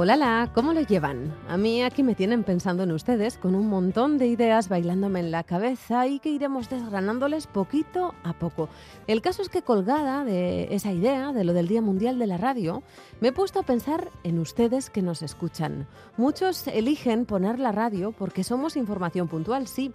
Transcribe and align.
Hola, 0.00 0.48
¿cómo 0.54 0.74
lo 0.74 0.80
llevan? 0.82 1.34
A 1.48 1.56
mí 1.56 1.82
aquí 1.82 2.04
me 2.04 2.14
tienen 2.14 2.44
pensando 2.44 2.84
en 2.84 2.92
ustedes 2.92 3.36
con 3.36 3.56
un 3.56 3.66
montón 3.66 4.16
de 4.16 4.28
ideas 4.28 4.68
bailándome 4.68 5.18
en 5.18 5.32
la 5.32 5.42
cabeza 5.42 6.06
y 6.06 6.20
que 6.20 6.28
iremos 6.28 6.68
desgranándoles 6.68 7.48
poquito 7.48 8.14
a 8.22 8.32
poco. 8.32 8.68
El 9.08 9.22
caso 9.22 9.42
es 9.42 9.48
que 9.48 9.62
colgada 9.62 10.22
de 10.22 10.72
esa 10.72 10.92
idea, 10.92 11.32
de 11.32 11.42
lo 11.42 11.52
del 11.52 11.66
Día 11.66 11.82
Mundial 11.82 12.20
de 12.20 12.28
la 12.28 12.36
Radio, 12.36 12.84
me 13.20 13.28
he 13.28 13.32
puesto 13.32 13.58
a 13.58 13.64
pensar 13.64 14.08
en 14.22 14.38
ustedes 14.38 14.88
que 14.88 15.02
nos 15.02 15.20
escuchan. 15.22 15.88
Muchos 16.16 16.68
eligen 16.68 17.26
poner 17.26 17.58
la 17.58 17.72
radio 17.72 18.12
porque 18.12 18.44
somos 18.44 18.76
información 18.76 19.26
puntual, 19.26 19.66
sí, 19.66 19.90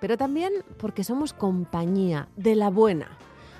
pero 0.00 0.18
también 0.18 0.52
porque 0.76 1.02
somos 1.02 1.32
compañía 1.32 2.28
de 2.36 2.56
la 2.56 2.68
buena. 2.68 3.08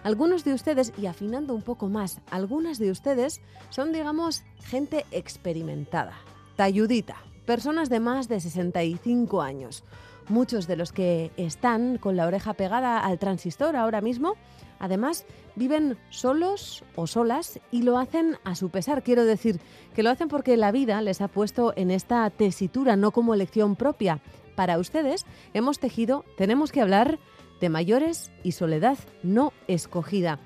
Algunos 0.06 0.44
de 0.44 0.54
ustedes, 0.54 0.92
y 0.96 1.06
afinando 1.06 1.52
un 1.52 1.62
poco 1.62 1.88
más, 1.88 2.20
algunas 2.30 2.78
de 2.78 2.92
ustedes 2.92 3.40
son, 3.70 3.92
digamos, 3.92 4.44
gente 4.62 5.04
experimentada, 5.10 6.12
talludita, 6.54 7.16
personas 7.44 7.88
de 7.88 7.98
más 7.98 8.28
de 8.28 8.38
65 8.38 9.42
años. 9.42 9.82
Muchos 10.28 10.68
de 10.68 10.76
los 10.76 10.92
que 10.92 11.32
están 11.36 11.98
con 11.98 12.14
la 12.14 12.28
oreja 12.28 12.54
pegada 12.54 13.00
al 13.00 13.18
transistor 13.18 13.74
ahora 13.74 14.00
mismo, 14.00 14.34
además, 14.78 15.26
viven 15.56 15.98
solos 16.10 16.84
o 16.94 17.08
solas 17.08 17.58
y 17.72 17.82
lo 17.82 17.98
hacen 17.98 18.38
a 18.44 18.54
su 18.54 18.68
pesar. 18.68 19.02
Quiero 19.02 19.24
decir 19.24 19.58
que 19.96 20.04
lo 20.04 20.10
hacen 20.10 20.28
porque 20.28 20.56
la 20.56 20.70
vida 20.70 21.02
les 21.02 21.20
ha 21.20 21.26
puesto 21.26 21.72
en 21.74 21.90
esta 21.90 22.30
tesitura, 22.30 22.94
no 22.94 23.10
como 23.10 23.34
elección 23.34 23.74
propia. 23.74 24.20
Para 24.54 24.78
ustedes 24.78 25.26
hemos 25.52 25.80
tejido, 25.80 26.24
tenemos 26.36 26.70
que 26.70 26.80
hablar 26.80 27.18
de 27.60 27.68
mayores 27.68 28.32
y 28.42 28.52
soledad 28.52 28.98
no 29.22 29.52
escogida. 29.68 30.38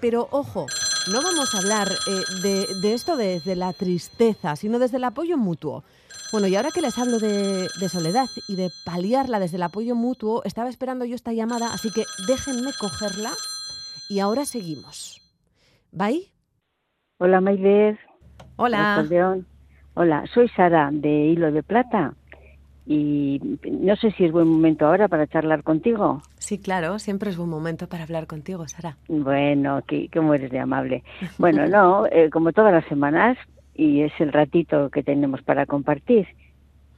Pero 0.00 0.28
ojo, 0.30 0.66
no 1.12 1.22
vamos 1.22 1.54
a 1.54 1.58
hablar 1.58 1.88
eh, 1.88 2.66
de, 2.82 2.94
esto 2.94 3.16
desde 3.16 3.56
la 3.56 3.72
tristeza, 3.72 4.56
sino 4.56 4.78
desde 4.78 4.98
el 4.98 5.04
apoyo 5.04 5.36
mutuo. 5.36 5.84
Bueno, 6.32 6.46
y 6.46 6.56
ahora 6.56 6.70
que 6.70 6.80
les 6.80 6.98
hablo 6.98 7.18
de, 7.18 7.68
de, 7.80 7.88
soledad 7.88 8.26
y 8.48 8.56
de 8.56 8.70
paliarla 8.84 9.38
desde 9.38 9.56
el 9.56 9.62
apoyo 9.62 9.94
mutuo, 9.94 10.42
estaba 10.44 10.68
esperando 10.68 11.04
yo 11.04 11.14
esta 11.14 11.32
llamada, 11.32 11.72
así 11.72 11.90
que 11.90 12.04
déjenme 12.26 12.72
cogerla 12.78 13.30
y 14.08 14.18
ahora 14.18 14.44
seguimos. 14.44 15.20
¿Bye? 15.92 16.32
Hola, 17.18 17.40
Maider. 17.40 17.98
Hola. 18.56 19.06
Hola, 19.94 20.24
soy 20.34 20.48
Sara 20.48 20.90
de 20.92 21.08
Hilo 21.08 21.52
de 21.52 21.62
Plata 21.62 22.14
y 22.84 23.40
no 23.70 23.94
sé 23.96 24.10
si 24.12 24.24
es 24.24 24.32
buen 24.32 24.48
momento 24.48 24.86
ahora 24.86 25.06
para 25.06 25.28
charlar 25.28 25.62
contigo. 25.62 26.20
Sí, 26.44 26.58
claro, 26.58 26.98
siempre 26.98 27.30
es 27.30 27.38
buen 27.38 27.48
momento 27.48 27.88
para 27.88 28.02
hablar 28.02 28.26
contigo, 28.26 28.68
Sara. 28.68 28.98
Bueno, 29.08 29.80
que, 29.88 30.10
cómo 30.12 30.34
eres 30.34 30.50
de 30.50 30.58
amable. 30.58 31.02
Bueno, 31.38 31.66
no, 31.66 32.04
eh, 32.04 32.28
como 32.30 32.52
todas 32.52 32.70
las 32.70 32.84
semanas, 32.84 33.38
y 33.74 34.02
es 34.02 34.12
el 34.18 34.30
ratito 34.30 34.90
que 34.90 35.02
tenemos 35.02 35.40
para 35.40 35.64
compartir. 35.64 36.26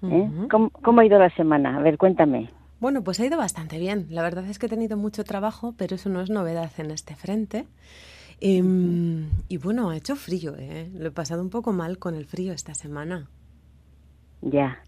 ¿eh? 0.03 0.29
¿Cómo, 0.51 1.01
ha 1.01 1.07
ido 1.07 1.21
la 1.21 1.31
semana? 1.31 1.77
A 1.77 1.81
ver, 1.81 1.97
cuéntame. 1.97 2.51
Bueno, 2.81 3.05
pues 3.05 3.21
ha 3.21 3.27
ido 3.27 3.39
bastante 3.39 3.79
bien. 3.79 4.09
La 4.11 4.23
verdad 4.23 4.45
es 4.47 4.59
que 4.59 4.67
he 4.67 4.69
tenido 4.69 4.97
mucho 4.97 5.23
trabajo, 5.23 5.75
pero 5.79 5.95
eso 5.95 6.09
no 6.09 6.21
es 6.21 6.29
novedad 6.29 6.73
en 6.79 6.91
este 6.91 7.15
frente. 7.15 7.67
Em, 8.41 9.29
y 9.47 9.59
bueno, 9.59 9.91
ha 9.91 9.97
hecho 9.97 10.17
frío, 10.17 10.57
¿eh? 10.59 10.91
Lo 10.93 11.07
he 11.07 11.13
pasado 11.13 11.41
un 11.41 11.51
poco 11.51 11.73
mal 11.73 11.99
con 11.99 12.17
el 12.17 12.27
frío 12.27 12.53
esta 12.53 12.75
semana. 12.75 13.29
Ya, 14.43 14.83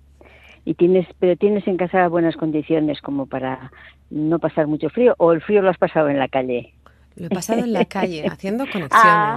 y 0.65 0.75
tienes 0.75 1.07
pero 1.19 1.37
tienes 1.37 1.67
en 1.67 1.77
casa 1.77 2.09
buenas 2.09 2.37
condiciones 2.37 3.01
como 3.01 3.27
para 3.27 3.71
no 4.11 4.39
pasar 4.39 4.67
mucho 4.67 4.89
frío 4.91 5.15
o 5.19 5.33
el 5.33 5.41
frío 5.41 5.63
lo 5.63 5.71
has 5.71 5.79
pasado 5.79 6.09
en 6.09 6.19
la 6.19 6.29
calle. 6.29 6.75
Lo 7.17 7.27
he 7.27 7.31
pasado 7.31 7.65
en 7.65 7.73
la 7.73 7.85
calle 7.85 8.25
haciendo 8.31 8.65
conexiones 8.65 8.93
ah, 8.93 9.37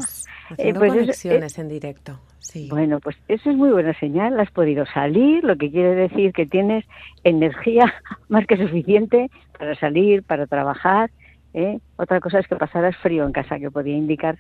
eh, 0.52 0.54
haciendo 0.54 0.80
pues 0.80 0.94
conexiones 0.94 1.58
en 1.58 1.68
directo 1.68 2.20
sí. 2.40 2.68
bueno 2.70 3.00
pues 3.00 3.16
eso 3.28 3.50
es 3.50 3.58
muy 3.58 3.72
buena 3.72 3.98
señal 4.00 4.40
has 4.40 4.52
podido 4.52 4.86
salir 4.86 5.44
lo 5.44 5.56
que 5.56 5.72
quiere 5.72 5.96
decir 5.96 6.32
que 6.32 6.46
tienes 6.46 6.86
energía 7.24 7.92
más 8.30 8.46
que 8.46 8.58
suficiente 8.58 9.32
para 9.58 9.74
salir 9.80 10.22
para 10.22 10.46
trabajar 10.46 11.10
¿eh? 11.56 11.80
otra 11.96 12.20
cosa 12.20 12.40
es 12.40 12.48
que 12.48 12.56
pasaras 12.56 12.96
frío 12.98 13.26
en 13.26 13.32
casa 13.32 13.58
que 13.58 13.72
podía 13.72 13.96
indicar 13.96 14.38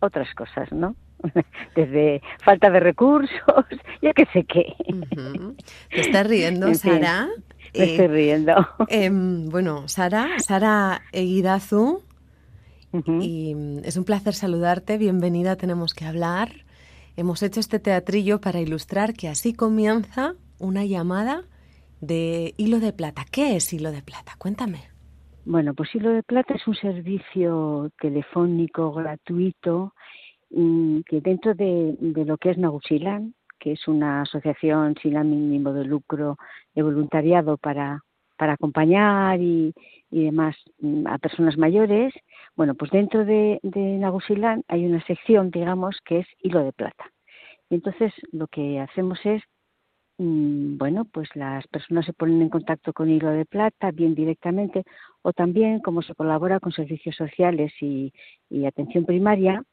otras 0.00 0.34
cosas 0.34 0.72
no 0.72 0.96
desde 1.76 2.22
falta 2.44 2.70
de 2.70 2.80
recursos, 2.80 3.64
ya 4.02 4.12
que 4.12 4.26
sé 4.32 4.44
qué. 4.44 4.74
¿Te 5.90 6.00
estás 6.00 6.26
riendo, 6.26 6.72
Sara? 6.74 7.28
me 7.74 7.84
estoy 7.84 8.06
riendo. 8.08 8.54
Em, 8.88 9.48
bueno, 9.48 9.88
Sara, 9.88 10.38
Sara 10.38 11.02
Eguidazu, 11.12 12.02
y 12.92 13.54
mm, 13.54 13.78
es 13.84 13.96
un 13.96 14.04
placer 14.04 14.34
saludarte, 14.34 14.98
bienvenida, 14.98 15.56
tenemos 15.56 15.94
que 15.94 16.04
hablar. 16.04 16.50
Hemos 17.16 17.42
hecho 17.42 17.60
este 17.60 17.78
teatrillo 17.78 18.40
para 18.40 18.60
ilustrar 18.60 19.14
que 19.14 19.28
así 19.28 19.54
comienza 19.54 20.34
una 20.58 20.84
llamada 20.84 21.44
de 22.00 22.54
Hilo 22.56 22.80
de 22.80 22.92
Plata. 22.92 23.24
¿Qué 23.30 23.56
es 23.56 23.72
Hilo 23.72 23.92
de 23.92 24.02
Plata? 24.02 24.32
Cuéntame. 24.38 24.80
Bueno, 25.44 25.74
pues 25.74 25.94
Hilo 25.94 26.10
de 26.10 26.22
Plata 26.22 26.54
es 26.54 26.66
un 26.66 26.74
servicio 26.74 27.90
telefónico 28.00 28.92
gratuito 28.92 29.94
que 30.52 31.20
dentro 31.20 31.54
de, 31.54 31.96
lo 32.00 32.36
que 32.36 32.50
es 32.50 32.58
Nagusilán, 32.58 33.34
que 33.58 33.72
es 33.72 33.88
una 33.88 34.22
asociación 34.22 34.96
sin 35.00 35.16
ánimo 35.16 35.72
de 35.72 35.84
lucro 35.84 36.36
de 36.74 36.82
voluntariado 36.82 37.56
para, 37.56 38.02
para 38.36 38.54
acompañar 38.54 39.40
y, 39.40 39.72
y 40.10 40.24
demás 40.24 40.56
mm, 40.80 41.06
a 41.06 41.18
personas 41.18 41.56
mayores, 41.56 42.12
bueno, 42.54 42.74
pues 42.74 42.90
dentro 42.90 43.24
de, 43.24 43.60
de 43.62 43.80
Nagusilán 43.80 44.62
hay 44.68 44.84
una 44.84 45.02
sección, 45.06 45.50
digamos, 45.50 45.96
que 46.04 46.20
es 46.20 46.26
hilo 46.40 46.62
de 46.64 46.72
plata. 46.72 47.04
Y 47.70 47.76
entonces 47.76 48.12
lo 48.32 48.46
que 48.48 48.80
hacemos 48.80 49.18
es, 49.24 49.42
mm, 50.18 50.76
bueno, 50.76 51.06
pues 51.06 51.28
las 51.34 51.66
personas 51.68 52.04
se 52.04 52.12
ponen 52.12 52.42
en 52.42 52.50
contacto 52.50 52.92
con 52.92 53.08
hilo 53.08 53.30
de 53.30 53.46
plata, 53.46 53.90
bien 53.90 54.14
directamente, 54.14 54.84
o 55.22 55.32
también 55.32 55.80
como 55.80 56.02
se 56.02 56.14
colabora 56.14 56.60
con 56.60 56.72
servicios 56.72 57.16
sociales 57.16 57.72
y 57.80 58.12
atención 58.66 59.06
primaria, 59.06 59.64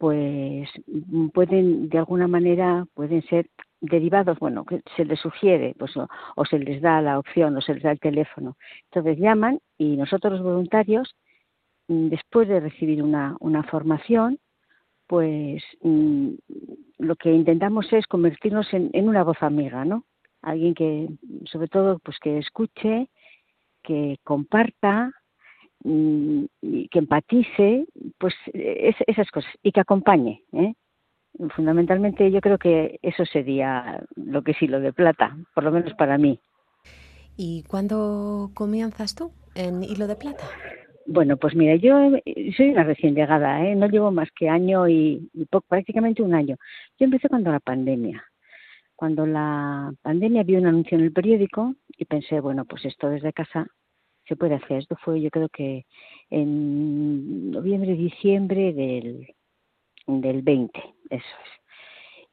pues 0.00 0.66
mm, 0.86 1.28
pueden 1.28 1.90
de 1.90 1.98
alguna 1.98 2.26
manera 2.26 2.86
pueden 2.94 3.22
ser 3.24 3.50
derivados, 3.82 4.38
bueno, 4.38 4.64
que 4.64 4.80
se 4.96 5.04
les 5.04 5.20
sugiere, 5.20 5.74
pues 5.78 5.92
o, 5.94 6.44
se 6.46 6.58
les 6.58 6.80
da 6.80 7.02
la 7.02 7.18
opción 7.18 7.54
o 7.54 7.60
se 7.60 7.74
les 7.74 7.82
da 7.82 7.90
el 7.90 8.00
teléfono. 8.00 8.56
Entonces 8.84 9.18
llaman 9.18 9.60
y 9.76 9.98
nosotros 9.98 10.32
los 10.32 10.42
voluntarios, 10.42 11.14
mm, 11.88 12.08
después 12.08 12.48
de 12.48 12.60
recibir 12.60 13.02
una, 13.02 13.36
una 13.40 13.62
formación, 13.64 14.38
pues 15.06 15.62
mm, 15.82 16.30
lo 16.98 17.16
que 17.16 17.32
intentamos 17.32 17.92
es 17.92 18.06
convertirnos 18.06 18.72
en, 18.72 18.88
en 18.94 19.06
una 19.06 19.22
voz 19.22 19.42
amiga, 19.42 19.84
¿no? 19.84 20.04
Alguien 20.40 20.72
que, 20.74 21.08
sobre 21.44 21.68
todo, 21.68 21.98
pues 21.98 22.18
que 22.20 22.38
escuche, 22.38 23.10
que 23.82 24.18
comparta, 24.24 25.12
Mm, 25.82 26.44
que 26.90 26.98
empatice, 26.98 27.86
pues 28.18 28.34
esas 28.52 29.30
cosas, 29.30 29.50
y 29.62 29.72
que 29.72 29.80
acompañe. 29.80 30.42
¿eh? 30.52 30.74
Fundamentalmente 31.54 32.30
yo 32.30 32.40
creo 32.40 32.58
que 32.58 32.98
eso 33.02 33.24
sería 33.24 34.02
lo 34.14 34.42
que 34.42 34.52
sí, 34.54 34.66
lo 34.66 34.80
de 34.80 34.92
plata, 34.92 35.36
por 35.54 35.64
lo 35.64 35.70
menos 35.70 35.94
para 35.94 36.18
mí. 36.18 36.38
¿Y 37.36 37.62
cuándo 37.62 38.50
comienzas 38.52 39.14
tú 39.14 39.32
en 39.54 39.82
Hilo 39.82 40.06
de 40.06 40.16
Plata? 40.16 40.44
Bueno, 41.06 41.38
pues 41.38 41.54
mira, 41.54 41.76
yo 41.76 42.10
soy 42.56 42.70
una 42.70 42.84
recién 42.84 43.14
llegada, 43.14 43.64
¿eh? 43.64 43.74
no 43.74 43.88
llevo 43.88 44.10
más 44.10 44.28
que 44.32 44.50
año 44.50 44.86
y, 44.86 45.30
y 45.32 45.46
prácticamente 45.66 46.22
un 46.22 46.34
año. 46.34 46.56
Yo 46.98 47.06
empecé 47.06 47.28
cuando 47.30 47.50
la 47.50 47.60
pandemia. 47.60 48.22
Cuando 48.94 49.24
la 49.24 49.94
pandemia 50.02 50.42
vi 50.42 50.56
un 50.56 50.66
anuncio 50.66 50.98
en 50.98 51.04
el 51.04 51.12
periódico 51.12 51.74
y 51.88 52.04
pensé, 52.04 52.40
bueno, 52.40 52.66
pues 52.66 52.84
esto 52.84 53.08
desde 53.08 53.32
casa 53.32 53.66
se 54.30 54.36
puede 54.36 54.54
hacer. 54.54 54.78
Esto 54.78 54.96
fue, 55.04 55.20
yo 55.20 55.28
creo 55.30 55.48
que 55.48 55.86
en 56.30 57.50
noviembre, 57.50 57.94
diciembre 57.94 58.72
del, 58.72 59.34
del 60.06 60.42
20, 60.42 60.78
eso 61.10 61.24
es. 61.44 61.50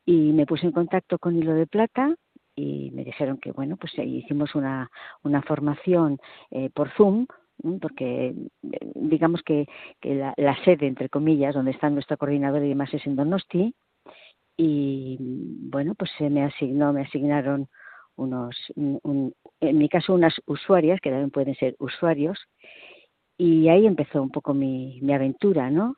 Y 0.05 0.31
me 0.31 0.45
puse 0.45 0.67
en 0.67 0.71
contacto 0.71 1.17
con 1.17 1.35
Hilo 1.35 1.55
de 1.55 1.65
Plata 1.65 2.15
y 2.55 2.91
me 2.91 3.03
dijeron 3.03 3.39
que, 3.39 3.51
bueno, 3.51 3.77
pues 3.77 3.97
hicimos 3.97 4.53
una, 4.53 4.89
una 5.23 5.41
formación 5.41 6.19
eh, 6.51 6.69
por 6.71 6.91
Zoom, 6.91 7.25
porque 7.81 8.27
eh, 8.27 8.91
digamos 8.93 9.41
que, 9.41 9.65
que 9.99 10.13
la, 10.13 10.35
la, 10.37 10.55
sede, 10.63 10.85
entre 10.85 11.09
comillas, 11.09 11.55
donde 11.55 11.71
está 11.71 11.89
nuestra 11.89 12.15
coordinadora 12.15 12.63
y 12.63 12.69
demás 12.69 12.93
es 12.93 13.05
en 13.07 13.15
Donosti, 13.15 13.73
y 14.55 15.17
bueno, 15.19 15.95
pues 15.95 16.11
se 16.17 16.29
me 16.29 16.43
asignó, 16.43 16.93
me 16.93 17.01
asignaron 17.01 17.67
unos, 18.17 18.55
en 18.75 19.33
mi 19.77 19.89
caso 19.89 20.13
unas 20.13 20.35
usuarias, 20.45 20.99
que 21.01 21.09
también 21.09 21.31
pueden 21.31 21.55
ser 21.55 21.75
usuarios, 21.79 22.37
y 23.37 23.69
ahí 23.69 23.85
empezó 23.85 24.21
un 24.21 24.31
poco 24.31 24.53
mi, 24.53 24.99
mi 25.01 25.13
aventura, 25.13 25.69
¿no? 25.69 25.95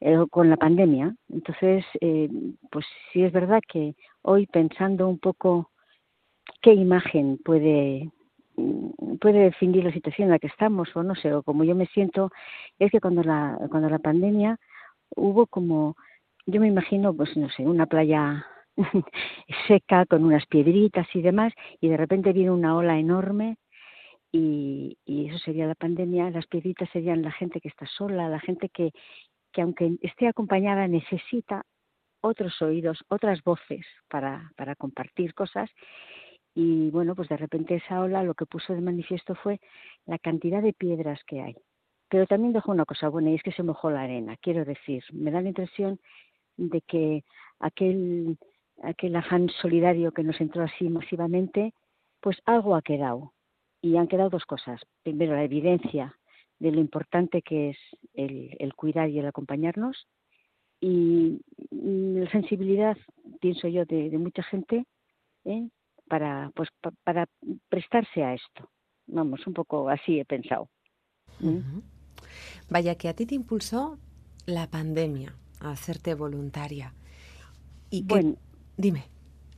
eh, 0.00 0.18
con 0.30 0.50
la 0.50 0.56
pandemia. 0.56 1.14
Entonces, 1.28 1.84
eh, 2.00 2.28
pues 2.70 2.84
sí 3.12 3.22
es 3.22 3.32
verdad 3.32 3.60
que 3.66 3.94
hoy 4.22 4.46
pensando 4.46 5.08
un 5.08 5.18
poco 5.18 5.70
qué 6.62 6.74
imagen 6.74 7.38
puede 7.44 8.10
puede 9.20 9.40
definir 9.40 9.84
la 9.84 9.92
situación 9.92 10.26
en 10.26 10.32
la 10.32 10.38
que 10.38 10.46
estamos 10.46 10.88
o 10.96 11.02
no 11.02 11.14
sé 11.14 11.32
o 11.34 11.42
como 11.42 11.64
yo 11.64 11.74
me 11.74 11.86
siento 11.88 12.30
es 12.78 12.90
que 12.90 13.00
cuando 13.00 13.22
la 13.22 13.58
cuando 13.70 13.90
la 13.90 13.98
pandemia 13.98 14.58
hubo 15.14 15.46
como 15.46 15.94
yo 16.46 16.60
me 16.60 16.68
imagino 16.68 17.14
pues 17.14 17.36
no 17.36 17.50
sé 17.50 17.64
una 17.64 17.84
playa 17.84 18.46
seca 19.68 20.06
con 20.06 20.24
unas 20.24 20.46
piedritas 20.46 21.06
y 21.14 21.22
demás 21.22 21.52
y 21.80 21.88
de 21.88 21.96
repente 21.96 22.32
viene 22.32 22.50
una 22.50 22.76
ola 22.76 22.98
enorme 22.98 23.56
y, 24.32 24.98
eso 25.06 25.38
sería 25.38 25.66
la 25.66 25.74
pandemia, 25.74 26.30
las 26.30 26.46
piedritas 26.46 26.88
serían 26.90 27.22
la 27.22 27.32
gente 27.32 27.60
que 27.60 27.68
está 27.68 27.86
sola, 27.86 28.28
la 28.28 28.40
gente 28.40 28.68
que, 28.68 28.92
que 29.52 29.62
aunque 29.62 29.96
esté 30.02 30.28
acompañada 30.28 30.86
necesita 30.88 31.64
otros 32.20 32.60
oídos, 32.60 33.04
otras 33.08 33.42
voces 33.42 33.86
para, 34.08 34.52
para 34.56 34.74
compartir 34.74 35.34
cosas. 35.34 35.70
Y 36.54 36.90
bueno, 36.90 37.14
pues 37.14 37.28
de 37.28 37.36
repente 37.36 37.76
esa 37.76 38.00
ola 38.00 38.22
lo 38.24 38.34
que 38.34 38.46
puso 38.46 38.74
de 38.74 38.80
manifiesto 38.80 39.34
fue 39.34 39.60
la 40.06 40.18
cantidad 40.18 40.62
de 40.62 40.72
piedras 40.72 41.20
que 41.26 41.40
hay. 41.40 41.56
Pero 42.08 42.26
también 42.26 42.52
dejó 42.52 42.72
una 42.72 42.84
cosa 42.84 43.08
buena 43.08 43.30
y 43.30 43.34
es 43.34 43.42
que 43.42 43.52
se 43.52 43.62
mojó 43.62 43.90
la 43.90 44.02
arena. 44.02 44.36
Quiero 44.40 44.64
decir, 44.64 45.02
me 45.12 45.30
da 45.30 45.40
la 45.40 45.48
impresión 45.48 45.98
de 46.56 46.80
que 46.80 47.24
aquel, 47.58 48.38
aquel 48.82 49.16
afán 49.16 49.48
solidario 49.60 50.12
que 50.12 50.22
nos 50.22 50.40
entró 50.40 50.62
así 50.62 50.88
masivamente, 50.88 51.74
pues 52.20 52.36
algo 52.44 52.74
ha 52.74 52.82
quedado. 52.82 53.32
Y 53.82 53.96
han 53.96 54.08
quedado 54.08 54.30
dos 54.30 54.44
cosas. 54.44 54.80
Primero, 55.02 55.34
la 55.34 55.44
evidencia 55.44 56.16
de 56.58 56.72
lo 56.72 56.80
importante 56.80 57.42
que 57.42 57.70
es 57.70 57.76
el, 58.14 58.74
cuidar 58.74 59.10
y 59.10 59.18
el 59.18 59.26
acompañarnos 59.26 60.06
y 60.80 61.40
la 61.70 62.30
sensibilidad, 62.30 62.96
pienso 63.40 63.68
yo, 63.68 63.84
de, 63.84 64.10
mucha 64.18 64.42
gente 64.42 64.86
¿eh? 65.44 65.68
para, 66.08 66.50
pues, 66.54 66.68
para 67.04 67.26
prestarse 67.68 68.22
a 68.22 68.34
esto. 68.34 68.70
Vamos, 69.06 69.46
un 69.46 69.54
poco 69.54 69.88
así 69.88 70.18
he 70.18 70.24
pensado. 70.24 70.68
¿Mm? 71.40 71.80
Vaya, 72.70 72.96
que 72.96 73.08
a 73.08 73.14
ti 73.14 73.26
te 73.26 73.34
impulsó 73.34 73.98
la 74.46 74.68
pandemia 74.68 75.34
a 75.60 75.70
hacerte 75.70 76.14
voluntaria. 76.14 76.92
Y 77.90 78.02
bueno, 78.02 78.36
dime. 78.76 79.04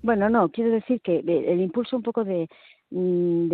Bueno, 0.02 0.30
no, 0.30 0.48
quiero 0.48 0.70
decir 0.70 1.00
que 1.00 1.18
el 1.18 1.60
impulso 1.60 1.96
un 1.96 2.02
poco 2.02 2.24
de, 2.24 2.48
Mm, 2.90 3.52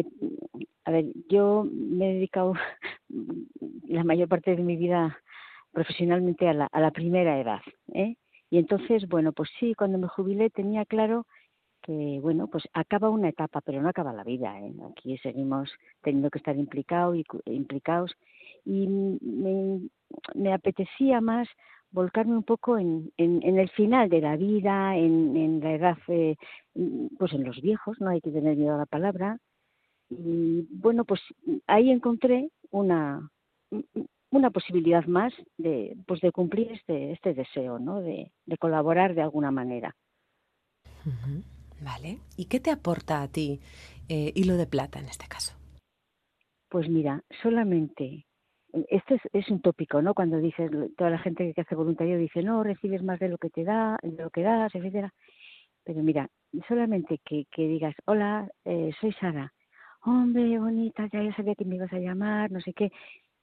a 0.85 0.91
ver, 0.91 1.07
yo 1.29 1.67
me 1.71 2.11
he 2.11 2.15
dedicado 2.15 2.55
la 3.89 4.05
mayor 4.05 4.29
parte 4.29 4.55
de 4.55 4.63
mi 4.63 4.77
vida 4.77 5.19
profesionalmente 5.73 6.49
a 6.49 6.55
la, 6.55 6.67
a 6.67 6.81
la 6.81 6.91
primera 6.93 7.41
edad, 7.41 7.61
¿eh? 7.93 8.17
Y 8.51 8.59
entonces, 8.59 9.09
bueno, 9.09 9.33
pues 9.33 9.51
sí, 9.59 9.75
cuando 9.75 9.99
me 9.99 10.07
jubilé 10.07 10.51
tenía 10.51 10.85
claro 10.85 11.27
que, 11.83 12.21
bueno, 12.23 12.47
pues 12.47 12.65
acaba 12.73 13.11
una 13.11 13.29
etapa, 13.29 13.61
pero 13.61 13.83
no 13.83 13.89
acaba 13.89 14.13
la 14.13 14.23
vida. 14.23 14.59
¿eh? 14.61 14.73
Aquí 14.93 15.19
seguimos 15.19 15.71
teniendo 16.03 16.31
que 16.31 16.39
estar 16.39 16.57
implicados 16.57 17.17
y, 17.17 17.25
implicados. 17.47 18.13
Y 18.65 18.87
me 20.35 20.53
apetecía 20.53 21.21
más 21.21 21.49
volcarme 21.95 22.37
un 22.37 22.43
poco 22.43 22.77
en, 22.77 23.13
en, 23.17 23.59
el 23.59 23.71
final 23.71 24.11
de 24.11 24.21
la 24.21 24.37
vida, 24.37 24.97
en, 24.97 25.37
en 25.37 25.61
la 25.61 25.73
edad, 25.75 25.99
eh, 26.09 26.37
pues 27.19 27.33
en 27.33 27.45
los 27.45 27.61
viejos, 27.63 28.01
no 28.01 28.11
hay 28.11 28.21
que 28.21 28.33
tener 28.33 28.57
miedo 28.57 28.75
a 28.75 28.79
la 28.79 28.87
palabra. 28.87 29.39
Y 30.11 30.67
bueno, 30.71 31.05
pues 31.05 31.21
ahí 31.69 31.91
encontré 31.91 32.51
una, 32.71 33.31
una 34.31 34.51
posibilidad 34.51 35.05
más 35.07 35.33
de, 35.57 35.97
pues 36.07 36.21
de 36.21 36.33
cumplir 36.33 36.73
este, 36.73 37.13
este 37.13 37.33
deseo, 37.33 37.79
¿no? 37.79 38.01
De, 38.01 38.33
de 38.45 38.59
colaborar 38.59 39.15
de 39.15 39.23
alguna 39.23 39.53
manera. 39.53 39.95
Vale. 41.81 42.19
¿Y 42.37 42.47
qué 42.47 42.59
te 42.59 42.73
aporta 42.73 43.23
a 43.23 43.29
ti 43.29 43.61
eh, 44.09 44.33
hilo 44.35 44.57
de 44.57 44.67
plata 44.67 44.99
en 44.99 45.07
este 45.07 45.29
caso? 45.29 45.55
Pues 46.69 46.89
mira, 46.89 47.23
solamente 47.41 48.27
esto 48.89 49.17
es, 49.33 49.51
un 49.51 49.61
tópico, 49.61 50.03
¿no? 50.03 50.15
Cuando 50.15 50.39
dices, 50.39 50.71
toda 50.97 51.11
la 51.11 51.19
gente 51.19 51.53
que 51.55 51.61
hace 51.61 51.75
voluntario 51.75 52.19
dice, 52.19 52.43
no, 52.43 52.63
recibes 52.63 53.03
más 53.03 53.21
de 53.21 53.29
lo 53.29 53.39
que 53.39 53.51
te 53.51 53.65
da, 53.65 53.99
de 54.03 54.23
lo 54.23 54.31
que 54.31 54.43
das, 54.43 54.75
etcétera. 54.75 55.13
Pero 55.85 56.03
mira, 56.03 56.29
solamente 56.69 57.21
que, 57.25 57.47
que 57.51 57.69
digas, 57.69 57.95
hola, 58.07 58.49
eh, 58.65 58.91
soy 59.01 59.13
Sara. 59.13 59.53
Hombre, 60.03 60.59
bonita, 60.59 61.09
ya, 61.13 61.23
ya 61.23 61.35
sabía 61.35 61.55
que 61.55 61.65
me 61.65 61.77
ibas 61.77 61.93
a 61.93 61.99
llamar, 61.99 62.51
no 62.51 62.61
sé 62.61 62.73
qué. 62.73 62.91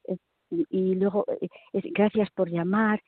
Eh, 0.07 0.17
y, 0.49 0.95
luego, 0.95 1.25
eh, 1.41 1.49
gracias 1.91 2.29
por 2.31 2.49
llamar 2.49 3.01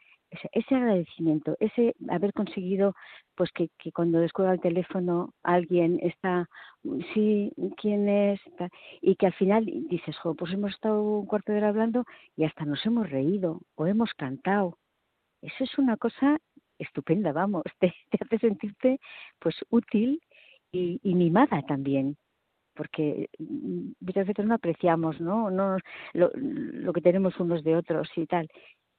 ese, 0.51 0.75
agradecimiento, 0.75 1.56
ese 1.59 1.95
haber 2.09 2.33
conseguido 2.33 2.95
pues 3.35 3.51
que, 3.51 3.69
que 3.77 3.91
cuando 3.91 4.19
descuelga 4.19 4.53
el 4.53 4.62
teléfono 4.62 5.33
alguien 5.44 6.00
está, 6.01 6.50
sí, 7.13 7.51
¿quién 7.77 8.09
es? 8.09 8.39
Y 9.01 9.15
que 9.15 9.27
al 9.27 9.33
final 9.33 9.65
dices, 9.65 10.18
jo, 10.18 10.35
pues 10.35 10.53
hemos 10.53 10.71
estado 10.71 11.01
un 11.01 11.25
cuarto 11.25 11.51
de 11.51 11.59
hora 11.59 11.69
hablando 11.69 12.06
y 12.35 12.45
hasta 12.45 12.65
nos 12.65 12.85
hemos 12.85 13.09
reído 13.09 13.62
o 13.75 13.88
hemos 13.88 14.13
cantado. 14.13 14.77
Eso 15.41 15.63
es 15.63 15.77
una 15.77 15.97
cosa 15.97 16.39
estupenda, 16.79 17.31
vamos, 17.31 17.63
te, 17.79 17.94
hace 18.19 18.39
sentirte 18.39 19.00
pues 19.39 19.56
útil 19.69 20.21
y, 20.71 21.00
y 21.03 21.15
mimada 21.15 21.62
también 21.63 22.18
porque 22.75 23.29
mm, 23.38 23.91
muchas 24.00 24.25
veces 24.25 24.45
no 24.47 24.56
apreciamos 24.56 25.21
¿no? 25.21 25.51
no 25.51 25.77
lo, 26.13 26.31
lo 26.33 26.91
que 26.91 27.01
tenemos 27.01 27.39
unos 27.39 27.63
de 27.63 27.75
otros 27.75 28.09
y 28.15 28.25
tal 28.25 28.50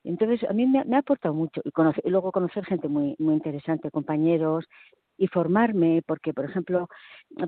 entonces, 0.05 0.49
a 0.49 0.53
mí 0.53 0.67
me, 0.67 0.81
ha 0.95 0.99
aportado 0.99 1.35
mucho 1.35 1.63
y, 1.65 2.11
luego 2.11 2.31
conocer 2.31 2.65
gente 2.65 2.89
muy, 2.89 3.17
muy 3.19 3.35
interesante, 3.35 3.91
compañeros, 3.91 4.67
y 5.17 5.29
formarme, 5.29 6.03
porque, 6.07 6.35
por 6.35 6.45
ejemplo, 6.45 6.89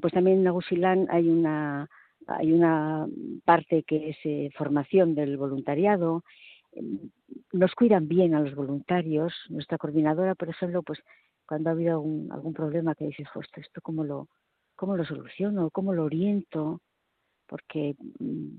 pues 0.00 0.12
también 0.12 0.40
en 0.40 0.46
Agusilán 0.46 1.06
hay 1.10 1.28
una, 1.28 1.88
hay 2.26 2.52
una 2.52 3.06
parte 3.44 3.82
que 3.82 4.10
es 4.10 4.16
eh, 4.24 4.50
formación 4.56 5.14
del 5.14 5.36
voluntariado, 5.36 6.22
nos 7.52 7.74
cuidan 7.74 8.08
bien 8.08 8.34
a 8.34 8.40
los 8.40 8.54
voluntarios. 8.54 9.32
Nuestra 9.48 9.78
coordinadora, 9.78 10.34
por 10.34 10.48
ejemplo, 10.48 10.82
pues 10.82 11.00
cuando 11.46 11.70
ha 11.70 11.72
habido 11.72 11.94
algún, 11.94 12.30
algún 12.32 12.52
problema 12.52 12.94
que 12.94 13.06
dices, 13.06 13.26
esto, 13.28 13.60
esto 13.60 13.80
cómo 13.80 14.04
lo, 14.04 14.28
cómo 14.74 14.96
lo 14.96 15.04
soluciono, 15.04 15.70
cómo 15.70 15.92
lo 15.92 16.04
oriento, 16.04 16.80
porque 17.46 17.96
mm, 18.18 18.56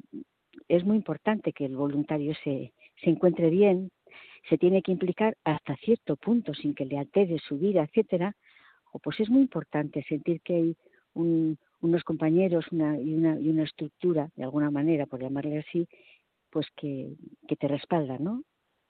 es 0.68 0.84
muy 0.84 0.98
importante 0.98 1.54
que 1.54 1.66
el 1.66 1.76
voluntario 1.76 2.34
se, 2.44 2.74
se 3.04 3.10
encuentre 3.10 3.50
bien, 3.50 3.92
se 4.50 4.58
tiene 4.58 4.82
que 4.82 4.92
implicar 4.92 5.38
hasta 5.44 5.76
cierto 5.78 6.16
punto 6.16 6.54
sin 6.54 6.74
que 6.74 6.86
le 6.86 6.98
altere 6.98 7.38
su 7.40 7.58
vida, 7.58 7.84
etcétera, 7.84 8.36
o 8.92 9.00
pues 9.00 9.20
es 9.20 9.30
muy 9.30 9.42
importante 9.42 10.04
sentir 10.04 10.42
que 10.42 10.56
hay 10.56 10.78
unos 11.14 12.04
compañeros 12.04 12.66
una, 12.72 13.00
y, 13.00 13.14
una, 13.14 13.40
y 13.40 13.50
una 13.50 13.64
estructura, 13.64 14.30
de 14.36 14.44
alguna 14.44 14.72
manera, 14.72 15.06
por 15.06 15.22
llamarle 15.22 15.60
así, 15.60 15.88
pues 16.50 16.68
que, 16.76 17.14
que 17.48 17.56
te 17.56 17.68
respalda, 17.68 18.18
¿no? 18.20 18.44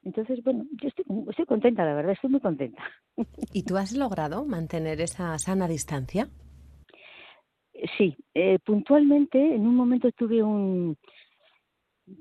Entonces, 0.03 0.43
bueno, 0.43 0.65
yo 0.81 0.89
estoy, 0.89 1.05
estoy 1.29 1.45
contenta, 1.45 1.83
la 1.83 1.95
verdad, 1.95 2.13
estoy 2.13 2.29
muy 2.29 2.39
contenta. 2.39 2.83
¿Y 3.51 3.63
tú 3.63 3.77
has 3.77 3.93
logrado 3.93 4.45
mantener 4.45 5.01
esa 5.01 5.37
sana 5.39 5.67
distancia? 5.67 6.29
Sí, 7.97 8.15
eh, 8.33 8.57
puntualmente 8.63 9.37
en 9.37 9.67
un 9.67 9.75
momento 9.75 10.11
tuve 10.11 10.41
un, 10.41 10.97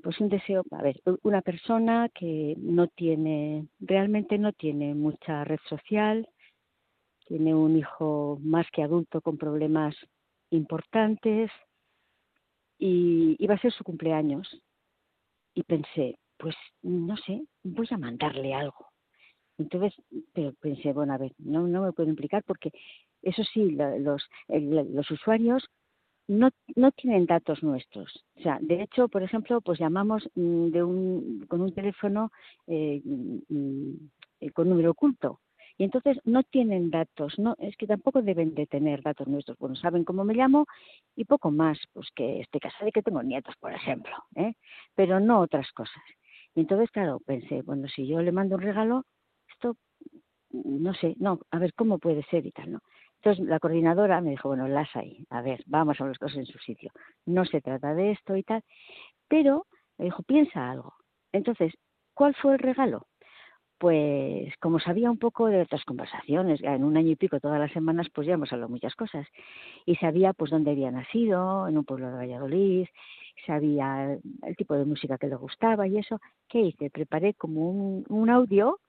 pues 0.03 0.19
un 0.19 0.29
deseo, 0.29 0.63
a 0.71 0.81
ver, 0.81 1.01
una 1.23 1.41
persona 1.41 2.09
que 2.09 2.55
no 2.57 2.87
tiene, 2.87 3.67
realmente 3.79 4.37
no 4.37 4.51
tiene 4.53 4.93
mucha 4.93 5.43
red 5.43 5.59
social, 5.69 6.27
tiene 7.25 7.55
un 7.55 7.77
hijo 7.77 8.37
más 8.41 8.65
que 8.71 8.83
adulto 8.83 9.21
con 9.21 9.37
problemas 9.37 9.95
importantes 10.49 11.51
y 12.77 13.35
iba 13.39 13.55
a 13.55 13.59
ser 13.59 13.71
su 13.71 13.83
cumpleaños. 13.83 14.61
Y 15.53 15.63
pensé, 15.63 16.19
pues 16.37 16.55
no 16.83 17.17
sé, 17.17 17.43
voy 17.63 17.87
a 17.89 17.97
mandarle 17.97 18.53
algo. 18.53 18.87
Entonces, 19.57 19.93
pero 20.33 20.53
pensé, 20.61 20.93
bueno, 20.93 21.13
a 21.13 21.17
ver, 21.17 21.33
no, 21.39 21.67
no 21.67 21.81
me 21.81 21.91
puedo 21.91 22.09
implicar 22.09 22.43
porque 22.43 22.71
eso 23.23 23.43
sí, 23.53 23.71
los, 23.71 24.29
los 24.47 25.11
usuarios 25.11 25.67
no, 26.27 26.49
no 26.75 26.91
tienen 26.91 27.25
datos 27.25 27.63
nuestros. 27.63 28.23
O 28.37 28.41
sea, 28.41 28.59
de 28.61 28.81
hecho, 28.81 29.07
por 29.07 29.23
ejemplo, 29.23 29.61
pues 29.61 29.79
llamamos 29.79 30.29
mm, 30.35 30.67
de 30.67 30.83
un, 30.83 31.45
con 31.47 31.61
un 31.61 31.73
teléfono 31.73 32.31
eh, 32.67 33.01
mm, 33.03 33.93
eh, 34.41 34.51
con 34.51 34.69
número 34.69 34.91
oculto. 34.91 35.39
Y 35.79 35.83
entonces 35.83 36.17
no 36.25 36.41
tienen 36.41 36.89
datos, 36.89 37.37
no, 37.37 37.55
es 37.59 37.77
que 37.77 37.85
tampoco 37.85 38.23
deben 38.23 38.55
de 38.55 38.65
tener 38.65 39.03
datos 39.03 39.27
nuestros. 39.27 39.57
Bueno, 39.59 39.75
saben 39.75 40.03
cómo 40.03 40.23
me 40.23 40.33
llamo 40.33 40.65
y 41.15 41.25
poco 41.25 41.51
más, 41.51 41.77
pues 41.93 42.09
que 42.15 42.41
estoy 42.41 42.59
casada 42.59 42.89
y 42.89 42.91
que 42.91 43.03
tengo 43.03 43.21
nietos, 43.21 43.55
por 43.59 43.71
ejemplo, 43.71 44.15
¿eh? 44.35 44.55
pero 44.95 45.19
no 45.19 45.39
otras 45.39 45.71
cosas. 45.73 46.01
Y 46.55 46.61
entonces, 46.61 46.89
claro, 46.89 47.19
pensé, 47.23 47.61
bueno, 47.61 47.87
si 47.89 48.07
yo 48.07 48.19
le 48.23 48.31
mando 48.31 48.55
un 48.55 48.63
regalo, 48.63 49.05
esto, 49.53 49.77
no 50.51 50.95
sé, 50.95 51.15
no, 51.19 51.41
a 51.51 51.59
ver 51.59 51.75
cómo 51.75 51.99
puede 51.99 52.23
ser 52.23 52.47
y 52.47 52.51
tal, 52.51 52.71
¿no? 52.71 52.81
Entonces 53.21 53.45
la 53.45 53.59
coordinadora 53.59 54.21
me 54.21 54.31
dijo, 54.31 54.49
bueno, 54.49 54.67
las 54.67 54.95
hay, 54.95 55.25
a 55.29 55.41
ver, 55.41 55.63
vamos 55.65 55.99
a 55.99 56.05
las 56.05 56.17
cosas 56.17 56.37
en 56.37 56.45
su 56.45 56.59
sitio. 56.59 56.91
No 57.25 57.45
se 57.45 57.61
trata 57.61 57.93
de 57.93 58.11
esto 58.11 58.35
y 58.35 58.43
tal, 58.43 58.63
pero 59.27 59.65
me 59.97 60.05
dijo, 60.05 60.23
piensa 60.23 60.69
algo. 60.69 60.93
Entonces, 61.31 61.73
¿cuál 62.13 62.35
fue 62.35 62.53
el 62.53 62.59
regalo? 62.59 63.07
pues 63.77 64.53
como 64.59 64.79
sabía 64.79 65.11
un 65.11 65.19
poco 65.19 65.47
de 65.47 65.61
otras 65.61 65.83
conversaciones, 65.85 66.61
en 66.63 66.83
un 66.83 66.97
año 66.97 67.11
y 67.11 67.15
pico, 67.15 67.39
todas 67.39 67.59
las 67.59 67.71
semanas, 67.71 68.07
pues 68.13 68.27
ya 68.27 68.33
hemos 68.33 68.51
hablado 68.51 68.69
muchas 68.69 68.95
cosas. 68.95 69.27
Y 69.85 69.95
sabía 69.95 70.33
pues 70.33 70.51
dónde 70.51 70.71
había 70.71 70.91
nacido, 70.91 71.67
en 71.67 71.77
un 71.77 71.85
pueblo 71.85 72.07
de 72.09 72.17
Valladolid, 72.17 72.87
sabía 73.45 74.17
el 74.43 74.55
tipo 74.55 74.75
de 74.75 74.85
música 74.85 75.17
que 75.17 75.27
le 75.27 75.35
gustaba 75.35 75.87
y 75.87 75.97
eso. 75.97 76.19
¿Qué 76.47 76.59
hice? 76.61 76.89
Preparé 76.89 77.33
como 77.35 77.69
un, 77.69 78.05
un 78.09 78.29
audio, 78.29 78.79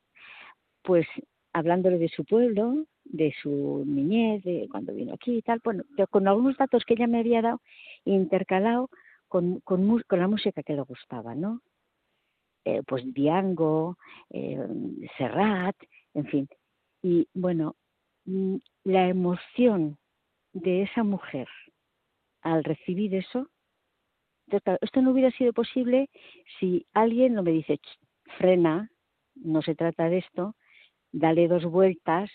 pues 0.83 1.07
hablándole 1.53 1.99
de 1.99 2.09
su 2.09 2.25
pueblo, 2.25 2.85
de 3.11 3.35
su 3.43 3.85
niñez, 3.87 4.43
de 4.45 4.69
cuando 4.71 4.95
vino 4.95 5.15
aquí 5.15 5.37
y 5.37 5.43
tal, 5.43 5.61
bueno, 5.65 5.85
con 6.11 6.29
algunos 6.29 6.57
datos 6.57 6.85
que 6.85 6.95
ella 6.95 7.07
me 7.07 7.19
había 7.19 7.43
dado, 7.43 7.61
intercalado 8.05 8.91
con, 9.29 9.61
con, 9.61 10.03
con 10.03 10.19
la 10.19 10.29
música 10.29 10.63
que 10.63 10.75
le 10.75 10.83
gustaba, 10.83 11.35
¿no? 11.35 11.61
Eh, 12.65 12.83
pues 12.87 13.03
Diango, 13.15 13.97
eh, 14.31 14.59
Serrat, 15.17 15.77
en 16.15 16.27
fin. 16.27 16.49
Y 17.03 17.27
bueno, 17.33 17.77
mm, 18.25 18.57
la 18.85 19.09
emoción 19.09 19.97
de 20.53 20.83
esa 20.83 21.03
mujer 21.03 21.49
al 22.43 22.65
recibir 22.65 23.15
eso, 23.15 23.49
esto 24.81 25.03
no 25.03 25.11
hubiera 25.11 25.31
sido 25.33 25.53
posible 25.53 26.09
si 26.59 26.87
alguien 26.95 27.35
no 27.35 27.43
me 27.43 27.53
dice, 27.53 27.79
frena, 28.39 28.91
no 29.35 29.63
se 29.63 29.75
trata 29.75 30.09
de 30.09 30.19
esto, 30.19 30.55
dale 31.13 31.49
dos 31.49 31.65
vueltas 31.65 32.31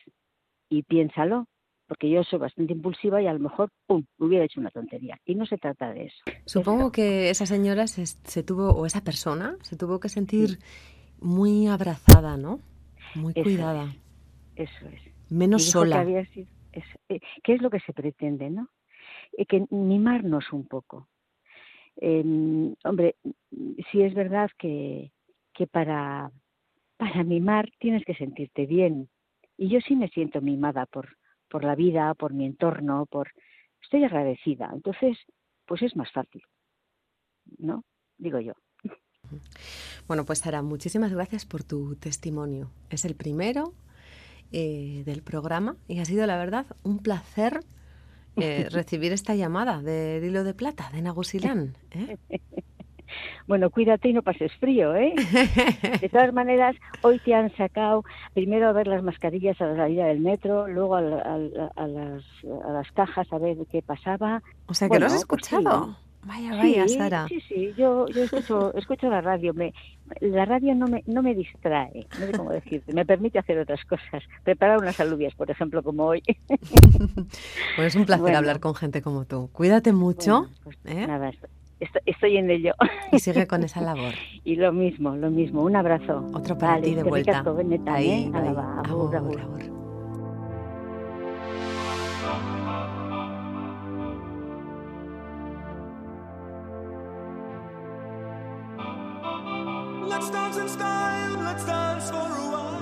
y 0.78 0.84
piénsalo 0.84 1.48
porque 1.88 2.10
yo 2.10 2.24
soy 2.24 2.40
bastante 2.40 2.74
impulsiva 2.74 3.22
y 3.22 3.28
a 3.28 3.34
lo 3.34 3.40
mejor, 3.40 3.70
¡pum!, 3.86 4.04
hubiera 4.18 4.46
hecho 4.46 4.60
una 4.60 4.72
tontería. 4.72 5.20
Y 5.26 5.36
no 5.36 5.46
se 5.46 5.58
trata 5.58 5.94
de 5.94 6.06
eso. 6.06 6.24
Supongo 6.46 6.92
que 6.92 7.30
esa 7.30 7.46
señora 7.46 7.86
se, 7.88 8.44
tuvo, 8.44 8.70
o 8.70 8.86
esa 8.86 9.04
persona, 9.04 9.58
se 9.62 9.78
tuvo 9.78 10.00
que 10.00 10.10
sentir 10.10 10.58
muy 11.20 11.68
abrazada, 11.68 12.38
¿no? 12.38 12.60
Muy 13.16 13.34
cuidada. 13.34 13.94
eso 14.56 14.88
es. 14.88 15.02
Menos 15.30 15.66
sola. 15.66 16.04
Que 16.04 16.48
eh, 17.10 17.20
¿Qué 17.44 17.54
es 17.54 17.62
lo 17.62 17.70
que 17.70 17.80
se 17.82 17.94
pretende, 17.94 18.50
no? 18.50 18.70
Eh, 19.38 19.46
que 19.46 19.66
mimarnos 19.70 20.52
un 20.52 20.66
poco. 20.68 21.10
Em, 21.98 22.74
hombre, 22.86 23.18
sí 23.92 24.02
es 24.02 24.16
verdad 24.16 24.50
que, 24.58 25.12
que 25.54 25.68
para, 25.68 26.32
para 26.98 27.24
mimar 27.24 27.70
tienes 27.78 28.04
que 28.04 28.16
sentirte 28.16 28.66
bien. 28.66 29.10
Y 29.64 29.70
yo 29.70 29.80
sí 29.80 29.96
me 29.96 30.10
siento 30.10 30.42
mimada 30.42 30.86
por, 30.86 31.16
por 31.50 31.64
la 31.64 31.74
vida, 31.74 32.14
por 32.16 32.34
mi 32.34 32.46
entorno, 32.46 33.06
por 33.06 33.32
estoy 33.82 34.04
agradecida. 34.04 34.70
Entonces, 34.74 35.18
pues 35.66 35.82
es 35.84 35.96
más 35.96 36.12
fácil. 36.12 36.42
¿No? 37.60 37.86
Digo 38.18 38.42
yo. 38.42 38.52
Bueno, 40.06 40.26
pues 40.26 40.40
Sara, 40.40 40.62
muchísimas 40.62 41.14
gracias 41.14 41.46
por 41.46 41.64
tu 41.64 41.96
testimonio. 41.96 42.72
Es 42.90 43.06
el 43.06 43.16
primero 43.16 43.74
eh, 44.52 45.04
del 45.06 45.24
programa 45.24 45.78
y 45.88 46.00
ha 46.00 46.06
sido, 46.06 46.28
la 46.28 46.36
verdad, 46.36 46.66
un 46.84 47.00
placer 47.00 47.62
eh, 48.36 48.68
recibir 48.70 49.14
esta 49.14 49.34
llamada 49.34 49.82
del 49.82 50.26
hilo 50.26 50.44
de 50.44 50.56
plata 50.56 50.90
de 50.92 51.02
Nagusilán. 51.02 51.78
¿eh? 51.92 52.18
Bueno, 53.48 53.70
cuídate 53.70 54.10
y 54.10 54.14
no 54.14 54.22
pases 54.22 54.52
frío, 54.60 54.96
¿eh? 54.96 55.14
De 56.02 56.10
todas 56.10 56.34
maneras, 56.34 56.76
hoy 57.02 57.20
te 57.20 57.34
han 57.34 57.56
sacado 57.56 58.04
primero 58.34 58.70
a 58.70 58.72
ver 58.72 58.88
las 58.88 59.04
mascarillas 59.04 59.60
a 59.62 59.66
la 59.66 59.76
salida 59.76 60.06
del 60.06 60.20
metro, 60.20 60.68
luego 60.68 60.96
a, 60.96 61.02
las, 61.02 62.92
cajas 62.94 63.32
a 63.32 63.38
ver 63.38 63.58
qué 63.72 63.82
pasaba. 63.82 64.42
O 64.68 64.74
sea, 64.74 64.90
que 64.90 65.00
lo 65.00 65.06
has 65.06 65.14
pues 65.14 65.22
escuchado. 65.22 65.98
Vaya, 66.26 66.56
vaya, 66.56 66.88
Sara. 66.88 67.28
Sí, 67.28 67.42
sí, 67.42 67.74
yo, 67.78 68.08
yo 68.08 68.24
escucho, 68.24 68.74
escucho 68.78 69.10
la 69.10 69.22
radio. 69.22 69.54
Me, 69.54 69.74
la 70.22 70.46
radio 70.46 70.74
no 70.74 70.88
me, 70.88 71.04
no 71.06 71.22
me 71.22 71.36
distrae, 71.36 72.08
no 72.20 72.26
sé 72.26 72.32
cómo 72.32 72.52
decirte. 72.52 72.94
Me 72.94 73.06
permite 73.06 73.40
hacer 73.40 73.60
otras 73.60 73.84
cosas. 73.86 74.24
Preparar 74.44 74.78
unas 74.78 75.00
alubias, 75.00 75.34
por 75.36 75.52
ejemplo, 75.52 75.84
como 75.84 76.06
hoy. 76.06 76.24
Bueno, 76.48 77.28
es 77.88 77.96
un 77.96 78.06
placer 78.06 78.36
hablar 78.36 78.60
con 78.60 78.76
gente 78.76 79.02
como 79.02 79.26
tú. 79.26 79.50
Cuídate 79.52 79.92
mucho. 79.92 80.50
Pues 80.64 80.78
¿eh? 80.86 81.06
Nada, 81.08 81.32
estoy, 82.06 82.38
en 82.38 82.50
ello. 82.50 82.74
Y 83.12 83.20
sigue 83.20 83.48
con 83.48 83.64
esa 83.64 83.82
labor. 83.82 84.14
y 84.44 84.56
lo 84.56 84.72
mismo, 84.72 85.16
lo 85.16 85.30
mismo. 85.30 85.64
Un 85.64 85.76
abrazo. 85.76 86.26
Otro 86.34 86.58
para 86.58 86.82
ti 86.82 86.96
de 86.96 87.04
vuelta. 87.04 87.44
Ahí, 87.88 88.32
Let's 100.08 100.30
dance 100.30 100.58
in 100.58 100.70
style, 100.70 101.38
let's 101.40 101.66
dance 101.66 102.10
for 102.12 102.18
a 102.18 102.52
while. 102.52 102.73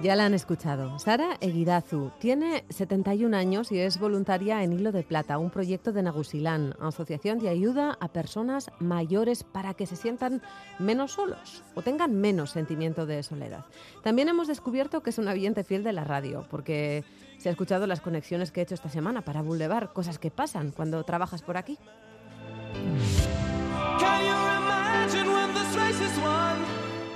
Ya 0.00 0.14
la 0.14 0.26
han 0.26 0.34
escuchado. 0.34 0.96
Sara 1.00 1.36
Eguidazu 1.40 2.12
tiene 2.20 2.64
71 2.68 3.36
años 3.36 3.72
y 3.72 3.80
es 3.80 3.98
voluntaria 3.98 4.62
en 4.62 4.72
Hilo 4.72 4.92
de 4.92 5.02
Plata, 5.02 5.38
un 5.38 5.50
proyecto 5.50 5.90
de 5.90 6.04
Nagusilán, 6.04 6.74
asociación 6.80 7.40
de 7.40 7.48
ayuda 7.48 7.98
a 7.98 8.06
personas 8.06 8.70
mayores 8.78 9.42
para 9.42 9.74
que 9.74 9.86
se 9.86 9.96
sientan 9.96 10.40
menos 10.78 11.12
solos 11.12 11.64
o 11.74 11.82
tengan 11.82 12.14
menos 12.14 12.50
sentimiento 12.50 13.06
de 13.06 13.24
soledad. 13.24 13.64
También 14.04 14.28
hemos 14.28 14.46
descubierto 14.46 15.02
que 15.02 15.10
es 15.10 15.18
un 15.18 15.26
oyente 15.26 15.64
fiel 15.64 15.82
de 15.82 15.92
la 15.92 16.04
radio, 16.04 16.46
porque 16.48 17.02
se 17.38 17.48
ha 17.48 17.52
escuchado 17.52 17.88
las 17.88 18.00
conexiones 18.00 18.52
que 18.52 18.60
he 18.60 18.62
hecho 18.62 18.74
esta 18.74 18.88
semana 18.88 19.22
para 19.22 19.42
Boulevard, 19.42 19.92
cosas 19.92 20.20
que 20.20 20.30
pasan 20.30 20.70
cuando 20.70 21.02
trabajas 21.02 21.42
por 21.42 21.56
aquí. 21.56 21.76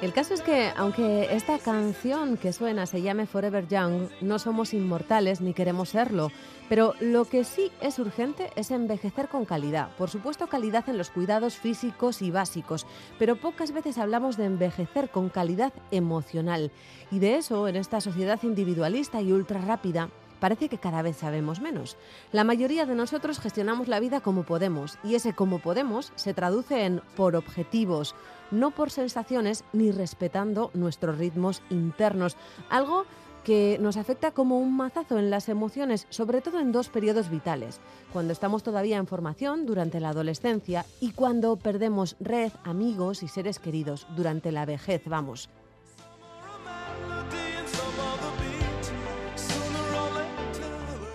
El 0.02 0.12
caso 0.12 0.34
es 0.34 0.42
que, 0.42 0.72
aunque 0.76 1.28
esta 1.32 1.60
canción 1.60 2.36
que 2.36 2.52
suena 2.52 2.86
se 2.86 3.02
llame 3.02 3.24
Forever 3.24 3.68
Young, 3.68 4.08
no 4.20 4.40
somos 4.40 4.74
inmortales 4.74 5.40
ni 5.40 5.54
queremos 5.54 5.90
serlo. 5.90 6.32
Pero 6.68 6.94
lo 6.98 7.24
que 7.24 7.44
sí 7.44 7.70
es 7.80 8.00
urgente 8.00 8.50
es 8.56 8.72
envejecer 8.72 9.28
con 9.28 9.44
calidad. 9.44 9.94
Por 9.96 10.10
supuesto, 10.10 10.48
calidad 10.48 10.88
en 10.88 10.98
los 10.98 11.10
cuidados 11.10 11.54
físicos 11.54 12.20
y 12.20 12.32
básicos, 12.32 12.84
pero 13.16 13.36
pocas 13.36 13.70
veces 13.70 13.96
hablamos 13.96 14.36
de 14.36 14.46
envejecer 14.46 15.08
con 15.08 15.28
calidad 15.28 15.72
emocional. 15.92 16.72
Y 17.12 17.20
de 17.20 17.36
eso, 17.36 17.68
en 17.68 17.76
esta 17.76 18.00
sociedad 18.00 18.40
individualista 18.42 19.22
y 19.22 19.30
ultra 19.30 19.60
rápida, 19.60 20.08
parece 20.42 20.68
que 20.68 20.78
cada 20.78 21.02
vez 21.02 21.18
sabemos 21.18 21.60
menos. 21.60 21.96
La 22.32 22.42
mayoría 22.42 22.84
de 22.84 22.96
nosotros 22.96 23.38
gestionamos 23.38 23.86
la 23.86 24.00
vida 24.00 24.20
como 24.20 24.42
podemos 24.42 24.98
y 25.04 25.14
ese 25.14 25.34
como 25.34 25.60
podemos 25.60 26.12
se 26.16 26.34
traduce 26.34 26.84
en 26.84 27.00
por 27.14 27.36
objetivos, 27.36 28.16
no 28.50 28.72
por 28.72 28.90
sensaciones 28.90 29.62
ni 29.72 29.92
respetando 29.92 30.72
nuestros 30.74 31.16
ritmos 31.16 31.62
internos, 31.70 32.36
algo 32.70 33.04
que 33.44 33.78
nos 33.80 33.96
afecta 33.96 34.32
como 34.32 34.58
un 34.58 34.76
mazazo 34.76 35.16
en 35.16 35.30
las 35.30 35.48
emociones, 35.48 36.08
sobre 36.10 36.40
todo 36.40 36.58
en 36.58 36.72
dos 36.72 36.88
periodos 36.88 37.30
vitales, 37.30 37.78
cuando 38.12 38.32
estamos 38.32 38.64
todavía 38.64 38.96
en 38.96 39.06
formación 39.06 39.64
durante 39.64 40.00
la 40.00 40.08
adolescencia 40.08 40.84
y 40.98 41.12
cuando 41.12 41.54
perdemos 41.54 42.16
red, 42.18 42.50
amigos 42.64 43.22
y 43.22 43.28
seres 43.28 43.60
queridos 43.60 44.08
durante 44.16 44.50
la 44.50 44.66
vejez, 44.66 45.02
vamos, 45.06 45.50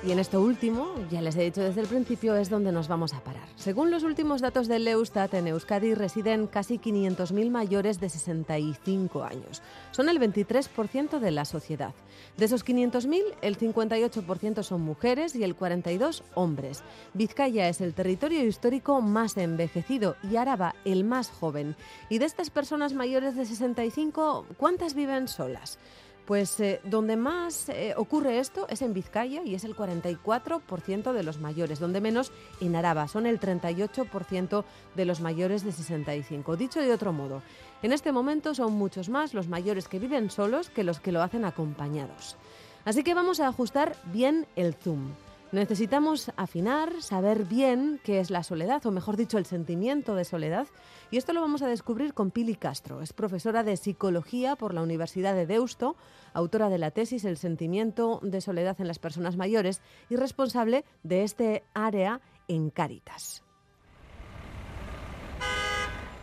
Y 0.04 0.12
en 0.12 0.20
esto 0.20 0.40
último, 0.42 0.94
ya 1.10 1.22
les 1.22 1.36
he 1.36 1.44
dicho 1.44 1.62
desde 1.62 1.82
el 1.82 1.88
principio, 1.88 2.36
es 2.36 2.50
donde 2.50 2.72
nos 2.72 2.88
vamos 2.88 3.14
a 3.14 3.20
parar. 3.22 3.48
Según 3.56 3.90
los 3.90 4.04
últimos 4.04 4.42
datos 4.42 4.68
del 4.68 4.88
Eustat, 4.88 5.34
en 5.34 5.48
Euskadi 5.48 5.96
residen 5.96 6.46
casi 6.46 6.78
500.000 6.78 7.50
mayores 7.50 8.00
de 8.00 8.08
65 8.08 9.24
años. 9.24 9.64
Son 9.92 10.08
el 10.08 10.20
23% 10.20 11.20
de 11.20 11.32
la 11.32 11.46
sociedad. 11.46 11.96
De 12.38 12.46
esos 12.46 12.64
500.000, 12.64 13.22
el 13.42 13.58
58% 13.58 14.64
son 14.64 14.82
mujeres 14.82 15.36
y 15.36 15.44
el 15.44 15.58
42% 15.58 16.22
hombres. 16.36 16.84
Vizcaya 17.14 17.68
es 17.68 17.82
el 17.82 17.96
territorio 17.96 18.46
histórico 18.46 19.02
más 19.02 19.36
envejecido 19.36 20.16
y 20.30 20.36
Araba 20.36 20.76
el 20.86 21.04
más 21.04 21.30
joven. 21.30 21.76
Y 22.10 22.20
de 22.20 22.26
estas 22.26 22.52
personas 22.52 22.94
mayores 22.94 23.36
de 23.36 23.46
65, 23.46 24.46
¿cuántas 24.58 24.94
viven 24.94 25.28
solas? 25.28 25.80
Pues 26.28 26.60
eh, 26.60 26.82
donde 26.84 27.16
más 27.16 27.70
eh, 27.70 27.94
ocurre 27.96 28.40
esto 28.40 28.68
es 28.70 28.82
en 28.82 28.94
Vizcaya 28.94 29.44
y 29.46 29.56
es 29.56 29.64
el 29.64 29.78
44% 29.78 31.14
de 31.14 31.24
los 31.24 31.40
mayores, 31.40 31.80
donde 31.80 32.02
menos 32.02 32.34
en 32.60 32.76
Araba, 32.76 33.08
son 33.08 33.26
el 33.26 33.40
38% 33.40 34.66
de 34.94 35.06
los 35.06 35.22
mayores 35.22 35.64
de 35.64 35.72
65. 35.72 36.58
Dicho 36.58 36.82
de 36.82 36.92
otro 36.92 37.14
modo, 37.14 37.42
en 37.82 37.94
este 37.94 38.12
momento 38.12 38.54
son 38.54 38.74
muchos 38.74 39.08
más 39.08 39.34
los 39.34 39.48
mayores 39.48 39.88
que 39.88 40.00
viven 40.00 40.30
solos 40.30 40.70
que 40.70 40.84
los 40.84 41.00
que 41.00 41.14
lo 41.14 41.24
hacen 41.24 41.46
acompañados. 41.46 42.36
Así 42.84 43.04
que 43.04 43.14
vamos 43.14 43.40
a 43.40 43.48
ajustar 43.48 43.96
bien 44.12 44.48
el 44.58 44.74
zoom. 44.74 45.12
Necesitamos 45.54 46.30
afinar, 46.36 47.02
saber 47.02 47.46
bien 47.46 48.02
qué 48.04 48.20
es 48.20 48.30
la 48.30 48.44
soledad, 48.44 48.86
o 48.86 48.92
mejor 48.92 49.16
dicho, 49.16 49.38
el 49.38 49.46
sentimiento 49.46 50.14
de 50.14 50.26
soledad. 50.26 50.68
Y 51.10 51.16
esto 51.16 51.32
lo 51.32 51.40
vamos 51.40 51.62
a 51.62 51.68
descubrir 51.68 52.14
con 52.14 52.32
Pili 52.32 52.56
Castro. 52.56 53.02
Es 53.02 53.14
profesora 53.14 53.64
de 53.64 53.78
psicología 53.78 54.58
por 54.58 54.74
la 54.74 54.82
Universidad 54.82 55.36
de 55.36 55.46
Deusto, 55.46 55.96
autora 56.34 56.70
de 56.70 56.80
la 56.80 56.92
tesis 56.92 57.24
El 57.24 57.38
sentimiento 57.38 58.20
de 58.24 58.42
soledad 58.42 58.76
en 58.82 58.90
las 58.90 59.00
personas 59.00 59.38
mayores 59.38 59.82
y 60.10 60.18
responsable 60.18 60.84
de 61.04 61.24
este 61.24 61.64
área 61.74 62.20
en 62.50 62.70
Cáritas. 62.70 63.47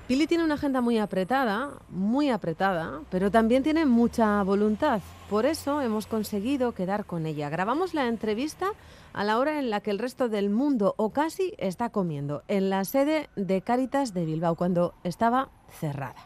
Pili 0.06 0.26
tiene 0.26 0.44
una 0.44 0.54
agenda 0.54 0.82
muy 0.82 0.98
apretada, 0.98 1.70
muy 1.88 2.28
apretada, 2.28 3.00
pero 3.10 3.30
también 3.30 3.62
tiene 3.62 3.86
mucha 3.86 4.42
voluntad. 4.42 5.00
Por 5.30 5.46
eso 5.46 5.80
hemos 5.80 6.06
conseguido 6.06 6.72
quedar 6.72 7.06
con 7.06 7.24
ella. 7.24 7.48
Grabamos 7.48 7.94
la 7.94 8.06
entrevista 8.06 8.66
a 9.14 9.24
la 9.24 9.38
hora 9.38 9.58
en 9.58 9.70
la 9.70 9.80
que 9.80 9.90
el 9.90 9.98
resto 9.98 10.28
del 10.28 10.50
mundo, 10.50 10.94
o 10.98 11.10
casi, 11.10 11.54
está 11.56 11.88
comiendo, 11.88 12.42
en 12.48 12.68
la 12.68 12.84
sede 12.84 13.30
de 13.34 13.62
Cáritas 13.62 14.12
de 14.12 14.26
Bilbao, 14.26 14.56
cuando 14.56 14.92
estaba 15.04 15.48
cerrada. 15.80 16.16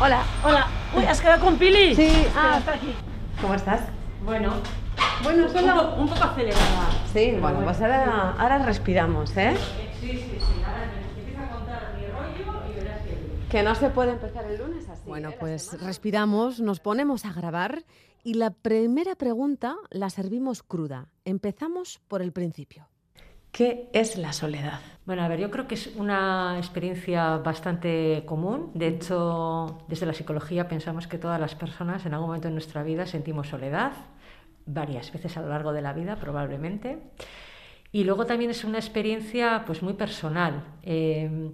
Hola, 0.00 0.22
hola. 0.42 0.68
Uy, 0.96 1.04
¿has 1.04 1.20
quedado 1.20 1.44
con 1.44 1.58
Pili? 1.58 1.94
Sí, 1.94 2.08
ah, 2.34 2.56
está 2.60 2.72
aquí. 2.72 2.94
¿Cómo 3.42 3.52
estás? 3.52 3.82
Bueno, 4.24 4.54
Bueno, 5.22 5.46
un, 5.46 5.52
poco, 5.52 5.94
un 6.00 6.08
poco 6.08 6.24
acelerada. 6.24 6.90
Sí, 7.12 7.26
Pero 7.32 7.40
bueno, 7.42 7.60
pues 7.62 7.78
ahora, 7.82 8.34
ahora 8.38 8.58
respiramos, 8.64 9.36
¿eh? 9.36 9.54
Sí, 10.00 10.08
sí, 10.08 10.18
sí. 10.18 10.62
Ahora 10.64 10.86
me 10.86 11.20
empieza 11.20 11.44
a 11.44 11.54
contar 11.54 11.94
mi 11.98 12.06
rollo 12.06 12.70
y 12.70 12.74
verás 12.82 13.00
que... 13.50 13.62
No 13.62 13.74
se 13.74 13.90
puede 13.90 14.12
empezar 14.12 14.44
el 14.46 14.58
lunes 14.58 14.88
así. 14.88 15.02
Bueno, 15.06 15.32
pues 15.38 15.80
respiramos, 15.82 16.60
nos 16.60 16.80
ponemos 16.80 17.24
a 17.24 17.32
grabar 17.32 17.84
y 18.22 18.34
la 18.34 18.50
primera 18.50 19.14
pregunta 19.16 19.76
la 19.90 20.10
servimos 20.10 20.62
cruda. 20.62 21.08
Empezamos 21.24 22.00
por 22.08 22.22
el 22.22 22.32
principio. 22.32 22.88
¿Qué 23.52 23.90
es 23.92 24.16
la 24.16 24.32
soledad? 24.32 24.80
Bueno, 25.04 25.22
a 25.22 25.28
ver, 25.28 25.40
yo 25.40 25.50
creo 25.50 25.66
que 25.66 25.74
es 25.74 25.88
una 25.96 26.56
experiencia 26.58 27.38
bastante 27.38 28.22
común. 28.24 28.70
De 28.74 28.86
hecho, 28.86 29.78
desde 29.88 30.06
la 30.06 30.14
psicología 30.14 30.68
pensamos 30.68 31.08
que 31.08 31.18
todas 31.18 31.40
las 31.40 31.56
personas 31.56 32.06
en 32.06 32.14
algún 32.14 32.28
momento 32.28 32.46
de 32.46 32.52
nuestra 32.52 32.84
vida 32.84 33.06
sentimos 33.06 33.48
soledad, 33.48 33.92
varias 34.66 35.12
veces 35.12 35.36
a 35.36 35.42
lo 35.42 35.48
largo 35.48 35.72
de 35.72 35.82
la 35.82 35.92
vida 35.92 36.16
probablemente. 36.16 37.10
Y 37.90 38.04
luego 38.04 38.24
también 38.24 38.52
es 38.52 38.62
una 38.62 38.78
experiencia 38.78 39.64
pues 39.66 39.82
muy 39.82 39.94
personal. 39.94 40.78
Eh, 40.84 41.52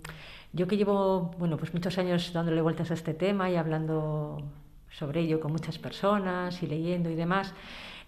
yo 0.52 0.66
que 0.66 0.76
llevo 0.76 1.34
bueno, 1.38 1.56
pues 1.56 1.72
muchos 1.74 1.98
años 1.98 2.32
dándole 2.32 2.60
vueltas 2.62 2.90
a 2.90 2.94
este 2.94 3.14
tema 3.14 3.50
y 3.50 3.56
hablando 3.56 4.42
sobre 4.90 5.20
ello 5.20 5.40
con 5.40 5.52
muchas 5.52 5.78
personas 5.78 6.62
y 6.62 6.66
leyendo 6.66 7.10
y 7.10 7.14
demás, 7.14 7.52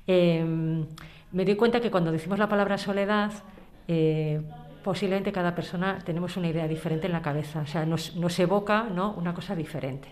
eh, 0.06 0.44
me 1.32 1.44
doy 1.44 1.56
cuenta 1.56 1.80
que 1.80 1.90
cuando 1.90 2.10
decimos 2.10 2.38
la 2.38 2.48
palabra 2.48 2.78
soledad, 2.78 3.32
eh, 3.86 4.40
posiblemente 4.82 5.32
cada 5.32 5.54
persona 5.54 5.98
tenemos 6.04 6.36
una 6.36 6.48
idea 6.48 6.66
diferente 6.66 7.06
en 7.06 7.12
la 7.12 7.20
cabeza, 7.20 7.60
o 7.60 7.66
sea, 7.66 7.84
nos, 7.84 8.16
nos 8.16 8.38
evoca 8.38 8.84
¿no? 8.84 9.12
una 9.12 9.34
cosa 9.34 9.54
diferente. 9.54 10.08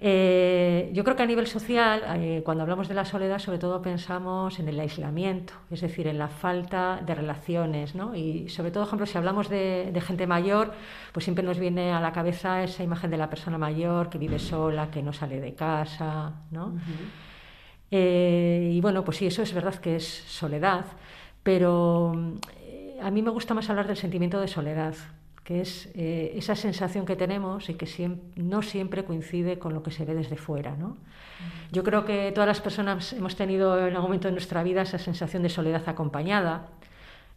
Eh, 0.00 0.65
yo 0.92 1.04
creo 1.04 1.16
que 1.16 1.22
a 1.22 1.26
nivel 1.26 1.46
social, 1.46 2.02
eh, 2.16 2.42
cuando 2.44 2.62
hablamos 2.62 2.88
de 2.88 2.94
la 2.94 3.04
soledad, 3.04 3.38
sobre 3.38 3.58
todo 3.58 3.82
pensamos 3.82 4.58
en 4.58 4.68
el 4.68 4.78
aislamiento, 4.78 5.54
es 5.70 5.80
decir, 5.80 6.06
en 6.06 6.18
la 6.18 6.28
falta 6.28 7.00
de 7.04 7.14
relaciones, 7.14 7.94
¿no? 7.94 8.14
Y 8.14 8.48
sobre 8.48 8.70
todo, 8.70 8.84
por 8.84 8.88
ejemplo, 8.88 9.06
si 9.06 9.18
hablamos 9.18 9.48
de, 9.48 9.90
de, 9.92 10.00
gente 10.00 10.26
mayor, 10.26 10.72
pues 11.12 11.24
siempre 11.24 11.44
nos 11.44 11.58
viene 11.58 11.92
a 11.92 12.00
la 12.00 12.12
cabeza 12.12 12.62
esa 12.62 12.82
imagen 12.82 13.10
de 13.10 13.16
la 13.16 13.30
persona 13.30 13.58
mayor 13.58 14.10
que 14.10 14.18
vive 14.18 14.38
sola, 14.38 14.90
que 14.90 15.02
no 15.02 15.12
sale 15.12 15.40
de 15.40 15.54
casa, 15.54 16.32
¿no? 16.50 16.66
Uh 16.66 16.70
-huh. 16.70 17.10
eh, 17.90 18.70
y 18.72 18.80
bueno, 18.80 19.04
pues 19.04 19.18
sí, 19.18 19.26
eso 19.26 19.42
es 19.42 19.52
verdad 19.52 19.74
que 19.76 19.96
es 19.96 20.06
soledad, 20.06 20.84
pero 21.42 22.12
eh, 22.60 22.98
a 23.02 23.10
mí 23.10 23.22
me 23.22 23.30
gusta 23.30 23.54
más 23.54 23.68
hablar 23.70 23.86
del 23.86 23.96
sentimiento 23.96 24.40
de 24.40 24.48
soledad, 24.48 24.94
que 25.46 25.60
es 25.60 25.88
eh, 25.94 26.32
esa 26.34 26.56
sensación 26.56 27.06
que 27.06 27.14
tenemos 27.14 27.70
y 27.70 27.74
que 27.74 27.86
no 28.34 28.62
siempre 28.62 29.04
coincide 29.04 29.60
con 29.60 29.74
lo 29.74 29.82
que 29.84 29.92
se 29.92 30.04
ve 30.04 30.12
desde 30.12 30.36
fuera. 30.36 30.74
¿no? 30.74 30.96
Yo 31.70 31.84
creo 31.84 32.04
que 32.04 32.32
todas 32.32 32.48
las 32.48 32.60
personas 32.60 33.12
hemos 33.12 33.36
tenido 33.36 33.78
en 33.78 33.94
algún 33.94 34.08
momento 34.08 34.26
de 34.26 34.32
nuestra 34.32 34.64
vida 34.64 34.82
esa 34.82 34.98
sensación 34.98 35.44
de 35.44 35.48
soledad 35.48 35.84
acompañada. 35.86 36.66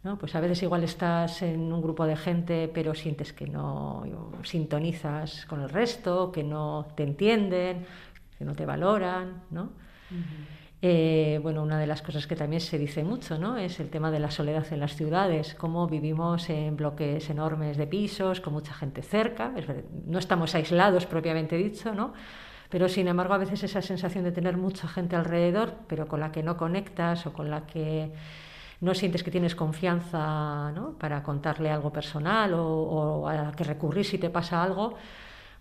¿no? 0.02 0.18
Pues 0.18 0.34
a 0.34 0.40
veces 0.40 0.60
igual 0.64 0.82
estás 0.82 1.42
en 1.42 1.72
un 1.72 1.80
grupo 1.80 2.04
de 2.04 2.16
gente, 2.16 2.68
pero 2.74 2.96
sientes 2.96 3.32
que 3.32 3.46
no 3.46 4.02
sintonizas 4.42 5.46
con 5.46 5.62
el 5.62 5.68
resto, 5.68 6.32
que 6.32 6.42
no 6.42 6.88
te 6.96 7.04
entienden, 7.04 7.86
que 8.36 8.44
no 8.44 8.56
te 8.56 8.66
valoran. 8.66 9.44
¿no? 9.50 9.70
Eh, 10.82 11.38
bueno, 11.42 11.62
una 11.62 11.78
de 11.78 11.86
las 11.86 12.00
cosas 12.00 12.26
que 12.26 12.36
también 12.36 12.60
se 12.60 12.78
dice 12.78 13.04
mucho 13.04 13.36
¿no? 13.38 13.58
es 13.58 13.80
el 13.80 13.90
tema 13.90 14.10
de 14.10 14.18
la 14.18 14.30
soledad 14.30 14.64
en 14.72 14.80
las 14.80 14.96
ciudades, 14.96 15.54
cómo 15.54 15.86
vivimos 15.86 16.48
en 16.48 16.74
bloques 16.74 17.28
enormes 17.28 17.76
de 17.76 17.86
pisos, 17.86 18.40
con 18.40 18.54
mucha 18.54 18.72
gente 18.72 19.02
cerca, 19.02 19.52
no 20.06 20.18
estamos 20.18 20.54
aislados 20.54 21.04
propiamente 21.04 21.56
dicho, 21.56 21.94
¿no? 21.94 22.14
pero 22.70 22.88
sin 22.88 23.08
embargo 23.08 23.34
a 23.34 23.38
veces 23.38 23.62
esa 23.62 23.82
sensación 23.82 24.24
de 24.24 24.32
tener 24.32 24.56
mucha 24.56 24.88
gente 24.88 25.16
alrededor, 25.16 25.74
pero 25.86 26.08
con 26.08 26.20
la 26.20 26.32
que 26.32 26.42
no 26.42 26.56
conectas 26.56 27.26
o 27.26 27.34
con 27.34 27.50
la 27.50 27.66
que 27.66 28.12
no 28.80 28.94
sientes 28.94 29.22
que 29.22 29.30
tienes 29.30 29.54
confianza 29.54 30.72
¿no? 30.72 30.92
para 30.98 31.22
contarle 31.22 31.70
algo 31.70 31.92
personal 31.92 32.54
o, 32.54 32.66
o, 32.66 33.28
a 33.28 33.34
la 33.34 33.52
que 33.52 33.64
recurrir 33.64 34.06
si 34.06 34.16
te 34.16 34.30
pasa 34.30 34.62
algo, 34.62 34.94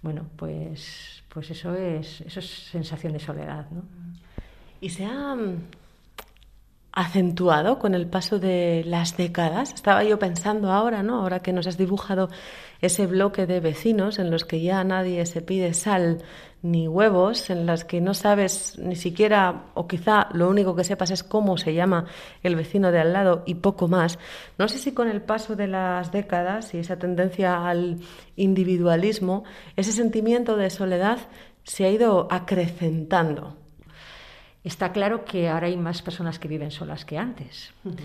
bueno, 0.01 0.27
pues, 0.37 1.23
pues 1.27 1.51
eso, 1.51 1.75
es, 1.75 2.21
eso 2.21 2.39
es 2.39 2.49
sensación 2.49 3.11
de 3.11 3.19
soledad. 3.19 3.69
¿no? 3.71 3.83
¿Y 4.81 4.89
se 4.89 5.05
ha 5.05 5.35
acentuado 6.91 7.79
con 7.79 7.93
el 7.93 8.07
paso 8.07 8.39
de 8.39 8.83
las 8.85 9.17
décadas? 9.17 9.73
Estaba 9.73 10.03
yo 10.03 10.17
pensando 10.19 10.71
ahora, 10.71 11.03
¿no? 11.03 11.21
Ahora 11.21 11.41
que 11.41 11.51
nos 11.51 11.67
has 11.67 11.77
dibujado 11.77 12.29
ese 12.81 13.05
bloque 13.05 13.45
de 13.45 13.59
vecinos 13.59 14.19
en 14.19 14.31
los 14.31 14.45
que 14.45 14.61
ya 14.61 14.81
nadie 14.85 15.25
se 15.25 15.41
pide 15.41 15.73
sal 15.73 16.23
ni 16.61 16.87
huevos, 16.87 17.49
en 17.49 17.65
las 17.65 17.83
que 17.83 17.99
no 17.99 18.13
sabes 18.13 18.77
ni 18.79 18.95
siquiera, 18.95 19.65
o 19.73 19.87
quizá 19.87 20.27
lo 20.33 20.49
único 20.49 20.75
que 20.75 20.83
sepas 20.85 21.11
es 21.11 21.23
cómo 21.23 21.57
se 21.57 21.73
llama 21.73 22.05
el 22.43 22.55
vecino 22.55 22.91
de 22.91 22.99
al 22.99 23.13
lado 23.13 23.43
y 23.45 23.55
poco 23.55 23.89
más. 23.89 24.17
No 24.57 24.69
sé 24.69 24.77
si 24.77 24.93
con 24.93 25.09
el 25.09 25.21
paso 25.21 25.57
de 25.57 25.67
las 25.67 26.11
décadas 26.13 26.73
y 26.73 26.79
esa 26.79 26.97
tendencia 26.97 27.67
al 27.67 27.99
individualismo, 28.37 29.43
ese 29.75 29.91
sentimiento 29.91 30.55
de 30.55 30.69
soledad 30.69 31.19
se 31.63 31.85
ha 31.85 31.91
ido 31.91 32.27
acrecentando. 32.31 33.58
Está 34.63 34.91
claro 34.91 35.23
que 35.25 35.47
ahora 35.49 35.67
hay 35.67 35.77
más 35.77 36.01
personas 36.01 36.39
que 36.39 36.47
viven 36.47 36.71
solas 36.71 37.05
que 37.05 37.17
antes, 37.17 37.73
uh 37.85 37.89
-huh. 37.89 37.95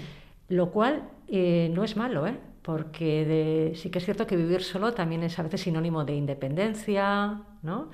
lo 0.49 0.71
cual 0.71 1.03
eh, 1.29 1.71
no 1.75 1.85
es 1.85 1.97
malo, 1.97 2.27
¿eh? 2.27 2.39
porque 2.63 3.25
de, 3.27 3.73
sí 3.77 3.91
que 3.91 3.99
es 3.99 4.05
cierto 4.05 4.27
que 4.27 4.37
vivir 4.37 4.63
solo 4.63 4.95
también 4.95 5.23
es 5.23 5.39
a 5.39 5.43
veces 5.43 5.63
sinónimo 5.63 6.05
de 6.05 6.15
independencia, 6.15 7.43
¿no? 7.63 7.91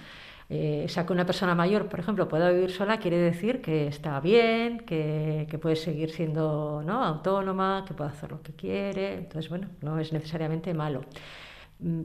Eh, 0.52 0.82
o 0.84 0.88
sea, 0.88 1.06
que 1.06 1.12
una 1.12 1.24
persona 1.24 1.54
mayor, 1.54 1.88
por 1.88 2.00
ejemplo, 2.00 2.28
pueda 2.28 2.50
vivir 2.50 2.72
sola 2.72 2.98
quiere 2.98 3.18
decir 3.18 3.60
que 3.62 3.86
está 3.86 4.18
bien, 4.18 4.80
que, 4.80 5.46
que 5.48 5.58
puede 5.58 5.76
seguir 5.76 6.10
siendo 6.10 6.82
¿no? 6.84 7.04
autónoma, 7.04 7.84
que 7.86 7.94
puede 7.94 8.10
hacer 8.10 8.32
lo 8.32 8.42
que 8.42 8.52
quiere. 8.52 9.14
Entonces, 9.14 9.48
bueno, 9.48 9.68
no 9.80 9.98
es 10.00 10.12
necesariamente 10.12 10.74
malo. 10.74 11.02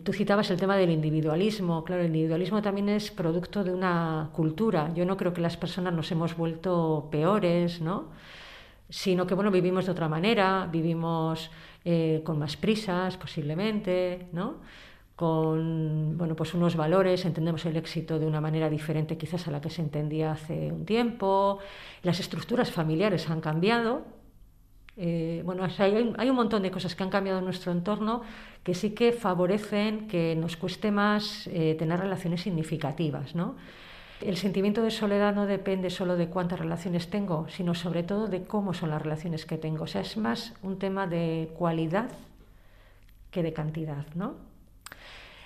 Tú 0.03 0.13
citabas 0.13 0.49
el 0.51 0.59
tema 0.59 0.77
del 0.77 0.89
individualismo. 0.89 1.83
Claro, 1.83 2.01
el 2.01 2.07
individualismo 2.07 2.61
también 2.61 2.87
es 2.87 3.11
producto 3.11 3.63
de 3.63 3.73
una 3.73 4.29
cultura. 4.31 4.93
Yo 4.93 5.05
no 5.05 5.17
creo 5.17 5.33
que 5.33 5.41
las 5.41 5.57
personas 5.57 5.93
nos 5.93 6.09
hemos 6.11 6.37
vuelto 6.37 7.09
peores, 7.11 7.81
¿no? 7.81 8.05
Sino 8.89 9.27
que, 9.27 9.33
bueno, 9.33 9.51
vivimos 9.51 9.85
de 9.85 9.91
otra 9.91 10.07
manera, 10.07 10.69
vivimos 10.71 11.51
eh, 11.83 12.21
con 12.23 12.39
más 12.39 12.55
prisas, 12.55 13.17
posiblemente, 13.17 14.29
¿no? 14.31 14.61
Con, 15.15 16.17
bueno, 16.17 16.35
pues 16.35 16.53
unos 16.53 16.75
valores, 16.77 17.25
entendemos 17.25 17.65
el 17.65 17.75
éxito 17.75 18.17
de 18.17 18.27
una 18.27 18.39
manera 18.39 18.69
diferente 18.69 19.17
quizás 19.17 19.47
a 19.47 19.51
la 19.51 19.59
que 19.59 19.69
se 19.69 19.81
entendía 19.81 20.31
hace 20.31 20.71
un 20.71 20.85
tiempo. 20.85 21.59
Las 22.03 22.21
estructuras 22.21 22.71
familiares 22.71 23.29
han 23.29 23.41
cambiado, 23.41 24.03
eh, 24.97 25.41
bueno, 25.43 25.63
hay, 25.77 26.13
hay, 26.17 26.29
un 26.29 26.35
montón 26.35 26.63
de 26.63 26.71
cosas 26.71 26.95
que 26.95 27.03
han 27.03 27.09
cambiado 27.09 27.39
en 27.39 27.45
nuestro 27.45 27.71
entorno 27.71 28.21
que 28.63 28.73
sí 28.73 28.91
que 28.91 29.11
favorecen 29.11 30.07
que 30.07 30.35
nos 30.35 30.55
cueste 30.55 30.89
más 30.89 31.47
eh, 31.47 31.75
tener 31.77 31.99
relaciones 31.99 32.41
significativas, 32.41 33.35
¿no? 33.35 33.55
El 34.21 34.37
sentimiento 34.37 34.81
de 34.81 34.91
soledad 34.91 35.35
no 35.35 35.45
depende 35.45 35.89
solo 35.89 36.15
de 36.15 36.29
cuántas 36.29 36.59
relaciones 36.59 37.09
tengo, 37.09 37.47
sino 37.49 37.75
sobre 37.75 38.03
todo 38.03 38.27
de 38.27 38.43
cómo 38.45 38.73
son 38.73 38.89
las 38.89 39.01
relaciones 39.01 39.45
que 39.45 39.57
tengo. 39.57 39.83
O 39.83 39.87
sea, 39.87 40.01
es 40.01 40.15
más 40.15 40.53
un 40.63 40.79
tema 40.79 41.05
de 41.05 41.51
cualidad 41.57 42.09
que 43.29 43.43
de 43.43 43.51
cantidad, 43.51 44.05
¿no? 44.15 44.35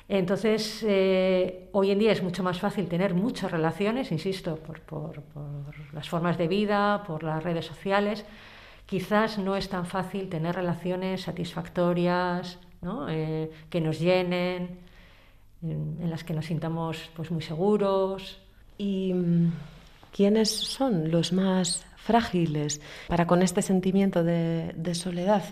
Entonces, 0.08 0.84
eh, 0.88 1.70
hoy 1.72 1.92
en 1.92 2.00
día 2.00 2.12
es 2.12 2.22
mucho 2.22 2.44
más 2.44 2.60
fácil 2.60 2.88
tener 2.88 3.16
muchas 3.16 3.52
relaciones, 3.52 4.12
insisto, 4.12 4.56
por, 4.58 4.82
por, 4.82 5.22
por 5.22 5.94
las 5.94 6.08
formas 6.08 6.38
de 6.38 6.48
vida, 6.48 7.04
por 7.06 7.24
las 7.24 7.44
redes 7.44 7.66
sociales, 7.66 8.26
quizás 8.90 9.38
no 9.38 9.56
es 9.56 9.70
tan 9.70 9.86
fácil 9.86 10.30
tener 10.30 10.56
relaciones 10.56 11.22
satisfactorias, 11.22 12.58
¿no? 12.82 13.08
eh, 13.08 13.52
que 13.70 13.82
nos 13.82 14.00
llenen, 14.00 14.80
en, 15.62 16.10
las 16.10 16.24
que 16.24 16.34
nos 16.34 16.48
sintamos 16.48 17.12
pues, 17.16 17.30
muy 17.30 17.44
seguros. 17.44 18.42
¿Y 18.80 19.14
mm, 19.14 19.54
quiénes 20.12 20.50
son 20.50 21.12
los 21.12 21.32
más 21.34 21.86
frágiles 21.98 22.82
para 23.08 23.28
con 23.28 23.44
este 23.44 23.62
sentimiento 23.62 24.24
de, 24.24 24.74
de 24.76 24.96
soledad? 24.96 25.44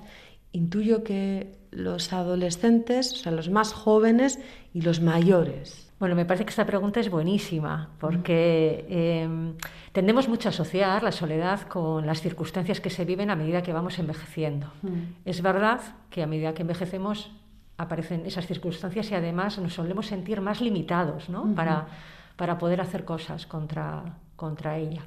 Intuyo 0.51 1.03
que 1.03 1.53
los 1.69 2.13
adolescentes, 2.13 3.13
o 3.13 3.15
sea, 3.17 3.31
los 3.31 3.49
más 3.51 3.71
jóvenes 3.71 4.39
y 4.73 4.81
los 4.81 4.99
mayores. 4.99 5.86
Bueno, 5.99 6.15
me 6.15 6.25
parece 6.25 6.45
que 6.45 6.51
esta 6.51 6.65
pregunta 6.65 6.99
es 6.99 7.09
buenísima, 7.09 7.89
porque 7.99 8.85
eh, 8.87 9.53
tendemos 9.91 10.29
mucho 10.29 10.49
a 10.49 10.51
asociar 10.51 11.01
la 11.01 11.11
soledad 11.11 11.61
con 11.63 12.05
las 12.05 12.21
circunstancias 12.21 12.79
que 12.79 12.91
se 12.91 13.03
viven 13.03 13.31
a 13.31 13.35
medida 13.35 13.63
que 13.63 13.73
vamos 13.73 13.97
envejeciendo. 13.97 14.67
Mm. 14.83 15.25
Es 15.25 15.41
verdad 15.41 15.81
que 16.11 16.21
a 16.21 16.27
medida 16.27 16.53
que 16.53 16.61
envejecemos 16.61 17.31
aparecen 17.77 18.25
esas 18.25 18.45
circunstancias 18.45 19.09
y 19.09 19.15
además 19.15 19.57
nos 19.57 19.73
solemos 19.73 20.05
sentir 20.05 20.39
más 20.39 20.61
limitados 20.61 21.29
¿no? 21.29 21.55
para, 21.55 21.87
para 22.35 22.59
poder 22.59 22.79
hacer 22.81 23.03
cosas 23.03 23.47
contra, 23.47 24.03
contra 24.35 24.77
ella. 24.77 25.01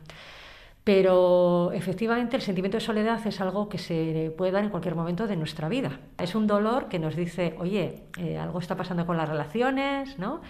Pero 0.82 1.72
efectivamente 1.72 2.36
el 2.36 2.42
sentimiento 2.42 2.78
de 2.78 2.80
soledad 2.80 3.24
es 3.26 3.40
algo 3.40 3.68
que 3.68 3.78
se 3.78 4.32
puede 4.36 4.50
dar 4.50 4.64
en 4.64 4.70
cualquier 4.70 4.94
momento 4.94 5.26
de 5.26 5.36
nuestra 5.36 5.68
vida. 5.68 6.00
Es 6.18 6.34
un 6.34 6.46
dolor 6.46 6.88
que 6.88 6.98
nos 6.98 7.14
dice, 7.14 7.54
oye, 7.58 8.04
eh, 8.18 8.38
algo 8.38 8.58
está 8.58 8.76
pasando 8.76 9.06
con 9.06 9.16
las 9.16 9.28
relaciones, 9.28 10.18
¿no? 10.18 10.40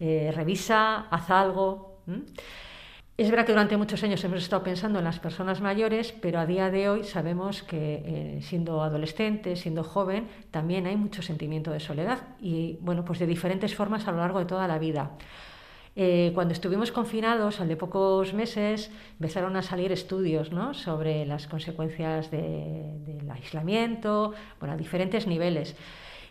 Eh, 0.00 0.32
revisa, 0.34 1.06
haz 1.10 1.30
algo. 1.30 2.02
Es 3.18 3.30
verdad 3.30 3.44
que 3.44 3.52
durante 3.52 3.76
muchos 3.76 4.04
años 4.04 4.22
hemos 4.22 4.38
estado 4.38 4.62
pensando 4.62 5.00
en 5.00 5.04
las 5.04 5.18
personas 5.18 5.60
mayores, 5.60 6.12
pero 6.12 6.38
a 6.38 6.46
día 6.46 6.70
de 6.70 6.88
hoy 6.88 7.02
sabemos 7.02 7.64
que 7.64 8.02
eh, 8.04 8.38
siendo 8.42 8.80
adolescente, 8.80 9.56
siendo 9.56 9.82
joven, 9.82 10.28
también 10.52 10.86
hay 10.86 10.96
mucho 10.96 11.20
sentimiento 11.20 11.72
de 11.72 11.80
soledad 11.80 12.20
y 12.40 12.78
bueno, 12.80 13.04
pues 13.04 13.18
de 13.18 13.26
diferentes 13.26 13.74
formas 13.74 14.06
a 14.06 14.12
lo 14.12 14.18
largo 14.18 14.38
de 14.38 14.44
toda 14.44 14.68
la 14.68 14.78
vida. 14.78 15.10
Eh, 15.96 16.30
cuando 16.32 16.54
estuvimos 16.54 16.92
confinados, 16.92 17.60
al 17.60 17.66
de 17.66 17.76
pocos 17.76 18.34
meses, 18.34 18.92
empezaron 19.14 19.56
a 19.56 19.62
salir 19.62 19.90
estudios 19.90 20.52
¿no? 20.52 20.72
sobre 20.72 21.26
las 21.26 21.48
consecuencias 21.48 22.30
del 22.30 23.28
aislamiento, 23.28 24.32
bueno, 24.60 24.74
a 24.74 24.76
diferentes 24.76 25.26
niveles. 25.26 25.74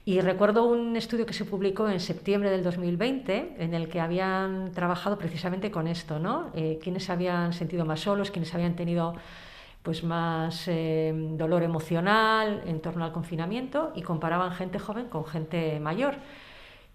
Y 0.08 0.22
recuerdo 0.22 0.64
un 0.64 0.96
estudio 0.96 1.26
que 1.26 1.34
se 1.34 1.44
publicó 1.44 1.90
en 1.90 2.00
septiembre 2.00 2.50
del 2.50 2.64
2020 2.64 3.56
en 3.58 3.74
el 3.74 3.90
que 3.90 4.00
habían 4.00 4.72
trabajado 4.72 5.18
precisamente 5.18 5.70
con 5.70 5.86
esto, 5.86 6.18
¿no? 6.18 6.50
Eh, 6.56 6.80
quienes 6.82 7.10
habían 7.10 7.52
sentido 7.52 7.84
más 7.84 8.00
solos, 8.00 8.32
quienes 8.32 8.56
habían 8.56 8.78
tenido 8.78 9.16
pues 9.84 10.06
más 10.06 10.66
eh, 10.70 11.14
dolor 11.34 11.62
emocional 11.62 12.64
en 12.66 12.80
torno 12.80 13.04
al 13.04 13.12
confinamiento 13.12 13.92
y 13.96 14.02
comparaban 14.02 14.54
gente 14.54 14.80
joven 14.80 15.10
con 15.10 15.26
gente 15.26 15.78
mayor. 15.82 16.16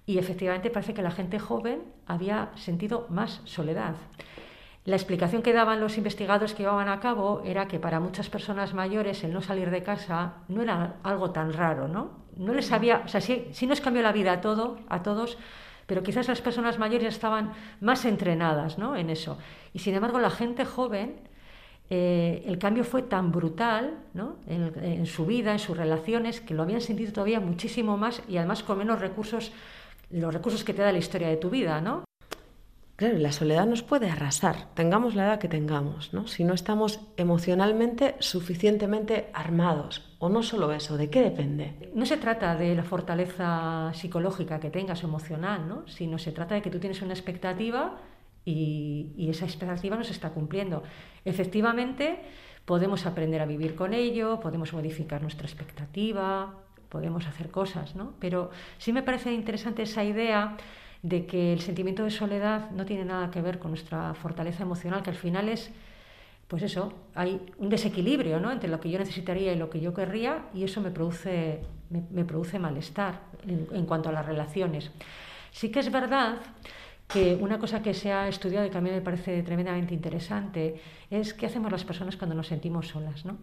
Y 0.06 0.16
efectivamente 0.16 0.70
parece 0.70 0.94
que 0.94 1.02
la 1.02 1.10
gente 1.10 1.38
joven 1.38 1.82
había 2.06 2.50
sentido 2.54 3.08
más 3.10 3.42
soledad. 3.44 3.94
La 4.84 4.96
explicación 4.96 5.42
que 5.42 5.52
daban 5.52 5.80
los 5.80 5.96
investigadores 5.96 6.54
que 6.54 6.64
llevaban 6.64 6.88
a 6.88 6.98
cabo 6.98 7.42
era 7.44 7.68
que 7.68 7.78
para 7.78 8.00
muchas 8.00 8.28
personas 8.28 8.74
mayores 8.74 9.22
el 9.22 9.32
no 9.32 9.40
salir 9.40 9.70
de 9.70 9.84
casa 9.84 10.34
no 10.48 10.62
era 10.62 10.96
algo 11.04 11.30
tan 11.30 11.52
raro, 11.52 11.86
¿no? 11.86 12.22
No 12.36 12.52
les 12.52 12.72
había, 12.72 13.02
o 13.04 13.08
sea, 13.08 13.20
sí, 13.20 13.66
nos 13.66 13.80
cambió 13.80 14.02
la 14.02 14.10
vida 14.10 14.32
a, 14.32 14.40
todo, 14.40 14.78
a 14.88 15.02
todos, 15.04 15.38
pero 15.86 16.02
quizás 16.02 16.26
las 16.26 16.40
personas 16.40 16.80
mayores 16.80 17.14
estaban 17.14 17.52
más 17.80 18.04
entrenadas 18.04 18.78
¿no? 18.78 18.96
en 18.96 19.10
eso. 19.10 19.38
Y 19.72 19.80
sin 19.80 19.94
embargo, 19.94 20.18
la 20.18 20.30
gente 20.30 20.64
joven, 20.64 21.20
eh, 21.90 22.42
el 22.46 22.58
cambio 22.58 22.82
fue 22.82 23.02
tan 23.02 23.30
brutal 23.30 23.98
¿no? 24.14 24.36
en, 24.48 24.72
en, 24.82 25.06
su 25.06 25.26
vida, 25.26 25.52
en 25.52 25.58
sus 25.58 25.76
relaciones, 25.76 26.40
que 26.40 26.54
lo 26.54 26.62
habían 26.62 26.80
sentido 26.80 27.12
todavía 27.12 27.38
muchísimo 27.38 27.96
más 27.96 28.22
y 28.28 28.38
además 28.38 28.62
con 28.62 28.78
menos 28.78 28.98
recursos, 28.98 29.52
los 30.10 30.32
recursos 30.32 30.64
que 30.64 30.74
te 30.74 30.82
da 30.82 30.90
la 30.90 30.98
historia 30.98 31.28
de 31.28 31.36
tu 31.36 31.50
vida, 31.50 31.80
¿no? 31.80 32.04
La 33.02 33.32
soledad 33.32 33.66
nos 33.66 33.82
puede 33.82 34.08
arrasar, 34.08 34.72
tengamos 34.74 35.16
la 35.16 35.24
edad 35.24 35.38
que 35.40 35.48
tengamos, 35.48 36.14
¿no? 36.14 36.28
Si 36.28 36.44
no 36.44 36.54
estamos 36.54 37.00
emocionalmente 37.16 38.14
suficientemente 38.20 39.28
armados. 39.34 40.14
O 40.20 40.28
no 40.28 40.44
solo 40.44 40.72
eso, 40.72 40.96
¿de 40.96 41.10
qué 41.10 41.20
depende? 41.20 41.90
No 41.96 42.06
se 42.06 42.16
trata 42.16 42.54
de 42.54 42.76
la 42.76 42.84
fortaleza 42.84 43.90
psicológica 43.92 44.60
que 44.60 44.70
tengas 44.70 45.02
emocional, 45.02 45.68
¿no? 45.68 45.88
Sino 45.88 46.16
se 46.18 46.30
trata 46.30 46.54
de 46.54 46.62
que 46.62 46.70
tú 46.70 46.78
tienes 46.78 47.02
una 47.02 47.12
expectativa 47.12 47.98
y, 48.44 49.12
y 49.16 49.30
esa 49.30 49.46
expectativa 49.46 49.96
no 49.96 50.04
se 50.04 50.12
está 50.12 50.30
cumpliendo. 50.30 50.84
Efectivamente, 51.24 52.20
podemos 52.64 53.04
aprender 53.04 53.42
a 53.42 53.46
vivir 53.46 53.74
con 53.74 53.94
ello, 53.94 54.38
podemos 54.38 54.72
modificar 54.72 55.22
nuestra 55.22 55.48
expectativa, 55.48 56.54
podemos 56.88 57.26
hacer 57.26 57.50
cosas, 57.50 57.96
¿no? 57.96 58.14
Pero 58.20 58.50
sí 58.78 58.92
me 58.92 59.02
parece 59.02 59.32
interesante 59.32 59.82
esa 59.82 60.04
idea 60.04 60.56
de 61.02 61.26
que 61.26 61.52
el 61.52 61.60
sentimiento 61.60 62.04
de 62.04 62.10
soledad 62.10 62.70
no 62.70 62.84
tiene 62.84 63.04
nada 63.04 63.30
que 63.30 63.42
ver 63.42 63.58
con 63.58 63.72
nuestra 63.72 64.14
fortaleza 64.14 64.62
emocional, 64.62 65.02
que 65.02 65.10
al 65.10 65.16
final 65.16 65.48
es, 65.48 65.70
pues 66.46 66.62
eso, 66.62 66.92
hay 67.14 67.40
un 67.58 67.68
desequilibrio 67.68 68.38
¿no? 68.38 68.52
entre 68.52 68.68
lo 68.68 68.80
que 68.80 68.88
yo 68.88 68.98
necesitaría 68.98 69.52
y 69.52 69.56
lo 69.56 69.68
que 69.68 69.80
yo 69.80 69.92
querría, 69.92 70.44
y 70.54 70.62
eso 70.62 70.80
me 70.80 70.90
produce, 70.90 71.60
me, 71.90 72.24
produce 72.24 72.58
malestar 72.58 73.20
en, 73.46 73.84
cuanto 73.84 74.10
a 74.10 74.12
las 74.12 74.24
relaciones. 74.24 74.92
Sí 75.50 75.70
que 75.70 75.80
es 75.80 75.90
verdad 75.90 76.36
que 77.08 77.36
una 77.40 77.58
cosa 77.58 77.82
que 77.82 77.94
se 77.94 78.12
ha 78.12 78.28
estudiado 78.28 78.64
y 78.64 78.70
que 78.70 78.78
a 78.78 78.80
mí 78.80 78.90
me 78.90 79.00
parece 79.00 79.42
tremendamente 79.42 79.92
interesante 79.92 80.80
es 81.10 81.34
qué 81.34 81.46
hacemos 81.46 81.70
las 81.72 81.84
personas 81.84 82.16
cuando 82.16 82.36
nos 82.36 82.46
sentimos 82.46 82.88
solas, 82.88 83.24
¿no? 83.24 83.36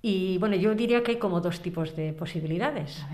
Y 0.00 0.38
bueno, 0.38 0.54
yo 0.54 0.76
diría 0.76 1.02
que 1.02 1.10
hay 1.10 1.18
como 1.18 1.40
dos 1.40 1.60
tipos 1.60 1.96
de 1.96 2.12
posibilidades. 2.12 3.04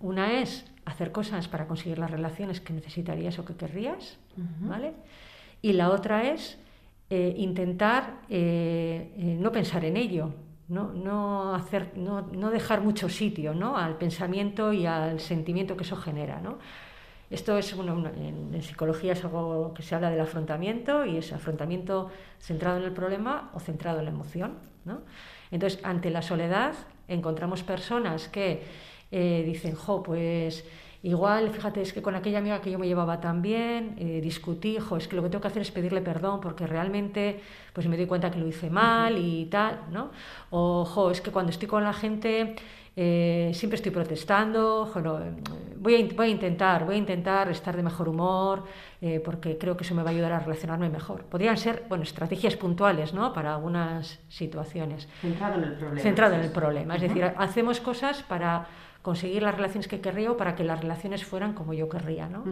Una 0.00 0.40
es 0.40 0.64
hacer 0.84 1.12
cosas 1.12 1.48
para 1.48 1.66
conseguir 1.66 1.98
las 1.98 2.10
relaciones 2.10 2.60
que 2.60 2.72
necesitarías 2.72 3.38
o 3.38 3.44
que 3.44 3.54
querrías, 3.54 4.18
¿vale? 4.60 4.94
Y 5.62 5.72
la 5.74 5.90
otra 5.90 6.24
es 6.24 6.58
eh, 7.10 7.34
intentar 7.38 8.20
eh, 8.28 9.12
eh, 9.16 9.36
no 9.38 9.50
pensar 9.50 9.84
en 9.84 9.96
ello, 9.96 10.32
no, 10.68 10.92
no, 10.92 11.54
hacer, 11.54 11.92
no, 11.96 12.22
no, 12.22 12.50
dejar 12.50 12.80
mucho 12.80 13.08
sitio 13.08 13.52
¿no? 13.52 13.76
al 13.76 13.98
pensamiento 13.98 14.72
y 14.72 14.86
al 14.86 15.18
sentimiento 15.18 15.76
que 15.76 15.82
eso 15.82 15.96
genera. 15.96 16.40
¿no? 16.40 16.58
Esto 17.28 17.58
es, 17.58 17.74
bueno, 17.74 18.08
en, 18.08 18.54
en, 18.54 18.62
psicología 18.62 19.14
es 19.14 19.24
algo 19.24 19.74
que 19.74 19.82
se 19.82 19.96
habla 19.96 20.10
del 20.10 20.20
afrontamiento 20.20 21.04
y 21.04 21.16
es 21.16 21.32
afrontamiento 21.32 22.10
centrado 22.38 22.78
en 22.78 22.84
el 22.84 22.92
problema 22.92 23.50
o 23.54 23.58
centrado 23.58 23.98
en 23.98 24.04
la 24.04 24.12
emoción. 24.12 24.58
¿no? 24.84 25.00
Entonces, 25.50 25.80
ante 25.82 26.10
la 26.10 26.22
soledad 26.22 26.74
encontramos 27.08 27.64
personas 27.64 28.28
que 28.28 28.62
eh, 29.10 29.42
dicen, 29.44 29.74
jo, 29.74 30.02
pues 30.02 30.64
igual, 31.02 31.50
fíjate, 31.50 31.82
es 31.82 31.92
que 31.92 32.02
con 32.02 32.14
aquella 32.14 32.38
amiga 32.38 32.60
que 32.60 32.70
yo 32.70 32.78
me 32.78 32.86
llevaba 32.86 33.20
tan 33.20 33.42
bien, 33.42 33.96
eh, 33.98 34.20
discutí, 34.22 34.78
jo, 34.78 34.96
es 34.96 35.08
que 35.08 35.16
lo 35.16 35.22
que 35.22 35.30
tengo 35.30 35.42
que 35.42 35.48
hacer 35.48 35.62
es 35.62 35.70
pedirle 35.70 36.00
perdón 36.00 36.40
porque 36.40 36.66
realmente 36.66 37.40
pues 37.72 37.88
me 37.88 37.96
doy 37.96 38.06
cuenta 38.06 38.30
que 38.30 38.38
lo 38.38 38.46
hice 38.46 38.70
mal 38.70 39.16
y 39.18 39.46
tal, 39.46 39.80
¿no? 39.90 40.10
O, 40.50 40.84
jo, 40.84 41.10
es 41.10 41.20
que 41.20 41.30
cuando 41.30 41.50
estoy 41.50 41.66
con 41.66 41.82
la 41.82 41.92
gente 41.92 42.54
eh, 42.94 43.50
siempre 43.54 43.76
estoy 43.76 43.90
protestando, 43.92 44.92
voy, 45.78 45.94
a, 45.94 46.14
voy, 46.14 46.26
a, 46.26 46.28
intentar, 46.28 46.84
voy 46.84 46.96
a 46.96 46.98
intentar 46.98 47.50
estar 47.50 47.74
de 47.74 47.82
mejor 47.82 48.08
humor 48.08 48.64
porque 49.24 49.56
creo 49.56 49.78
que 49.78 49.84
eso 49.84 49.94
me 49.94 50.02
va 50.02 50.10
a 50.10 50.12
ayudar 50.12 50.32
a 50.32 50.40
relacionarme 50.40 50.90
mejor. 50.90 51.24
Podrían 51.24 51.56
ser, 51.56 51.84
bueno, 51.88 52.04
estrategias 52.04 52.56
puntuales, 52.56 53.14
¿no? 53.14 53.32
Para 53.32 53.54
algunas 53.54 54.20
situaciones. 54.28 55.08
Centrado 55.22 55.54
en 55.54 55.64
el 55.64 55.72
problema. 55.72 56.00
Centrado 56.02 56.34
en 56.34 56.40
el 56.42 56.52
problema. 56.52 56.96
Es 56.96 57.02
decir, 57.02 57.24
hacemos 57.24 57.80
cosas 57.80 58.22
para 58.24 58.66
conseguir 59.02 59.42
las 59.42 59.54
relaciones 59.54 59.88
que 59.88 60.00
querría 60.00 60.30
o 60.30 60.36
para 60.36 60.54
que 60.54 60.64
las 60.64 60.80
relaciones 60.80 61.24
fueran 61.24 61.54
como 61.54 61.72
yo 61.72 61.88
querría. 61.88 62.28
¿no? 62.28 62.44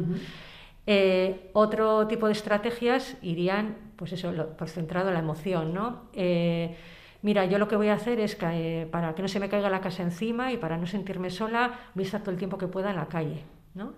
Eh, 0.86 1.50
otro 1.52 2.06
tipo 2.06 2.26
de 2.26 2.32
estrategias 2.32 3.16
irían, 3.20 3.76
pues 3.96 4.12
eso, 4.12 4.32
por 4.56 4.68
centrado 4.68 5.08
en 5.08 5.14
la 5.14 5.20
emoción, 5.20 5.74
¿no? 5.74 6.04
Eh, 6.14 6.76
mira, 7.20 7.44
yo 7.44 7.58
lo 7.58 7.68
que 7.68 7.76
voy 7.76 7.88
a 7.88 7.94
hacer 7.94 8.20
es 8.20 8.36
que 8.36 8.46
eh, 8.82 8.86
para 8.86 9.14
que 9.14 9.20
no 9.20 9.28
se 9.28 9.38
me 9.38 9.50
caiga 9.50 9.68
la 9.68 9.82
casa 9.82 10.02
encima 10.02 10.50
y 10.50 10.56
para 10.56 10.78
no 10.78 10.86
sentirme 10.86 11.28
sola, 11.28 11.78
voy 11.94 12.04
a 12.04 12.06
estar 12.06 12.22
todo 12.22 12.30
el 12.30 12.38
tiempo 12.38 12.56
que 12.56 12.68
pueda 12.68 12.88
en 12.88 12.96
la 12.96 13.06
calle, 13.06 13.44
¿no? 13.74 13.92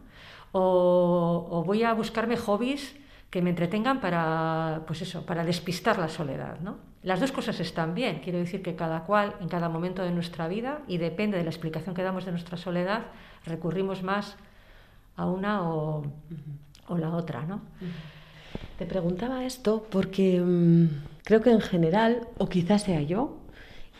O, 0.50 1.46
o 1.48 1.62
voy 1.62 1.84
a 1.84 1.92
buscarme 1.92 2.36
hobbies 2.36 2.96
que 3.30 3.42
me 3.42 3.50
entretengan 3.50 4.00
para, 4.00 4.82
pues 4.86 5.02
eso, 5.02 5.24
para 5.24 5.44
despistar 5.44 5.98
la 5.98 6.08
soledad, 6.08 6.58
¿no? 6.60 6.78
Las 7.02 7.20
dos 7.20 7.30
cosas 7.30 7.58
están 7.60 7.94
bien, 7.94 8.20
quiero 8.22 8.38
decir 8.38 8.60
que 8.60 8.74
cada 8.74 9.04
cual 9.04 9.36
en 9.40 9.48
cada 9.48 9.68
momento 9.68 10.02
de 10.02 10.10
nuestra 10.10 10.48
vida 10.48 10.82
y 10.88 10.98
depende 10.98 11.38
de 11.38 11.44
la 11.44 11.50
explicación 11.50 11.94
que 11.94 12.02
damos 12.02 12.24
de 12.24 12.32
nuestra 12.32 12.56
soledad, 12.56 13.06
recurrimos 13.46 14.02
más 14.02 14.36
a 15.16 15.26
una 15.26 15.62
o, 15.62 16.04
la 16.88 17.14
otra, 17.14 17.42
¿no? 17.42 17.62
Te 18.78 18.84
preguntaba 18.84 19.44
esto 19.44 19.86
porque 19.88 20.40
mm, 20.40 20.86
creo 21.22 21.40
que 21.40 21.50
en 21.52 21.60
general, 21.60 22.26
o 22.36 22.48
quizás 22.48 22.82
sea 22.82 23.00
yo, 23.00 23.38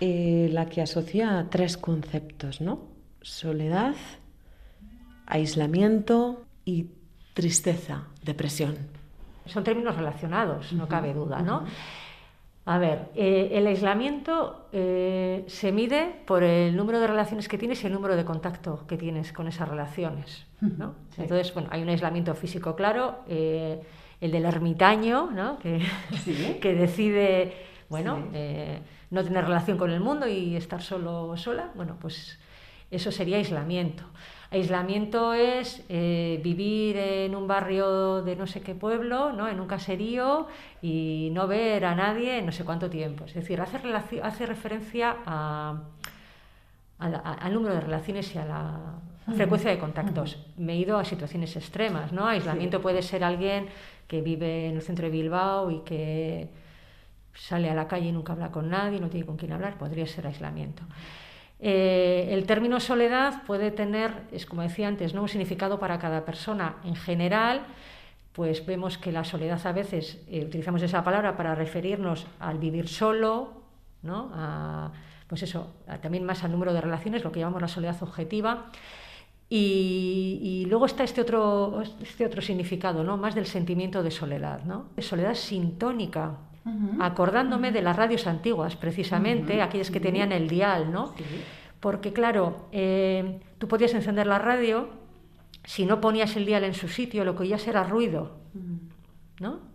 eh, 0.01 0.49
la 0.53 0.67
que 0.67 0.83
asocia 0.83 1.47
tres 1.51 1.77
conceptos, 1.77 2.61
¿no? 2.61 2.89
Soledad, 3.23 3.95
aislamiento 5.27 6.45
y 6.65 6.89
tristeza, 7.35 8.09
depresión 8.25 9.00
son 9.51 9.65
términos 9.65 9.97
relacionados, 9.97 10.73
no 10.73 10.89
cabe 10.89 11.13
duda, 11.13 11.43
¿no? 11.43 11.65
A 12.67 12.79
ver, 12.79 13.09
eh, 13.15 13.51
el 13.53 13.67
aislamiento 13.67 14.69
eh, 14.73 15.45
se 15.49 15.73
mide 15.73 16.23
por 16.27 16.43
el 16.43 16.77
número 16.77 17.01
de 17.01 17.07
relaciones 17.07 17.49
que 17.49 17.59
tienes 17.59 17.83
y 17.83 17.87
el 17.87 17.93
número 17.93 18.17
de 18.17 18.25
contacto 18.25 18.87
que 18.87 18.97
tienes 18.97 19.33
con 19.33 19.49
esas 19.49 19.69
relaciones. 19.69 20.47
¿no? 20.61 20.95
Entonces, 21.17 21.53
bueno, 21.55 21.69
hay 21.73 21.83
un 21.83 21.89
aislamiento 21.89 22.35
físico 22.35 22.77
claro, 22.77 23.21
eh, 23.29 23.83
el 24.21 24.31
del 24.31 24.45
ermitaño, 24.45 25.31
¿no? 25.33 25.59
que, 25.59 25.81
que 26.61 26.75
decide, 26.75 27.57
bueno, 27.89 28.27
no 29.11 29.25
tener 29.25 29.45
relación 29.45 29.79
con 29.79 29.91
el 29.91 30.01
mundo 30.01 30.29
y 30.29 30.55
estar 30.55 30.83
solo 30.83 31.37
sola. 31.39 31.71
Bueno, 31.75 31.97
pues 31.99 32.39
eso 32.91 33.11
sería 33.11 33.39
aislamiento. 33.39 34.05
Aislamiento 34.51 35.33
es 35.33 35.85
eh, 35.89 36.41
vivir 36.43 36.97
en 36.97 37.37
un 37.37 37.47
barrio 37.47 38.23
de 38.23 38.35
no 38.35 38.49
sé 38.49 38.61
qué 38.63 38.75
pueblo, 38.75 39.33
¿no? 39.33 39.49
en 39.49 39.61
un 39.61 39.69
caserío 39.69 40.49
y 40.83 41.29
no 41.33 41.47
ver 41.47 41.85
a 41.85 41.95
nadie 41.95 42.39
en 42.39 42.47
no 42.47 42.53
sé 42.53 42.65
cuánto 42.65 42.91
tiempo. 42.91 43.27
Es 43.27 43.35
decir, 43.35 43.61
hace, 43.61 43.79
hace 44.23 44.47
referencia 44.47 45.17
al 45.25 45.85
número 47.53 47.75
de 47.75 47.81
relaciones 47.81 48.35
y 48.35 48.39
a 48.39 48.45
la, 48.45 48.81
frecuencia 49.37 49.71
de 49.71 49.79
contactos. 49.79 50.39
Me 50.57 50.73
he 50.73 50.77
ido 50.77 50.99
a 50.99 51.05
situaciones 51.05 51.55
extremas, 51.55 52.13
¿no? 52.13 52.27
Aislamiento 52.27 52.81
puede 52.81 53.03
ser 53.03 53.23
alguien 53.23 53.69
que 54.09 54.21
vive 54.21 54.67
en 54.67 54.75
el 54.75 54.83
centro 54.83 55.07
de 55.07 55.13
Bilbao 55.13 55.71
y 55.71 55.81
que 55.81 56.49
sale 57.35 57.71
a 57.71 57.75
la 57.75 57.87
calle 57.87 58.09
y 58.09 58.13
nunca 58.13 58.33
habla 58.33 58.51
con 58.51 58.69
nadie, 58.69 58.99
no 58.99 59.09
tiene 59.09 59.27
con 59.27 59.37
quién 59.37 59.53
hablar, 59.53 59.79
podría 59.79 60.07
ser 60.07 60.27
aislamiento. 60.27 60.83
Eh, 61.63 62.29
el 62.31 62.47
término 62.47 62.81
soledad 62.81 63.43
puede 63.47 63.71
tener, 63.71 64.13
es 64.33 64.47
como 64.47 64.63
decía 64.63 64.89
antes, 64.89 65.13
¿no? 65.15 65.23
un 65.23 65.29
significado 65.29 65.79
para 65.79 65.99
cada 65.99 66.25
persona. 66.25 66.77
En 66.85 66.97
general, 66.97 67.63
pues 68.33 68.65
vemos 68.65 68.97
que 68.97 69.13
la 69.13 69.25
soledad 69.25 69.65
a 69.67 69.73
veces 69.73 70.19
eh, 70.29 70.45
utilizamos 70.45 70.83
esa 70.83 71.05
palabra 71.05 71.37
para 71.37 71.55
referirnos 71.55 72.27
al 72.39 72.59
vivir 72.59 72.89
solo, 72.89 73.53
¿no? 74.03 74.91
pues 75.27 75.43
eso, 75.43 75.75
también 76.01 76.25
más 76.25 76.43
al 76.43 76.51
número 76.51 76.73
de 76.73 76.81
relaciones, 76.81 77.23
lo 77.23 77.31
que 77.31 77.41
llamamos 77.41 77.61
la 77.61 77.69
soledad 77.69 78.03
objetiva. 78.03 78.67
Y, 79.53 80.65
luego 80.69 80.87
está 80.87 81.03
este 81.03 81.21
otro, 81.21 81.83
este 82.01 82.25
otro 82.25 82.41
significado, 82.41 83.03
¿no? 83.03 83.17
más 83.17 83.35
del 83.35 83.47
sentimiento 83.47 84.03
de 84.03 84.13
soledad, 84.13 84.63
¿no? 84.65 84.87
de 84.95 85.03
soledad 85.03 85.35
sintónica, 85.35 86.39
acordándome 87.01 87.73
de 87.73 87.83
las 87.83 87.97
radios 87.97 88.27
antiguas, 88.27 88.77
precisamente, 88.77 89.63
aquellas 89.63 89.91
que 89.91 90.01
tenían 90.01 90.33
el 90.33 90.49
dial, 90.49 90.93
¿no? 90.93 91.15
Porque 91.81 92.13
claro, 92.13 92.69
eh, 92.73 93.41
tú 93.59 93.67
podías 93.67 93.95
encender 93.95 94.27
la 94.27 94.39
radio, 94.39 94.91
si 95.65 95.87
no 95.87 96.01
ponías 96.01 96.37
el 96.37 96.47
dial 96.47 96.65
en 96.65 96.75
su 96.75 96.89
sitio, 96.89 97.25
lo 97.25 97.35
que 97.35 97.43
oías 97.43 97.67
era 97.67 97.85
ruido, 97.85 98.37
¿no? 99.41 99.71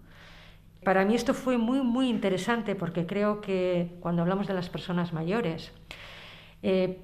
Para 0.84 1.04
mí 1.04 1.16
esto 1.16 1.34
fue 1.34 1.58
muy, 1.58 1.82
muy 1.82 2.10
interesante 2.10 2.76
porque 2.76 3.08
creo 3.08 3.42
que 3.42 3.98
cuando 4.02 4.22
hablamos 4.22 4.46
de 4.46 4.54
las 4.54 4.70
personas 4.70 5.14
mayores, 5.14 5.72
eh, 6.62 7.02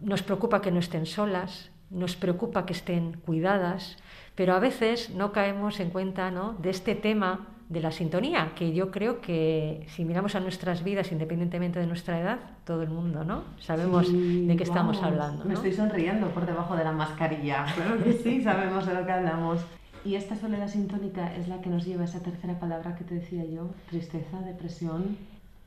nos 0.00 0.22
preocupa 0.22 0.60
que 0.60 0.72
no 0.72 0.80
estén 0.80 1.06
solas, 1.06 1.70
nos 1.90 2.16
preocupa 2.16 2.66
que 2.66 2.72
estén 2.72 3.14
cuidadas, 3.20 3.96
pero 4.34 4.54
a 4.54 4.58
veces 4.58 5.10
no 5.10 5.30
caemos 5.30 5.78
en 5.78 5.90
cuenta 5.90 6.32
¿no? 6.32 6.54
de 6.54 6.70
este 6.70 6.96
tema 6.96 7.46
de 7.70 7.80
la 7.80 7.92
sintonía, 7.92 8.50
que 8.56 8.72
yo 8.72 8.90
creo 8.90 9.20
que 9.20 9.86
si 9.94 10.04
miramos 10.04 10.34
a 10.34 10.40
nuestras 10.40 10.82
vidas, 10.82 11.12
independientemente 11.12 11.78
de 11.78 11.86
nuestra 11.86 12.20
edad, 12.20 12.38
todo 12.64 12.82
el 12.82 12.90
mundo, 12.90 13.22
¿no? 13.22 13.44
Sabemos 13.60 14.12
de 14.12 14.56
qué 14.56 14.64
estamos 14.64 15.00
hablando. 15.00 15.44
Me 15.44 15.54
estoy 15.54 15.72
sonriendo 15.72 16.26
por 16.30 16.44
debajo 16.46 16.76
de 16.76 16.84
la 16.84 16.92
mascarilla. 16.92 17.64
Claro 17.80 18.02
que 18.02 18.12
sí, 18.12 18.42
sabemos 18.42 18.84
de 18.86 18.94
lo 18.94 19.06
que 19.06 19.12
hablamos. 19.12 19.60
Y 20.04 20.16
esta 20.16 20.34
soledad 20.34 20.66
sintónica 20.66 21.32
es 21.36 21.46
la 21.46 21.60
que 21.60 21.70
nos 21.70 21.84
lleva 21.86 22.02
a 22.02 22.04
esa 22.06 22.20
tercera 22.20 22.58
palabra 22.58 22.96
que 22.96 23.04
te 23.04 23.14
decía 23.14 23.44
yo, 23.44 23.70
tristeza, 23.88 24.40
depresión. 24.40 25.16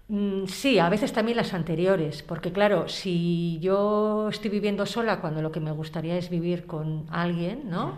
Mm, 0.10 0.48
sí, 0.48 0.80
a 0.80 0.90
veces 0.90 1.14
también 1.14 1.38
las 1.38 1.54
anteriores, 1.54 2.22
porque 2.22 2.52
claro, 2.52 2.90
si 2.90 3.60
yo 3.62 4.28
estoy 4.30 4.52
viviendo 4.52 4.86
sola 4.86 5.22
cuando 5.22 5.42
lo 5.42 5.54
que 5.54 5.62
me 5.62 5.72
gustaría 5.72 6.18
es 6.18 6.30
vivir 6.30 6.66
con 6.66 7.06
alguien, 7.10 7.70
¿no? 7.70 7.98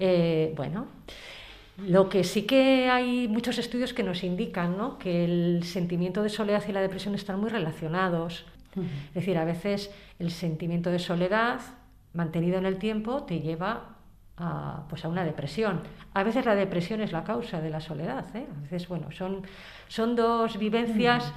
Eh, 0.00 0.54
bueno, 0.56 0.86
lo 1.76 2.08
que 2.08 2.24
sí 2.24 2.42
que 2.42 2.88
hay 2.90 3.28
muchos 3.28 3.58
estudios 3.58 3.92
que 3.92 4.02
nos 4.02 4.24
indican 4.24 4.76
¿no? 4.76 4.98
que 4.98 5.24
el 5.24 5.62
sentimiento 5.64 6.22
de 6.22 6.28
soledad 6.28 6.62
y 6.68 6.72
la 6.72 6.80
depresión 6.80 7.14
están 7.14 7.40
muy 7.40 7.50
relacionados. 7.50 8.46
Es 9.08 9.14
decir, 9.14 9.38
a 9.38 9.44
veces 9.44 9.90
el 10.18 10.30
sentimiento 10.30 10.90
de 10.90 10.98
soledad 10.98 11.60
mantenido 12.12 12.58
en 12.58 12.66
el 12.66 12.78
tiempo 12.78 13.22
te 13.22 13.40
lleva 13.40 13.96
a, 14.36 14.84
pues 14.88 15.04
a 15.04 15.08
una 15.08 15.24
depresión. 15.24 15.80
A 16.12 16.22
veces 16.22 16.44
la 16.44 16.54
depresión 16.54 17.00
es 17.00 17.12
la 17.12 17.24
causa 17.24 17.60
de 17.60 17.70
la 17.70 17.80
soledad. 17.80 18.24
¿eh? 18.36 18.46
A 18.54 18.60
veces, 18.62 18.86
bueno, 18.88 19.10
son, 19.12 19.42
son 19.88 20.14
dos 20.14 20.58
vivencias 20.58 21.32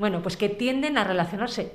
bueno, 0.00 0.22
pues 0.22 0.38
que 0.38 0.48
tienden 0.48 0.96
a 0.96 1.04
relacionarse. 1.04 1.72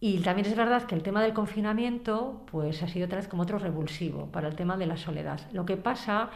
Y 0.00 0.20
también 0.20 0.46
es 0.46 0.56
verdad 0.56 0.84
que 0.84 0.94
el 0.94 1.02
tema 1.02 1.22
del 1.22 1.34
confinamiento 1.34 2.42
pues 2.50 2.82
ha 2.82 2.88
sido 2.88 3.06
otra 3.06 3.18
vez 3.18 3.28
como 3.28 3.42
otro 3.42 3.58
revulsivo 3.58 4.26
para 4.26 4.48
el 4.48 4.56
tema 4.56 4.78
de 4.78 4.86
la 4.86 4.96
soledad. 4.96 5.40
Lo 5.52 5.66
que 5.66 5.76
pasa 5.76 6.30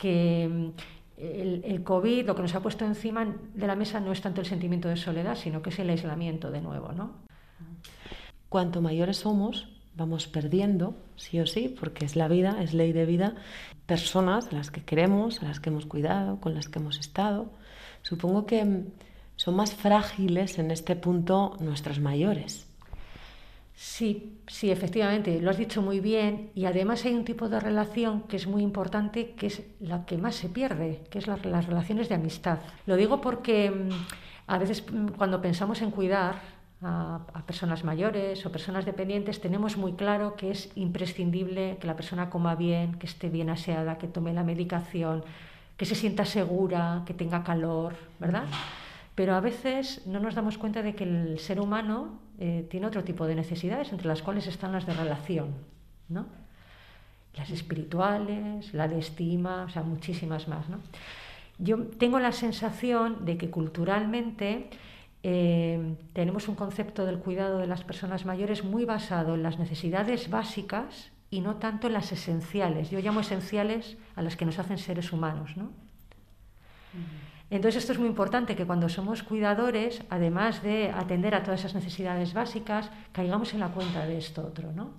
que 0.00 0.48
mm, 0.50 0.68
el, 1.18 1.82
COVID 1.84 2.26
lo 2.26 2.34
que 2.34 2.42
nos 2.42 2.54
ha 2.54 2.60
puesto 2.60 2.84
encima 2.84 3.36
de 3.54 3.66
la 3.66 3.76
mesa 3.76 4.00
no 4.00 4.10
es 4.10 4.22
tanto 4.22 4.40
el 4.40 4.46
sentimiento 4.46 4.88
de 4.88 4.96
soledad, 4.96 5.36
sino 5.36 5.60
que 5.60 5.68
es 5.68 5.78
el 5.78 5.90
aislamiento 5.90 6.50
de 6.50 6.62
nuevo. 6.62 6.92
¿no? 6.92 7.12
Cuanto 8.48 8.80
mayores 8.80 9.18
somos, 9.18 9.68
vamos 9.94 10.26
perdiendo, 10.26 10.94
sí 11.16 11.38
o 11.40 11.46
sí, 11.46 11.68
porque 11.78 12.06
es 12.06 12.16
la 12.16 12.28
vida, 12.28 12.56
es 12.62 12.72
ley 12.72 12.92
de 12.92 13.04
vida, 13.04 13.34
personas 13.84 14.48
a 14.48 14.56
las 14.56 14.70
que 14.70 14.82
queremos, 14.82 15.42
a 15.42 15.46
las 15.46 15.60
que 15.60 15.68
hemos 15.68 15.84
cuidado, 15.84 16.40
con 16.40 16.54
las 16.54 16.68
que 16.68 16.78
hemos 16.78 16.98
estado. 16.98 17.52
Supongo 18.00 18.46
que 18.46 18.64
mm, 18.64 18.86
son 19.36 19.56
más 19.56 19.74
frágiles 19.74 20.58
en 20.58 20.70
este 20.70 20.96
punto 20.96 21.56
nuestros 21.60 22.00
mayores. 22.00 22.69
Sí, 23.82 24.42
sí, 24.46 24.70
efectivamente, 24.70 25.40
lo 25.40 25.48
has 25.48 25.56
dicho 25.56 25.80
muy 25.80 26.00
bien. 26.00 26.50
Y 26.54 26.66
además 26.66 27.02
hay 27.06 27.14
un 27.14 27.24
tipo 27.24 27.48
de 27.48 27.58
relación 27.58 28.24
que 28.24 28.36
es 28.36 28.46
muy 28.46 28.62
importante, 28.62 29.30
que 29.30 29.46
es 29.46 29.62
la 29.80 30.04
que 30.04 30.18
más 30.18 30.34
se 30.34 30.50
pierde, 30.50 31.02
que 31.08 31.18
es 31.18 31.26
las 31.26 31.40
relaciones 31.40 32.10
de 32.10 32.16
amistad. 32.16 32.58
Lo 32.84 32.96
digo 32.96 33.22
porque 33.22 33.70
mm, 33.70 33.88
a 34.48 34.58
veces 34.58 34.84
mm, 34.92 35.12
cuando 35.16 35.40
pensamos 35.40 35.80
en 35.80 35.92
cuidar 35.92 36.42
a, 36.82 37.20
personas 37.46 37.82
mayores 37.82 38.44
o 38.44 38.52
personas 38.52 38.84
dependientes, 38.84 39.40
tenemos 39.40 39.78
muy 39.78 39.94
claro 39.94 40.36
que 40.36 40.50
es 40.50 40.70
imprescindible 40.76 41.78
que 41.80 41.86
la 41.86 41.96
persona 41.96 42.28
coma 42.28 42.56
bien, 42.56 42.98
que 42.98 43.06
esté 43.06 43.30
bien 43.30 43.48
aseada, 43.48 43.96
que 43.96 44.08
tome 44.08 44.34
la 44.34 44.44
medicación, 44.44 45.24
que 45.78 45.86
se 45.86 45.94
sienta 45.94 46.26
segura, 46.26 47.02
que 47.06 47.14
tenga 47.14 47.42
calor, 47.42 47.94
¿verdad? 48.18 48.44
Pero 49.14 49.34
a 49.34 49.40
veces 49.40 50.06
no 50.06 50.20
nos 50.20 50.34
damos 50.34 50.58
cuenta 50.58 50.82
de 50.82 50.94
que 50.94 51.04
el 51.04 51.38
ser 51.38 51.60
humano 51.60 52.20
eh, 52.40 52.66
tiene 52.70 52.86
otro 52.86 53.04
tipo 53.04 53.26
de 53.26 53.34
necesidades, 53.34 53.92
entre 53.92 54.08
las 54.08 54.22
cuales 54.22 54.46
están 54.46 54.72
las 54.72 54.86
de 54.86 54.94
relación, 54.94 55.54
¿no? 56.08 56.26
las 57.34 57.50
espirituales, 57.50 58.74
la 58.74 58.88
de 58.88 58.98
estima, 58.98 59.64
o 59.64 59.68
sea, 59.68 59.82
muchísimas 59.82 60.48
más. 60.48 60.68
¿no? 60.68 60.78
Yo 61.58 61.78
tengo 61.98 62.18
la 62.18 62.32
sensación 62.32 63.24
de 63.24 63.36
que 63.36 63.50
culturalmente 63.50 64.70
eh, 65.22 65.96
tenemos 66.12 66.48
un 66.48 66.54
concepto 66.54 67.04
del 67.04 67.18
cuidado 67.18 67.58
de 67.58 67.66
las 67.66 67.84
personas 67.84 68.24
mayores 68.24 68.64
muy 68.64 68.84
basado 68.84 69.34
en 69.34 69.42
las 69.42 69.58
necesidades 69.58 70.30
básicas 70.30 71.12
y 71.30 71.42
no 71.42 71.56
tanto 71.56 71.86
en 71.86 71.92
las 71.92 72.10
esenciales. 72.10 72.90
Yo 72.90 72.98
llamo 73.00 73.20
esenciales 73.20 73.96
a 74.16 74.22
las 74.22 74.36
que 74.36 74.46
nos 74.46 74.58
hacen 74.58 74.78
seres 74.78 75.12
humanos. 75.12 75.56
¿no? 75.56 75.70
Entonces 77.50 77.82
esto 77.82 77.92
es 77.92 77.98
muy 77.98 78.08
importante, 78.08 78.54
que 78.54 78.64
cuando 78.64 78.88
somos 78.88 79.24
cuidadores, 79.24 80.02
además 80.08 80.62
de 80.62 80.92
atender 80.94 81.34
a 81.34 81.42
todas 81.42 81.60
esas 81.60 81.74
necesidades 81.74 82.32
básicas, 82.32 82.90
caigamos 83.12 83.52
en 83.54 83.60
la 83.60 83.68
cuenta 83.68 84.06
de 84.06 84.18
esto 84.18 84.46
otro. 84.46 84.72
¿no? 84.72 84.92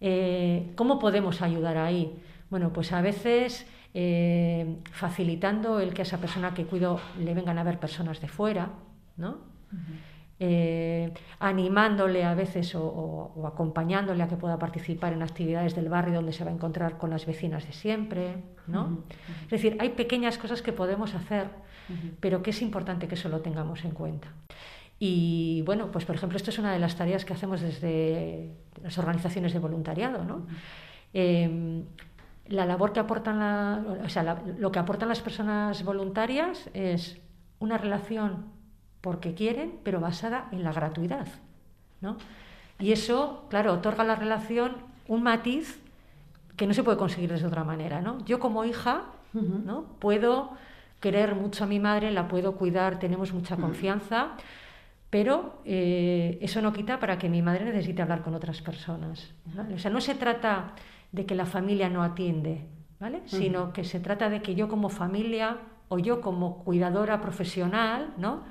Eh, 0.00 0.72
¿Cómo 0.76 0.98
podemos 0.98 1.40
ayudar 1.40 1.78
ahí? 1.78 2.14
Bueno, 2.50 2.72
pues 2.72 2.92
a 2.92 3.00
veces 3.00 3.66
eh, 3.94 4.76
facilitando 4.92 5.80
el 5.80 5.94
que 5.94 6.02
a 6.02 6.04
esa 6.04 6.18
persona 6.18 6.52
que 6.52 6.66
cuido 6.66 7.00
le 7.18 7.32
vengan 7.32 7.58
a 7.58 7.64
ver 7.64 7.78
personas 7.78 8.20
de 8.20 8.28
fuera, 8.28 8.70
¿no? 9.16 9.38
Eh, 10.44 11.12
animándole 11.38 12.24
a 12.24 12.34
veces 12.34 12.74
o, 12.74 13.46
acompañándole 13.46 14.24
a 14.24 14.26
que 14.26 14.36
pueda 14.36 14.58
participar 14.58 15.12
en 15.12 15.22
actividades 15.22 15.76
del 15.76 15.88
barrio 15.88 16.14
donde 16.14 16.32
se 16.32 16.42
va 16.42 16.50
a 16.50 16.52
encontrar 16.52 16.98
con 16.98 17.10
las 17.10 17.26
vecinas 17.26 17.64
de 17.64 17.72
siempre. 17.72 18.42
¿no? 18.66 19.04
Es 19.44 19.50
decir, 19.50 19.76
hay 19.78 19.90
pequeñas 19.90 20.38
cosas 20.38 20.60
que 20.60 20.72
podemos 20.72 21.14
hacer, 21.14 21.46
pero 22.18 22.42
que 22.42 22.50
es 22.50 22.60
importante 22.60 23.06
que 23.06 23.14
eso 23.14 23.28
lo 23.28 23.40
tengamos 23.40 23.84
en 23.84 23.92
cuenta. 23.92 24.32
Y 24.98 25.62
bueno, 25.64 25.92
pues 25.92 26.04
por 26.04 26.16
ejemplo, 26.16 26.36
esto 26.36 26.50
es 26.50 26.58
una 26.58 26.72
de 26.72 26.80
las 26.80 26.96
tareas 26.96 27.24
que 27.24 27.34
hacemos 27.34 27.60
desde 27.60 28.50
las 28.82 28.98
organizaciones 28.98 29.52
de 29.52 29.60
voluntariado. 29.60 30.24
¿no? 30.24 30.48
Em, 31.12 31.84
la 32.48 32.66
labor 32.66 32.92
que 32.92 32.98
aportan 32.98 33.86
o 34.04 34.08
sea, 34.08 34.42
lo 34.58 34.72
que 34.72 34.80
aportan 34.80 35.08
las 35.08 35.20
personas 35.20 35.84
voluntarias 35.84 36.68
es 36.74 37.20
una 37.60 37.78
relación 37.78 38.61
porque 39.02 39.34
quieren, 39.34 39.74
pero 39.82 40.00
basada 40.00 40.48
en 40.52 40.64
la 40.64 40.72
gratuidad. 40.72 41.26
¿no? 42.00 42.16
Y 42.78 42.92
eso, 42.92 43.44
claro, 43.50 43.74
otorga 43.74 44.02
a 44.04 44.06
la 44.06 44.16
relación 44.16 44.76
un 45.08 45.22
matiz 45.22 45.78
que 46.56 46.66
no 46.66 46.72
se 46.72 46.82
puede 46.82 46.96
conseguir 46.96 47.32
de 47.32 47.46
otra 47.46 47.64
manera. 47.64 48.00
¿no? 48.00 48.24
Yo 48.24 48.38
como 48.38 48.64
hija 48.64 49.02
¿no? 49.34 49.84
puedo 49.98 50.52
querer 51.00 51.34
mucho 51.34 51.64
a 51.64 51.66
mi 51.66 51.80
madre, 51.80 52.10
la 52.12 52.28
puedo 52.28 52.54
cuidar, 52.56 52.98
tenemos 52.98 53.32
mucha 53.32 53.56
confianza, 53.56 54.36
pero 55.10 55.60
eh, 55.64 56.38
eso 56.40 56.62
no 56.62 56.72
quita 56.72 57.00
para 57.00 57.18
que 57.18 57.28
mi 57.28 57.42
madre 57.42 57.64
necesite 57.64 58.02
hablar 58.02 58.22
con 58.22 58.34
otras 58.34 58.62
personas. 58.62 59.34
O 59.74 59.78
sea, 59.78 59.90
no 59.90 60.00
se 60.00 60.14
trata 60.14 60.74
de 61.10 61.26
que 61.26 61.34
la 61.34 61.44
familia 61.44 61.90
no 61.90 62.02
atiende, 62.04 62.68
¿vale? 63.00 63.20
sino 63.26 63.72
que 63.72 63.84
se 63.84 63.98
trata 63.98 64.30
de 64.30 64.42
que 64.42 64.54
yo 64.54 64.68
como 64.68 64.88
familia 64.88 65.58
o 65.88 65.98
yo 65.98 66.20
como 66.20 66.62
cuidadora 66.64 67.20
profesional, 67.20 68.14
¿no? 68.16 68.44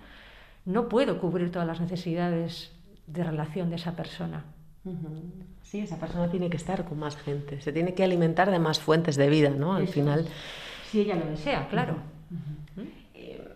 No 0.66 0.90
puedo 0.90 1.20
cubrir 1.20 1.52
todas 1.52 1.68
las 1.68 1.80
necesidades 1.80 2.72
de 3.08 3.24
relación 3.24 3.70
de 3.70 3.76
esa 3.76 3.96
persona. 3.96 4.46
Sí, 5.62 5.80
esa 5.80 5.98
persona 5.98 6.30
tiene 6.30 6.50
que 6.50 6.58
estar 6.58 6.86
con 6.86 7.00
más 7.00 7.16
gente, 7.16 7.62
se 7.62 7.72
tiene 7.72 7.94
que 7.94 8.04
alimentar 8.04 8.50
de 8.50 8.60
más 8.60 8.80
fuentes 8.80 9.16
de 9.16 9.30
vida, 9.30 9.50
¿no? 9.52 9.74
Al 9.74 9.88
final. 9.88 10.28
Si 10.90 11.02
ella 11.02 11.16
lo 11.16 11.26
desea, 11.26 11.68
claro. 11.70 11.98
Eh, 13.14 13.48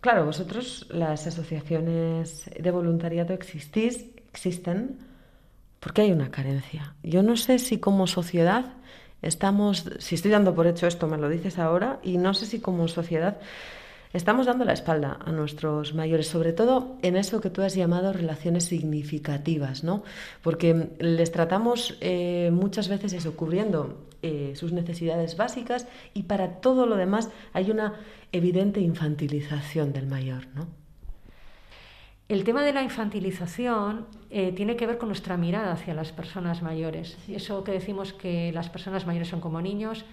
claro, 0.00 0.26
vosotros, 0.26 0.86
las 0.90 1.26
asociaciones 1.26 2.50
de 2.58 2.70
voluntariado 2.70 3.32
existís, 3.32 4.06
existen 4.30 4.98
porque 5.78 6.02
hay 6.02 6.12
una 6.12 6.30
carencia. 6.30 6.94
Yo 7.02 7.22
no 7.22 7.36
sé 7.36 7.58
si 7.58 7.78
como 7.78 8.06
sociedad 8.06 8.74
estamos, 9.20 9.90
si 9.98 10.14
estoy 10.16 10.30
dando 10.30 10.54
por 10.54 10.66
hecho 10.66 10.86
esto, 10.86 11.06
me 11.06 11.16
lo 11.16 11.28
dices 11.28 11.58
ahora, 11.58 11.98
y 12.02 12.18
no 12.18 12.34
sé 12.34 12.46
si 12.46 12.60
como 12.60 12.86
sociedad 12.88 13.38
estamos 14.12 14.46
dando 14.46 14.64
la 14.64 14.72
espalda 14.72 15.18
a 15.24 15.32
nuestros 15.32 15.94
mayores, 15.94 16.28
sobre 16.28 16.52
todo 16.52 16.96
en 17.02 17.16
eso 17.16 17.40
que 17.40 17.50
tú 17.50 17.62
has 17.62 17.74
llamado 17.74 18.12
relaciones 18.12 18.64
significativas, 18.64 19.84
¿no? 19.84 20.02
Porque 20.42 20.90
les 20.98 21.32
tratamos 21.32 21.96
eh, 22.00 22.50
muchas 22.52 22.88
veces 22.88 23.12
eso, 23.12 23.36
cubriendo 23.36 24.06
eh, 24.22 24.52
sus 24.54 24.72
necesidades 24.72 25.36
básicas 25.36 25.86
y 26.14 26.24
para 26.24 26.60
todo 26.60 26.86
lo 26.86 26.96
demás 26.96 27.30
hay 27.52 27.70
una 27.70 27.94
evidente 28.32 28.80
infantilización 28.80 29.92
del 29.92 30.06
mayor, 30.06 30.46
¿no? 30.54 30.68
El 32.28 32.44
tema 32.44 32.62
de 32.62 32.72
la 32.72 32.82
infantilización 32.82 34.06
eh, 34.30 34.52
tiene 34.52 34.76
que 34.76 34.86
ver 34.86 34.96
con 34.96 35.08
nuestra 35.08 35.36
mirada 35.36 35.72
hacia 35.72 35.92
las 35.92 36.12
personas 36.12 36.62
mayores. 36.62 37.18
Eso 37.28 37.62
que 37.62 37.72
decimos 37.72 38.14
que 38.14 38.52
las 38.52 38.70
personas 38.70 39.06
mayores 39.06 39.28
son 39.28 39.40
como 39.40 39.60
niños, 39.60 40.06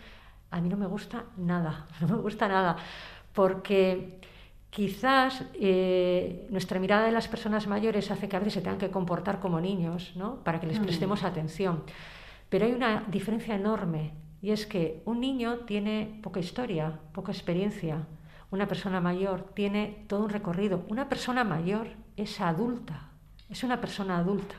a 0.52 0.60
mí 0.60 0.68
no 0.68 0.76
me 0.76 0.88
gusta 0.88 1.26
nada, 1.38 1.88
no 2.02 2.08
me 2.08 2.22
gusta 2.22 2.48
nada, 2.48 2.78
porque 3.34 4.20
quizás 4.70 5.46
eh, 5.54 6.48
nuestra 6.50 6.80
mirada 6.80 7.06
de 7.06 7.12
las 7.12 7.28
personas 7.28 7.68
mayores 7.68 8.12
hace 8.12 8.30
que 8.30 8.36
a 8.36 8.40
veces 8.40 8.54
se 8.54 8.62
tengan 8.62 8.80
que 8.80 8.92
comportar 8.92 9.40
como 9.40 9.60
niños, 9.60 10.14
¿no? 10.16 10.44
Para 10.44 10.60
que 10.60 10.68
les 10.68 10.80
mm. 10.80 10.84
prestemos 10.84 11.24
atención. 11.24 11.84
Pero 12.50 12.66
hay 12.66 12.74
una 12.74 13.06
diferencia 13.08 13.56
enorme 13.56 14.14
y 14.42 14.52
es 14.52 14.66
que 14.66 15.02
un 15.06 15.20
niño 15.20 15.60
tiene 15.66 16.20
poca 16.24 16.40
historia, 16.40 17.00
poca 17.14 17.32
experiencia. 17.32 18.08
Una 18.52 18.68
persona 18.68 19.02
mayor 19.02 19.52
tiene 19.54 20.06
todo 20.08 20.24
un 20.24 20.30
recorrido. 20.30 20.84
Una 20.88 21.10
persona 21.10 21.44
mayor 21.44 21.88
es 22.18 22.42
adulta, 22.42 23.10
es 23.50 23.64
una 23.64 23.80
persona 23.82 24.18
adulta, 24.18 24.56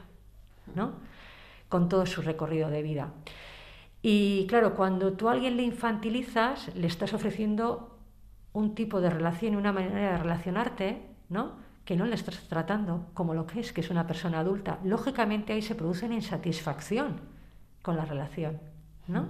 ¿no? 0.75 0.93
Con 1.69 1.89
todo 1.89 2.07
su 2.07 2.23
recorrido 2.23 2.69
de 2.69 2.83
vida. 2.83 3.13
Y 4.03 4.47
claro, 4.49 4.75
cuando 4.75 5.13
tú 5.13 5.29
a 5.29 5.33
alguien 5.33 5.57
le 5.57 5.63
infantilizas, 5.63 6.75
le 6.75 6.87
estás 6.87 7.13
ofreciendo 7.13 8.00
un 8.53 8.75
tipo 8.75 9.01
de 9.01 9.11
relación 9.11 9.55
y 9.55 9.57
una 9.57 9.73
manera 9.73 10.13
de 10.13 10.19
relacionarte, 10.19 11.03
¿no? 11.29 11.57
Que 11.85 11.97
no 11.97 12.05
le 12.05 12.15
estás 12.15 12.39
tratando 12.49 13.07
como 13.15 13.35
lo 13.35 13.47
que 13.47 13.61
es, 13.61 13.73
que 13.73 13.81
es 13.81 13.91
una 13.91 14.07
persona 14.07 14.41
adulta. 14.41 14.79
Lógicamente 14.85 15.53
ahí 15.53 15.63
se 15.63 15.75
produce 15.75 16.07
una 16.07 16.15
insatisfacción 16.15 17.21
con 17.83 17.97
la 17.97 18.05
relación, 18.05 18.61
¿no? 19.07 19.29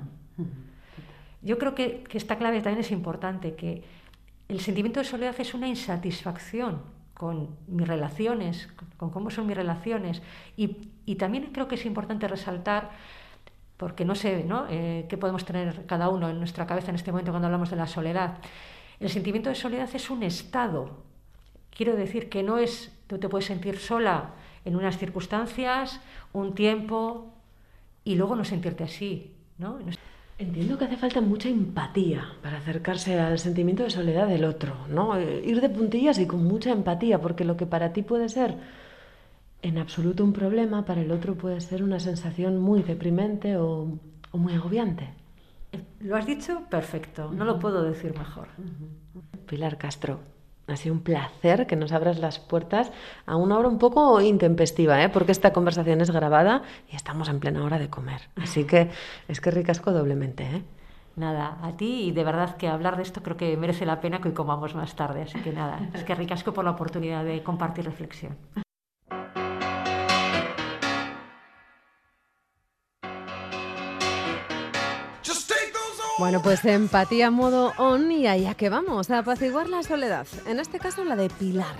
Yo 1.43 1.59
creo 1.59 1.75
que, 1.75 2.03
que 2.05 2.19
esta 2.19 2.37
clave 2.37 2.61
también 2.61 2.81
es 2.81 2.91
importante, 2.91 3.55
que 3.55 3.85
el 4.49 4.61
sentimiento 4.61 5.01
de 5.01 5.05
soledad 5.05 5.35
es 5.39 5.55
una 5.55 5.69
insatisfacción 5.69 6.83
con 7.21 7.51
mis 7.67 7.87
relaciones, 7.87 8.67
con 8.97 9.11
cómo 9.11 9.31
son 9.31 9.47
mis 9.47 9.55
relaciones. 9.55 10.23
Y, 10.57 11.17
también 11.17 11.51
creo 11.53 11.69
que 11.69 11.75
es 11.75 11.85
importante 11.85 12.27
resaltar, 12.27 12.91
porque 13.77 14.07
no 14.07 14.15
sé 14.15 14.43
¿no? 14.45 14.65
Eh, 14.71 15.05
qué 15.07 15.19
podemos 15.19 15.45
tener 15.45 15.85
cada 15.85 16.09
uno 16.09 16.31
en 16.31 16.39
nuestra 16.39 16.67
cabeza 16.67 16.89
en 16.89 16.95
este 16.95 17.13
momento 17.13 17.31
cuando 17.31 17.47
hablamos 17.47 17.69
de 17.69 17.77
la 17.77 17.87
soledad. 17.87 18.39
El 19.01 19.09
sentimiento 19.09 19.49
de 19.49 19.57
soledad 19.57 19.89
es 19.93 20.11
un 20.11 20.23
estado. 20.23 21.03
Quiero 21.71 21.97
decir 21.97 22.29
que 22.29 22.43
no 22.43 22.59
es, 22.59 22.93
tú 23.07 23.19
te 23.19 23.29
puedes 23.29 23.47
sentir 23.47 23.79
sola 23.79 24.35
en 24.65 24.77
unas 24.77 24.99
circunstancias, 24.99 26.01
un 26.33 26.55
tiempo, 26.55 27.33
y 28.05 28.15
luego 28.15 28.37
no 28.37 28.45
sentirte 28.45 28.85
así. 28.85 29.33
¿no? 29.59 29.79
Entiendo 30.39 30.79
que 30.79 30.87
hace 30.87 30.97
falta 30.97 31.21
mucha 31.21 31.49
empatía 31.49 32.33
para 32.43 32.59
acercarse 32.59 33.19
al 33.19 33.39
sentimiento 33.39 33.83
de 33.83 33.91
soledad 33.91 34.27
del 34.27 34.45
otro, 34.45 34.75
¿no? 34.89 35.17
Eh, 35.17 35.43
ir 35.45 35.61
de 35.61 35.69
puntillas 35.69 36.19
y 36.19 36.27
con 36.27 36.45
mucha 36.45 36.71
empatía, 36.73 37.21
porque 37.21 37.45
lo 37.45 37.59
que 37.59 37.67
para 37.67 37.93
ti 37.93 38.03
puede 38.03 38.29
ser 38.31 38.57
en 39.63 39.77
absoluto 39.77 40.25
un 40.25 40.33
problema, 40.33 40.87
para 40.87 41.03
el 41.03 41.13
otro 41.13 41.35
puede 41.35 41.61
ser 41.61 41.83
una 41.83 42.01
sensación 42.01 42.59
muy 42.59 42.83
deprimente 42.83 43.59
o, 43.59 43.99
muy 44.33 44.55
agobiante. 44.55 45.11
Lo 46.01 46.17
has 46.17 46.27
dicho 46.27 46.63
perfecto, 46.71 47.31
no 47.31 47.45
lo 47.45 47.59
puedo 47.59 47.83
decir 47.83 48.17
mejor. 48.19 48.49
Pilar 49.47 49.77
Castro, 49.77 50.21
ha 50.67 50.77
sido 50.77 50.95
un 50.95 51.03
placer 51.03 51.67
que 51.67 51.77
nos 51.77 51.93
abras 51.93 52.19
las 52.19 52.39
puertas 52.39 52.93
a 53.27 53.37
una 53.37 53.59
hora 53.59 53.69
un 53.69 53.79
poco 53.79 54.21
intempestiva, 54.21 55.03
¿eh? 55.03 55.09
porque 55.09 55.33
esta 55.33 55.53
conversación 55.53 56.01
es 56.01 56.11
grabada 56.11 56.63
y 56.91 56.97
estamos 56.97 57.29
en 57.29 57.41
plena 57.41 57.65
hora 57.65 57.79
de 57.79 57.91
comer. 57.91 58.23
Así 58.37 58.65
que 58.65 58.91
es 59.29 59.41
que 59.41 59.51
ricasco 59.51 59.93
doblemente. 59.93 60.45
¿eh? 60.45 60.63
Nada, 61.17 61.59
a 61.63 61.77
ti 61.77 62.05
y 62.05 62.13
de 62.13 62.25
verdad 62.25 62.57
que 62.57 62.69
hablar 62.69 62.97
de 62.97 63.03
esto 63.03 63.23
creo 63.23 63.37
que 63.37 63.57
merece 63.57 63.85
la 63.85 64.01
pena 64.01 64.21
que 64.21 64.29
hoy 64.29 64.35
comamos 64.35 64.75
más 64.75 64.95
tarde. 64.95 65.23
Así 65.23 65.39
que 65.41 65.53
nada, 65.53 65.91
es 65.93 66.05
que 66.05 66.15
ricasco 66.15 66.53
por 66.53 66.65
la 66.65 66.71
oportunidad 66.71 67.25
de 67.25 67.43
compartir 67.43 67.85
reflexión. 67.85 68.37
Bueno, 76.21 76.43
pues 76.43 76.63
empatía 76.67 77.31
modo 77.31 77.73
on 77.79 78.13
y 78.13 78.27
allá 78.27 78.53
que 78.53 78.69
vamos, 78.69 79.09
a 79.09 79.21
apaciguar 79.21 79.71
la 79.71 79.83
soledad. 79.83 80.27
En 80.47 80.61
este 80.61 80.79
caso 80.79 81.03
la 81.03 81.17
de 81.17 81.31
Pilar. 81.31 81.75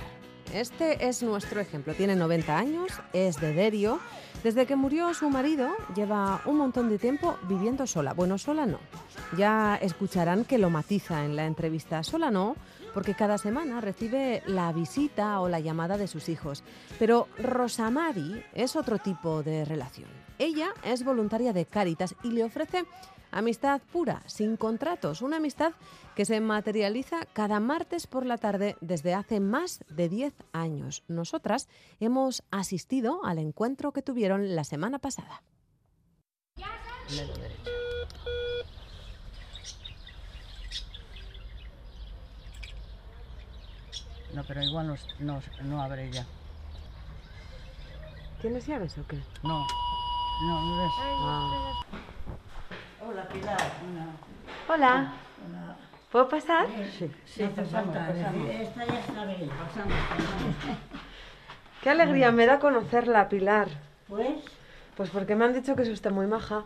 Este 0.55 1.07
es 1.07 1.23
nuestro 1.23 1.61
ejemplo. 1.61 1.93
Tiene 1.93 2.17
90 2.17 2.57
años, 2.57 2.91
es 3.13 3.39
de 3.39 3.53
Derio. 3.53 4.01
Desde 4.43 4.65
que 4.65 4.77
murió 4.77 5.13
su 5.13 5.29
marido, 5.29 5.69
lleva 5.95 6.41
un 6.47 6.57
montón 6.57 6.89
de 6.89 6.99
tiempo 6.99 7.37
viviendo 7.51 7.87
sola. 7.87 8.15
Bueno, 8.15 8.39
sola 8.39 8.65
no. 8.65 8.79
Ya 9.37 9.77
escucharán 9.77 10.47
que 10.47 10.57
lo 10.57 10.71
matiza 10.71 11.27
en 11.27 11.37
la 11.37 11.45
entrevista. 11.45 12.03
Sola 12.03 12.31
no, 12.31 12.57
porque 12.95 13.15
cada 13.15 13.37
semana 13.37 13.83
recibe 13.83 14.43
la 14.47 14.73
visita 14.73 15.39
o 15.41 15.51
la 15.51 15.61
llamada 15.61 15.99
de 15.99 16.09
sus 16.09 16.31
hijos. 16.31 16.65
Pero 16.99 17.29
Rosamari 17.37 18.43
es 18.55 18.75
otro 18.75 18.97
tipo 18.97 19.43
de 19.43 19.67
relación. 19.67 20.09
Ella 20.39 20.71
es 20.83 21.05
voluntaria 21.05 21.53
de 21.53 21.67
Cáritas 21.67 22.15
y 22.23 22.31
le 22.31 22.45
ofrece 22.45 22.87
Amistad 23.33 23.81
pura, 23.93 24.23
sin 24.27 24.57
contratos, 24.57 25.23
una 25.23 25.37
amistad 25.37 25.73
que 26.17 26.25
se 26.25 26.41
materializa 26.41 27.27
cada 27.33 27.61
martes 27.61 28.07
por 28.07 28.27
la 28.27 28.39
tarde 28.39 28.77
desde 28.81 29.15
hace 29.15 29.39
más 29.39 29.85
de 29.89 30.09
10 30.09 30.35
años. 30.53 31.05
Nosotras 31.07 31.69
hemos 32.01 32.43
asistido 32.51 33.25
al 33.25 33.39
encuentro 33.39 33.93
que 33.93 34.03
tuvieron 34.03 34.57
la 34.57 34.65
semana 34.65 34.99
pasada. 34.99 35.43
No, 44.35 44.45
pero 44.47 44.63
igual 44.63 44.99
no, 45.21 45.41
no, 45.65 45.83
abre 45.83 46.11
ya. 46.11 46.27
¿Tienes 48.41 48.67
llaves 48.67 48.97
o 48.99 49.07
qué? 49.07 49.17
No, 49.43 49.67
no, 50.43 50.63
no 50.63 50.83
ves. 50.83 50.93
Ah. 50.99 52.10
Hola, 53.03 53.27
Pilar. 53.29 53.59
Hola. 54.69 55.13
¿Puedo 56.13 56.29
pasar? 56.29 56.67
Sí, 56.99 57.11
sí, 57.25 57.45
pasamos, 57.57 57.97
Esta 57.97 58.85
ya 58.85 59.01
está 59.01 59.25
bien, 59.25 59.49
pasamos, 59.49 59.95
Qué 61.83 61.91
alegría 61.91 62.31
me 62.31 62.45
da 62.47 62.59
conocerla, 62.59 63.29
Pilar. 63.29 63.69
Pues. 64.07 64.45
Pues 64.97 65.09
porque 65.11 65.35
me 65.35 65.47
han 65.47 65.55
dicho 65.55 65.75
que 65.77 65.83
es 65.83 65.89
usted 65.89 66.11
muy 66.11 66.27
maja. 66.27 66.65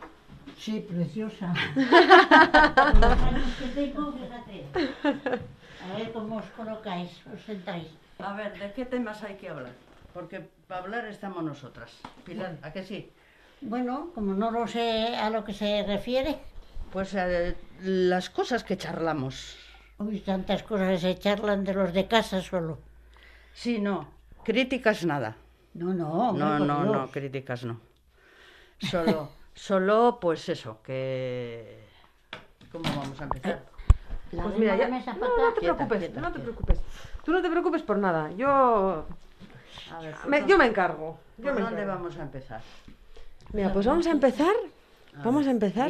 Sí, 0.59 0.81
preciosa. 0.81 1.55
los 1.77 3.05
años 3.05 3.55
que 3.59 3.67
tengo, 3.69 4.13
fíjate. 4.13 4.67
A 5.85 5.97
ver 5.97 6.13
cómo 6.13 6.39
os 6.39 6.47
colocáis, 6.57 7.11
os 7.33 7.41
sentáis. 7.43 7.87
A 8.19 8.33
ver, 8.33 8.59
¿de 8.59 8.73
qué 8.73 8.87
temas 8.87 9.23
hay 9.23 9.37
que 9.37 9.51
hablar? 9.51 9.75
Porque 10.13 10.49
para 10.67 10.81
hablar 10.81 11.07
estamos 11.07 11.45
nosotras. 11.45 11.93
Pilar, 12.25 12.59
¿a 12.63 12.73
qué 12.73 12.83
sí? 12.83 13.13
Bueno, 13.67 14.11
como 14.15 14.35
no 14.35 14.51
lo 14.51 14.67
sé 14.67 15.17
a 15.17 15.31
lo 15.31 15.43
que 15.43 15.55
se 15.55 15.85
refiere. 15.87 16.37
Pues 16.93 17.15
eh, 17.15 17.57
las 17.83 18.29
cosas 18.29 18.63
que 18.63 18.77
charlamos. 18.77 19.57
Uy, 19.99 20.21
tantas 20.21 20.63
cosas 20.63 20.91
que 20.91 20.99
se 20.99 21.19
charlan 21.19 21.65
de 21.65 21.73
los 21.73 21.95
de 21.95 22.07
casa 22.07 22.43
solo. 22.43 22.79
Sí, 23.55 23.79
no. 23.79 24.11
Críticas 24.45 25.07
nada. 25.07 25.37
No, 25.73 25.95
no. 25.95 26.35
No, 26.35 26.59
no, 26.59 26.85
no, 26.85 27.11
críticas 27.11 27.65
no. 27.65 27.81
Solo, 28.79 29.31
solo, 29.55 30.19
pues 30.21 30.47
eso, 30.51 30.83
que... 30.83 31.85
¿Cómo 32.71 32.85
vamos 32.85 33.19
a 33.19 33.25
empezar? 33.25 33.63
pues 34.31 34.59
mira, 34.59 34.77
ya... 34.77 34.89
No, 34.89 35.55
te 35.55 35.61
preocupes, 35.63 36.15
no 36.15 36.33
te 36.33 36.39
preocupes. 36.41 36.81
Tú 37.25 37.33
no 37.33 37.41
te 37.41 37.49
preocupes 37.49 37.83
por 37.83 37.97
nada. 37.97 38.31
Yo... 38.33 39.07
A 39.91 40.01
ver, 40.29 40.47
yo 40.47 40.59
me 40.59 40.67
encargo. 40.67 41.19
¿Por 41.43 41.59
dónde 41.59 41.87
vamos 41.87 42.19
a 42.19 42.23
empezar? 42.23 42.61
Mira, 43.55 43.73
pues 43.73 43.87
vamos 43.87 44.05
a 44.09 44.11
empezar. 44.11 44.53
vamos 45.23 45.47
a 45.47 45.51
empezar 45.53 45.89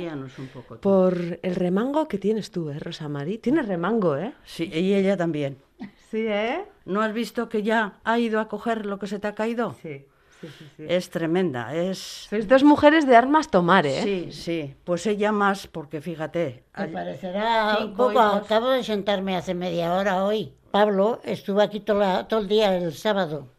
por 0.83 1.39
el 1.43 1.55
remango 1.55 2.07
que 2.09 2.19
tienes 2.19 2.51
tú, 2.51 2.69
¿eh, 2.69 2.79
Rosa 2.79 3.09
Mari? 3.09 3.39
Tienes 3.39 3.67
remango, 3.67 4.19
¿eh? 4.19 4.35
Sí, 4.45 4.71
y 4.71 4.93
ella 4.95 5.17
también. 5.17 5.57
Sí, 6.11 6.27
¿eh? 6.29 6.65
¿No 6.85 7.01
has 7.01 7.13
visto 7.13 7.49
que 7.49 7.65
ya 7.65 7.99
ha 8.05 8.19
ido 8.21 8.39
a 8.39 8.47
coger 8.47 8.87
lo 8.87 9.01
que 9.01 9.09
se 9.09 9.19
te 9.19 9.27
ha 9.27 9.35
caído? 9.35 9.75
Sí. 9.83 10.07
Sí, 10.41 10.47
sí, 10.47 10.65
sí. 10.77 10.85
Es 10.87 11.11
tremenda, 11.11 11.75
es... 11.75 12.29
Sois 12.31 12.47
dos 12.47 12.63
mujeres 12.63 13.05
de 13.05 13.17
armas 13.17 13.51
tomar, 13.51 13.85
¿eh? 13.85 14.03
Sí, 14.03 14.31
sí, 14.31 14.75
pues 14.85 15.07
ella 15.07 15.33
más, 15.33 15.67
porque 15.67 16.01
fíjate... 16.01 16.63
Me 16.79 16.87
parecerá 16.89 17.79
un 17.81 17.95
poco, 17.95 18.21
acabo 18.21 18.69
de 18.69 18.85
sentarme 18.85 19.37
hace 19.37 19.55
media 19.55 19.95
hora 19.95 20.23
hoy. 20.25 20.53
Pablo 20.71 21.21
estuvo 21.25 21.61
aquí 21.61 21.81
todo 21.81 22.39
el 22.39 22.47
día 22.47 22.77
el 22.77 22.93
sábado 22.93 23.54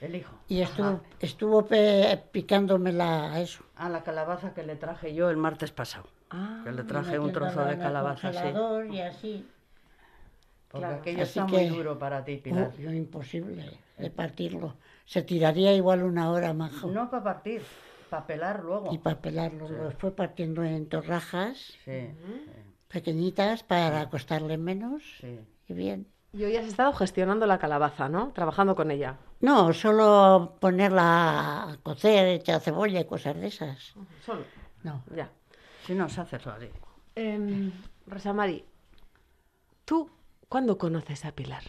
El 0.00 0.14
hijo. 0.14 0.34
Y 0.48 0.62
estuvo, 0.62 1.00
estuvo 1.20 1.68
picándome 2.32 2.92
la, 2.92 3.40
eso. 3.40 3.62
A 3.76 3.88
la 3.88 4.02
calabaza 4.02 4.54
que 4.54 4.62
le 4.62 4.76
traje 4.76 5.14
yo 5.14 5.28
el 5.28 5.36
martes 5.36 5.72
pasado. 5.72 6.08
Ah, 6.30 6.62
que 6.64 6.72
le 6.72 6.84
traje 6.84 7.18
un 7.18 7.32
trozo 7.32 7.64
de 7.64 7.76
calabaza 7.76 8.28
así. 8.28 8.94
y 8.94 9.00
así. 9.00 9.46
Porque 10.68 10.86
aquello 10.86 11.22
está 11.22 11.46
muy 11.46 11.68
duro 11.68 11.98
para 11.98 12.24
ti, 12.24 12.36
Pilar. 12.36 12.70
Oh, 12.78 12.92
imposible 12.92 13.78
de 13.98 14.10
partirlo. 14.10 14.76
Se 15.04 15.22
tiraría 15.22 15.74
igual 15.74 16.04
una 16.04 16.30
hora, 16.30 16.54
majo. 16.54 16.88
No 16.88 17.10
para 17.10 17.24
partir, 17.24 17.62
para 18.08 18.26
pelar 18.26 18.62
luego. 18.64 18.92
Y 18.92 18.98
para 18.98 19.20
pelarlo. 19.20 19.68
Lo 19.68 19.90
fue 19.90 20.12
partiendo 20.12 20.62
en 20.64 20.88
torrajas 20.88 21.74
pequeñitas 22.88 23.64
para 23.64 24.08
costarle 24.08 24.56
menos. 24.56 25.02
Y 25.68 25.72
bien. 25.74 26.06
Y 26.32 26.44
hoy 26.44 26.56
has 26.56 26.66
estado 26.66 26.92
gestionando 26.92 27.46
la 27.46 27.58
calabaza, 27.58 28.08
¿no? 28.08 28.32
Trabajando 28.32 28.76
con 28.76 28.90
ella. 28.90 29.16
No, 29.40 29.72
solo 29.72 30.56
ponerla 30.60 31.62
a 31.64 31.76
cocer, 31.82 32.28
echar 32.28 32.60
cebolla 32.60 33.00
y 33.00 33.04
cosas 33.04 33.34
de 33.36 33.48
esas. 33.48 33.94
¿Solo? 34.24 34.44
No. 34.84 35.02
Ya. 35.14 35.30
Si 35.86 35.94
no, 35.94 36.08
se 36.08 36.20
hace 36.20 36.36
así. 36.36 36.68
Eh, 37.16 37.72
Rosa 38.06 38.32
Mari, 38.32 38.64
¿tú 39.84 40.08
cuándo 40.48 40.78
conoces 40.78 41.24
a 41.24 41.32
Pilar? 41.32 41.64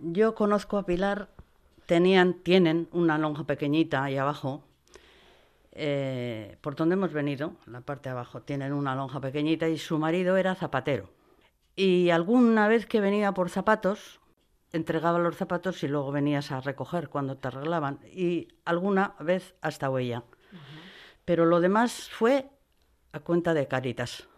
Yo 0.00 0.34
conozco 0.34 0.78
a 0.78 0.86
Pilar, 0.86 1.28
tenían, 1.84 2.34
tienen 2.42 2.88
una 2.92 3.18
lonja 3.18 3.44
pequeñita 3.44 4.04
ahí 4.04 4.16
abajo, 4.16 4.62
eh, 5.72 6.56
por 6.62 6.74
donde 6.74 6.94
hemos 6.94 7.12
venido, 7.12 7.52
la 7.66 7.82
parte 7.82 8.08
de 8.08 8.14
abajo, 8.14 8.40
tienen 8.40 8.72
una 8.72 8.94
lonja 8.94 9.20
pequeñita 9.20 9.68
y 9.68 9.76
su 9.76 9.98
marido 9.98 10.38
era 10.38 10.54
zapatero. 10.54 11.10
Y 11.76 12.10
alguna 12.10 12.68
vez 12.68 12.86
que 12.86 13.00
venía 13.00 13.32
por 13.32 13.50
zapatos, 13.50 14.20
entregaba 14.72 15.18
los 15.18 15.36
zapatos 15.36 15.82
y 15.82 15.88
luego 15.88 16.10
venías 16.10 16.50
a 16.50 16.60
recoger 16.60 17.10
cuando 17.10 17.36
te 17.36 17.48
arreglaban. 17.48 18.00
Y 18.10 18.48
alguna 18.64 19.14
vez 19.20 19.54
hasta 19.60 19.90
huella. 19.90 20.24
Pero 21.26 21.44
lo 21.44 21.60
demás 21.60 22.08
fue 22.10 22.48
a 23.12 23.20
cuenta 23.20 23.52
de 23.52 23.68
Caritas, 23.68 24.28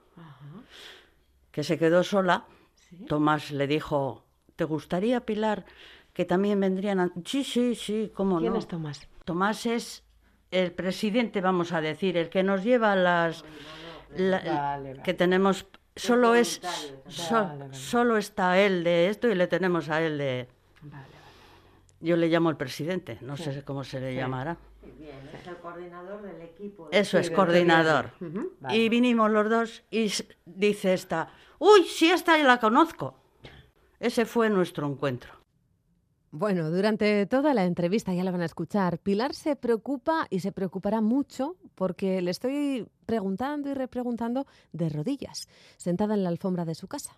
que 1.52 1.62
se 1.62 1.78
quedó 1.78 2.02
sola. 2.02 2.44
Tomás 3.06 3.50
le 3.50 3.66
dijo, 3.66 4.24
¿te 4.56 4.64
gustaría, 4.64 5.24
Pilar, 5.26 5.64
que 6.12 6.24
también 6.24 6.58
vendrían? 6.58 7.00
A... 7.00 7.12
Sí, 7.24 7.44
sí, 7.44 7.74
sí, 7.74 8.10
¿cómo 8.14 8.36
no? 8.36 8.40
¿Quién 8.40 8.56
es 8.56 8.66
Tomás? 8.66 9.08
Tomás 9.24 9.66
es 9.66 10.04
el 10.50 10.72
presidente, 10.72 11.40
vamos 11.40 11.72
a 11.72 11.80
decir, 11.80 12.16
el 12.16 12.30
que 12.30 12.42
nos 12.42 12.64
lleva 12.64 12.96
las... 12.96 13.44
que 15.04 15.14
tenemos 15.14 15.66
solo 15.98 16.34
es 16.34 16.60
solo 17.72 18.16
está 18.16 18.58
él 18.58 18.84
de 18.84 19.08
esto 19.08 19.28
y 19.28 19.34
le 19.34 19.46
tenemos 19.46 19.88
a 19.88 20.00
él 20.02 20.18
de 20.18 20.48
yo 22.00 22.16
le 22.16 22.28
llamo 22.28 22.50
el 22.50 22.56
presidente 22.56 23.18
no 23.20 23.36
sé 23.36 23.62
cómo 23.64 23.84
se 23.84 24.00
le 24.00 24.14
llamará. 24.14 24.56
Es 24.82 25.46
el 25.46 25.56
coordinador 25.56 26.22
del 26.22 26.40
equipo 26.42 26.88
eso 26.90 27.18
es 27.18 27.30
coordinador. 27.30 28.12
Y 28.70 28.88
vinimos 28.88 29.30
los 29.30 29.50
dos 29.50 29.82
y 29.90 30.12
dice 30.46 30.94
esta 30.94 31.30
uy 31.58 31.84
si 31.84 32.10
esta 32.10 32.38
ya 32.38 32.44
la 32.44 32.58
conozco 32.60 33.14
ese 34.00 34.24
fue 34.24 34.48
nuestro 34.48 34.86
encuentro 34.86 35.37
bueno, 36.30 36.70
durante 36.70 37.26
toda 37.26 37.54
la 37.54 37.64
entrevista, 37.64 38.12
ya 38.12 38.24
la 38.24 38.30
van 38.30 38.42
a 38.42 38.46
escuchar, 38.46 38.98
Pilar 38.98 39.34
se 39.34 39.56
preocupa 39.56 40.26
y 40.30 40.40
se 40.40 40.52
preocupará 40.52 41.00
mucho 41.00 41.56
porque 41.74 42.20
le 42.20 42.30
estoy 42.30 42.86
preguntando 43.06 43.70
y 43.70 43.74
repreguntando 43.74 44.46
de 44.72 44.88
rodillas, 44.90 45.48
sentada 45.76 46.14
en 46.14 46.24
la 46.24 46.28
alfombra 46.28 46.64
de 46.64 46.74
su 46.74 46.86
casa. 46.86 47.16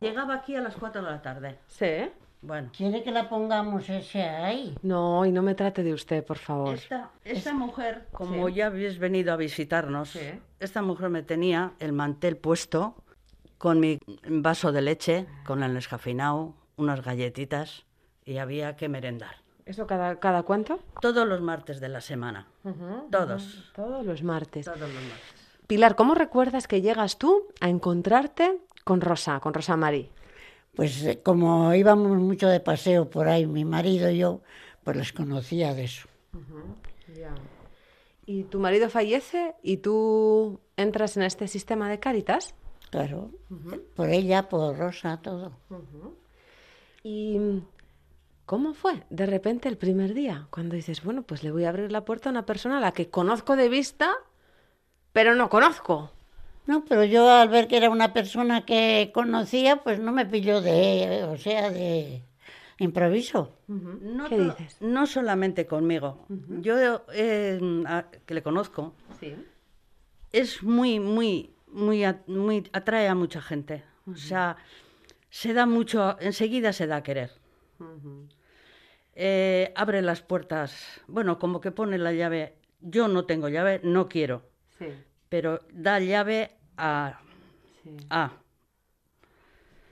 Llegaba 0.00 0.34
aquí 0.34 0.54
a 0.54 0.60
las 0.60 0.76
4 0.76 1.02
de 1.02 1.10
la 1.10 1.22
tarde. 1.22 1.58
¿Sí? 1.66 2.10
Bueno. 2.40 2.70
¿Quiere 2.76 3.02
que 3.02 3.10
la 3.10 3.28
pongamos 3.28 3.88
ese 3.88 4.22
ahí? 4.22 4.76
No, 4.82 5.26
y 5.26 5.32
no 5.32 5.42
me 5.42 5.54
trate 5.54 5.82
de 5.82 5.92
usted, 5.92 6.24
por 6.24 6.38
favor. 6.38 6.78
Esta, 7.24 7.52
mujer, 7.52 8.06
como 8.12 8.48
ya 8.48 8.66
habéis 8.66 8.98
venido 8.98 9.32
a 9.32 9.36
visitarnos, 9.36 10.16
esta 10.60 10.82
mujer 10.82 11.10
me 11.10 11.22
tenía 11.22 11.72
el 11.80 11.92
mantel 11.92 12.36
puesto 12.36 12.94
con 13.58 13.80
mi 13.80 13.98
vaso 14.28 14.70
de 14.70 14.82
leche, 14.82 15.26
con 15.44 15.64
el 15.64 15.76
escafinao, 15.76 16.54
unas 16.78 17.02
galletitas 17.02 17.84
y 18.24 18.38
había 18.38 18.76
que 18.76 18.88
merendar. 18.88 19.36
¿Eso 19.66 19.86
cada, 19.86 20.18
cada 20.18 20.44
cuánto? 20.44 20.78
Todos 21.02 21.28
los 21.28 21.42
martes 21.42 21.78
de 21.80 21.90
la 21.90 22.00
semana. 22.00 22.46
Todos. 23.10 23.70
Todos 23.74 24.06
los 24.06 24.22
martes. 24.22 24.64
Todos 24.64 24.80
los 24.80 24.90
martes. 24.90 25.38
Pilar, 25.66 25.94
¿cómo 25.94 26.14
recuerdas 26.14 26.66
que 26.66 26.80
llegas 26.80 27.18
tú 27.18 27.48
a 27.60 27.68
encontrarte 27.68 28.58
con 28.84 29.02
Rosa, 29.02 29.40
con 29.40 29.52
Rosa 29.52 29.76
Mari? 29.76 30.08
Pues 30.74 31.04
eh, 31.04 31.20
como 31.22 31.74
íbamos 31.74 32.16
mucho 32.18 32.48
de 32.48 32.60
paseo 32.60 33.10
por 33.10 33.28
ahí, 33.28 33.46
mi 33.46 33.66
marido 33.66 34.08
y 34.08 34.18
yo, 34.18 34.40
pues 34.84 34.96
les 34.96 35.12
conocía 35.12 35.74
de 35.74 35.84
eso. 35.84 36.08
¿Y 38.24 38.44
tu 38.44 38.60
marido 38.60 38.88
fallece 38.88 39.54
y 39.62 39.78
tú 39.78 40.60
entras 40.76 41.16
en 41.16 41.24
este 41.24 41.48
sistema 41.48 41.90
de 41.90 41.98
Cáritas? 41.98 42.54
Claro, 42.90 43.30
por 43.94 44.08
ella, 44.08 44.48
por 44.48 44.78
Rosa, 44.78 45.18
todo. 45.20 45.52
¿Y 47.02 47.62
cómo 48.46 48.74
fue 48.74 49.04
de 49.10 49.26
repente 49.26 49.68
el 49.68 49.76
primer 49.76 50.14
día? 50.14 50.46
Cuando 50.50 50.74
dices, 50.74 51.02
bueno, 51.02 51.22
pues 51.22 51.42
le 51.42 51.50
voy 51.50 51.64
a 51.64 51.70
abrir 51.70 51.92
la 51.92 52.04
puerta 52.04 52.28
a 52.28 52.32
una 52.32 52.46
persona 52.46 52.78
a 52.78 52.80
la 52.80 52.92
que 52.92 53.10
conozco 53.10 53.56
de 53.56 53.68
vista, 53.68 54.12
pero 55.12 55.34
no 55.34 55.48
conozco. 55.48 56.10
No, 56.66 56.84
pero 56.84 57.02
yo 57.04 57.30
al 57.30 57.48
ver 57.48 57.66
que 57.66 57.78
era 57.78 57.88
una 57.88 58.12
persona 58.12 58.66
que 58.66 59.10
conocía, 59.14 59.82
pues 59.82 60.00
no 60.00 60.12
me 60.12 60.26
pilló 60.26 60.60
de, 60.60 61.24
o 61.24 61.38
sea, 61.38 61.70
de 61.70 62.22
improviso. 62.78 63.54
no, 63.66 64.28
¿Qué 64.28 64.38
dices? 64.38 64.76
No 64.80 65.06
solamente 65.06 65.66
conmigo. 65.66 66.26
Yo, 66.28 67.04
eh, 67.12 67.58
que 68.26 68.34
le 68.34 68.42
conozco, 68.42 68.92
es 70.32 70.62
muy, 70.62 71.00
muy, 71.00 71.54
muy, 71.68 72.04
muy, 72.26 72.68
atrae 72.72 73.08
a 73.08 73.14
mucha 73.14 73.40
gente. 73.40 73.82
O 74.06 74.16
sea, 74.16 74.56
se 75.30 75.54
da 75.54 75.66
mucho, 75.66 76.16
enseguida 76.20 76.72
se 76.72 76.86
da 76.86 76.96
a 76.96 77.02
querer. 77.02 77.30
Eh, 79.14 79.72
abre 79.74 80.02
las 80.02 80.22
puertas, 80.22 81.00
bueno, 81.06 81.38
como 81.38 81.60
que 81.60 81.72
pone 81.72 81.98
la 81.98 82.12
llave, 82.12 82.56
yo 82.80 83.08
no 83.08 83.24
tengo 83.24 83.48
llave, 83.48 83.80
no 83.82 84.08
quiero, 84.08 84.42
pero 85.28 85.60
da 85.72 86.00
llave 86.00 86.56
a... 86.76 87.20
a. 88.10 88.32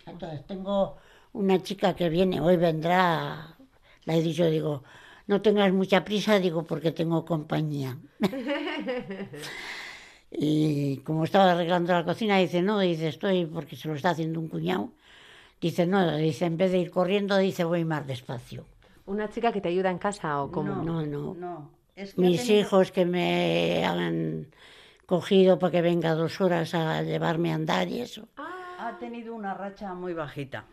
Entonces 0.07 0.47
tengo 0.47 0.99
una 1.33 1.63
chica 1.63 1.95
que 1.95 2.09
viene, 2.09 2.41
hoy 2.41 2.57
vendrá, 2.57 3.57
la 4.05 4.15
he 4.15 4.23
dicho, 4.23 4.47
digo, 4.47 4.85
no 5.27 5.43
tengas 5.43 5.73
mucha 5.73 6.05
prisa, 6.05 6.39
digo, 6.39 6.65
porque 6.65 6.93
tengo 6.93 7.25
compañía. 7.25 7.99
y 10.31 10.99
como 10.99 11.25
estaba 11.25 11.53
arreglando 11.53 11.93
la 11.93 12.05
cocina, 12.05 12.39
dice, 12.39 12.63
no, 12.63 12.79
dice, 12.79 13.09
estoy 13.09 13.47
porque 13.47 13.77
se 13.77 13.89
lo 13.89 13.95
está 13.95 14.11
haciendo 14.11 14.39
un 14.39 14.49
cuñado. 14.49 14.93
Dice, 15.61 15.87
no, 15.87 16.17
dice, 16.17 16.45
en 16.45 16.57
vez 16.57 16.71
de 16.73 16.79
ir 16.79 16.91
corriendo, 16.91 17.37
dice, 17.39 17.65
voy 17.65 17.85
más 17.85 18.07
despacio. 18.07 18.67
¿Una 19.07 19.31
chica 19.31 19.53
que 19.53 19.61
te 19.61 19.69
ayuda 19.69 19.91
en 19.91 19.99
casa 19.99 20.43
o 20.43 20.51
cómo? 20.51 20.75
No, 20.77 21.05
no. 21.07 21.35
no. 21.35 21.71
Mis 22.17 22.51
hijos 22.51 22.93
que 22.93 23.07
me 23.07 23.85
han 23.85 24.49
cogido 25.07 25.59
para 25.59 25.71
que 25.71 25.83
venga 25.83 26.15
dos 26.15 26.41
horas 26.41 26.75
a 26.75 27.03
llevarme 27.03 27.53
a 27.53 27.55
andar 27.55 27.89
y 27.89 28.01
eso. 28.01 28.29
Ha 28.37 28.99
tenido 28.99 29.35
una 29.35 29.55
racha 29.55 29.95
muy 29.95 30.13
bajita. 30.13 30.65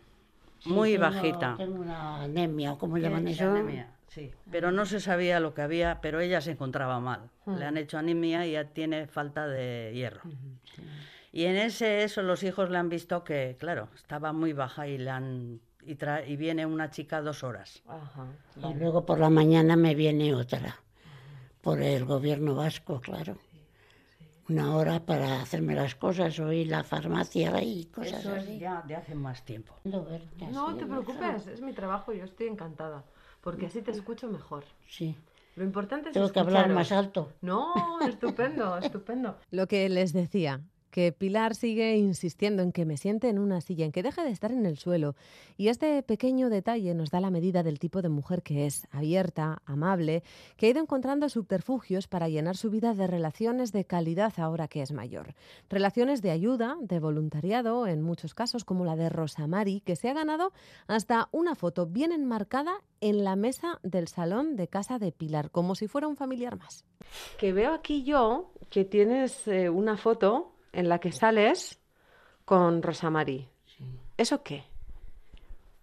muy 0.66 0.96
bajita. 0.98 1.54
Tengo 1.56 1.80
una 1.80 2.22
anemia, 2.22 2.72
o 2.72 2.78
como 2.78 2.98
llaman 2.98 3.28
eso. 3.28 3.50
Anemia, 3.50 3.88
sí. 4.08 4.32
Pero 4.50 4.70
no 4.70 4.84
se 4.84 5.00
sabía 5.00 5.40
lo 5.40 5.54
que 5.54 5.62
había, 5.62 6.00
pero 6.02 6.20
ella 6.20 6.40
se 6.40 6.50
encontraba 6.52 7.00
mal. 7.00 7.30
Le 7.46 7.64
han 7.64 7.78
hecho 7.78 7.96
anemia 7.96 8.46
y 8.46 8.52
ya 8.52 8.64
tiene 8.64 9.06
falta 9.06 9.46
de 9.46 9.92
hierro. 9.94 10.22
Y 11.34 11.46
en 11.46 11.56
ese 11.56 12.04
eso 12.04 12.22
los 12.22 12.44
hijos 12.44 12.70
le 12.70 12.78
han 12.78 12.88
visto 12.88 13.24
que, 13.24 13.56
claro, 13.58 13.88
estaba 13.96 14.32
muy 14.32 14.52
baja 14.52 14.86
y 14.86 14.98
le 14.98 15.10
han 15.10 15.60
y, 15.84 15.98
y 16.28 16.36
viene 16.36 16.64
una 16.64 16.90
chica 16.90 17.20
dos 17.20 17.42
horas. 17.42 17.82
Y 18.56 18.74
luego 18.74 19.04
por 19.04 19.18
la 19.18 19.30
mañana 19.30 19.74
me 19.74 19.96
viene 19.96 20.32
otra, 20.32 20.76
por 21.60 21.82
el 21.82 22.04
gobierno 22.04 22.54
vasco, 22.54 23.00
claro. 23.00 23.36
Una 24.48 24.76
hora 24.76 25.00
para 25.00 25.42
hacerme 25.42 25.74
las 25.74 25.96
cosas, 25.96 26.38
o 26.38 26.52
ir 26.52 26.72
a 26.72 26.78
la 26.78 26.84
farmacia 26.84 27.60
y 27.60 27.86
cosas 27.86 28.20
Eso 28.20 28.36
es 28.36 28.60
ya 28.60 28.82
de 28.86 28.94
hace 28.94 29.16
más 29.16 29.44
tiempo. 29.44 29.74
No 29.82 30.76
te 30.76 30.86
preocupes, 30.86 31.48
es 31.48 31.60
mi 31.60 31.72
trabajo, 31.72 32.12
yo 32.12 32.22
estoy 32.22 32.46
encantada, 32.46 33.02
porque 33.40 33.66
así 33.66 33.82
te 33.82 33.90
escucho 33.90 34.28
mejor. 34.28 34.62
Sí. 34.86 35.16
Lo 35.56 35.64
importante 35.64 36.10
es 36.10 36.14
Tengo 36.14 36.30
que 36.30 36.38
hablar 36.38 36.68
más 36.68 36.92
alto. 36.92 37.32
No, 37.40 37.72
estupendo, 38.06 38.78
estupendo. 38.78 39.36
Lo 39.50 39.66
que 39.66 39.88
les 39.88 40.12
decía, 40.12 40.60
que 40.94 41.10
Pilar 41.10 41.56
sigue 41.56 41.96
insistiendo 41.96 42.62
en 42.62 42.70
que 42.70 42.84
me 42.84 42.96
siente 42.96 43.28
en 43.28 43.40
una 43.40 43.60
silla, 43.60 43.84
en 43.84 43.90
que 43.90 44.04
deje 44.04 44.22
de 44.22 44.30
estar 44.30 44.52
en 44.52 44.64
el 44.64 44.78
suelo. 44.78 45.16
Y 45.56 45.66
este 45.66 46.00
pequeño 46.04 46.50
detalle 46.50 46.94
nos 46.94 47.10
da 47.10 47.18
la 47.18 47.32
medida 47.32 47.64
del 47.64 47.80
tipo 47.80 48.00
de 48.00 48.08
mujer 48.08 48.44
que 48.44 48.64
es, 48.64 48.86
abierta, 48.92 49.60
amable, 49.64 50.22
que 50.56 50.66
ha 50.66 50.70
ido 50.70 50.80
encontrando 50.80 51.28
subterfugios 51.28 52.06
para 52.06 52.28
llenar 52.28 52.56
su 52.56 52.70
vida 52.70 52.94
de 52.94 53.08
relaciones 53.08 53.72
de 53.72 53.84
calidad 53.84 54.34
ahora 54.36 54.68
que 54.68 54.82
es 54.82 54.92
mayor. 54.92 55.34
Relaciones 55.68 56.22
de 56.22 56.30
ayuda, 56.30 56.76
de 56.80 57.00
voluntariado, 57.00 57.88
en 57.88 58.00
muchos 58.00 58.32
casos 58.32 58.64
como 58.64 58.84
la 58.84 58.94
de 58.94 59.08
Rosa 59.08 59.48
Mari, 59.48 59.80
que 59.80 59.96
se 59.96 60.08
ha 60.08 60.14
ganado 60.14 60.52
hasta 60.86 61.28
una 61.32 61.56
foto 61.56 61.86
bien 61.86 62.12
enmarcada 62.12 62.84
en 63.00 63.24
la 63.24 63.34
mesa 63.34 63.80
del 63.82 64.06
salón 64.06 64.54
de 64.54 64.68
casa 64.68 65.00
de 65.00 65.10
Pilar, 65.10 65.50
como 65.50 65.74
si 65.74 65.88
fuera 65.88 66.06
un 66.06 66.14
familiar 66.14 66.56
más. 66.56 66.84
Que 67.36 67.52
veo 67.52 67.74
aquí 67.74 68.04
yo 68.04 68.52
que 68.70 68.84
tienes 68.84 69.48
eh, 69.48 69.68
una 69.68 69.96
foto 69.96 70.53
en 70.74 70.88
la 70.88 70.98
que 70.98 71.12
sales 71.12 71.80
con 72.44 72.82
Rosa 72.82 73.10
Mari. 73.10 73.48
¿Eso 74.16 74.42
qué? 74.42 74.64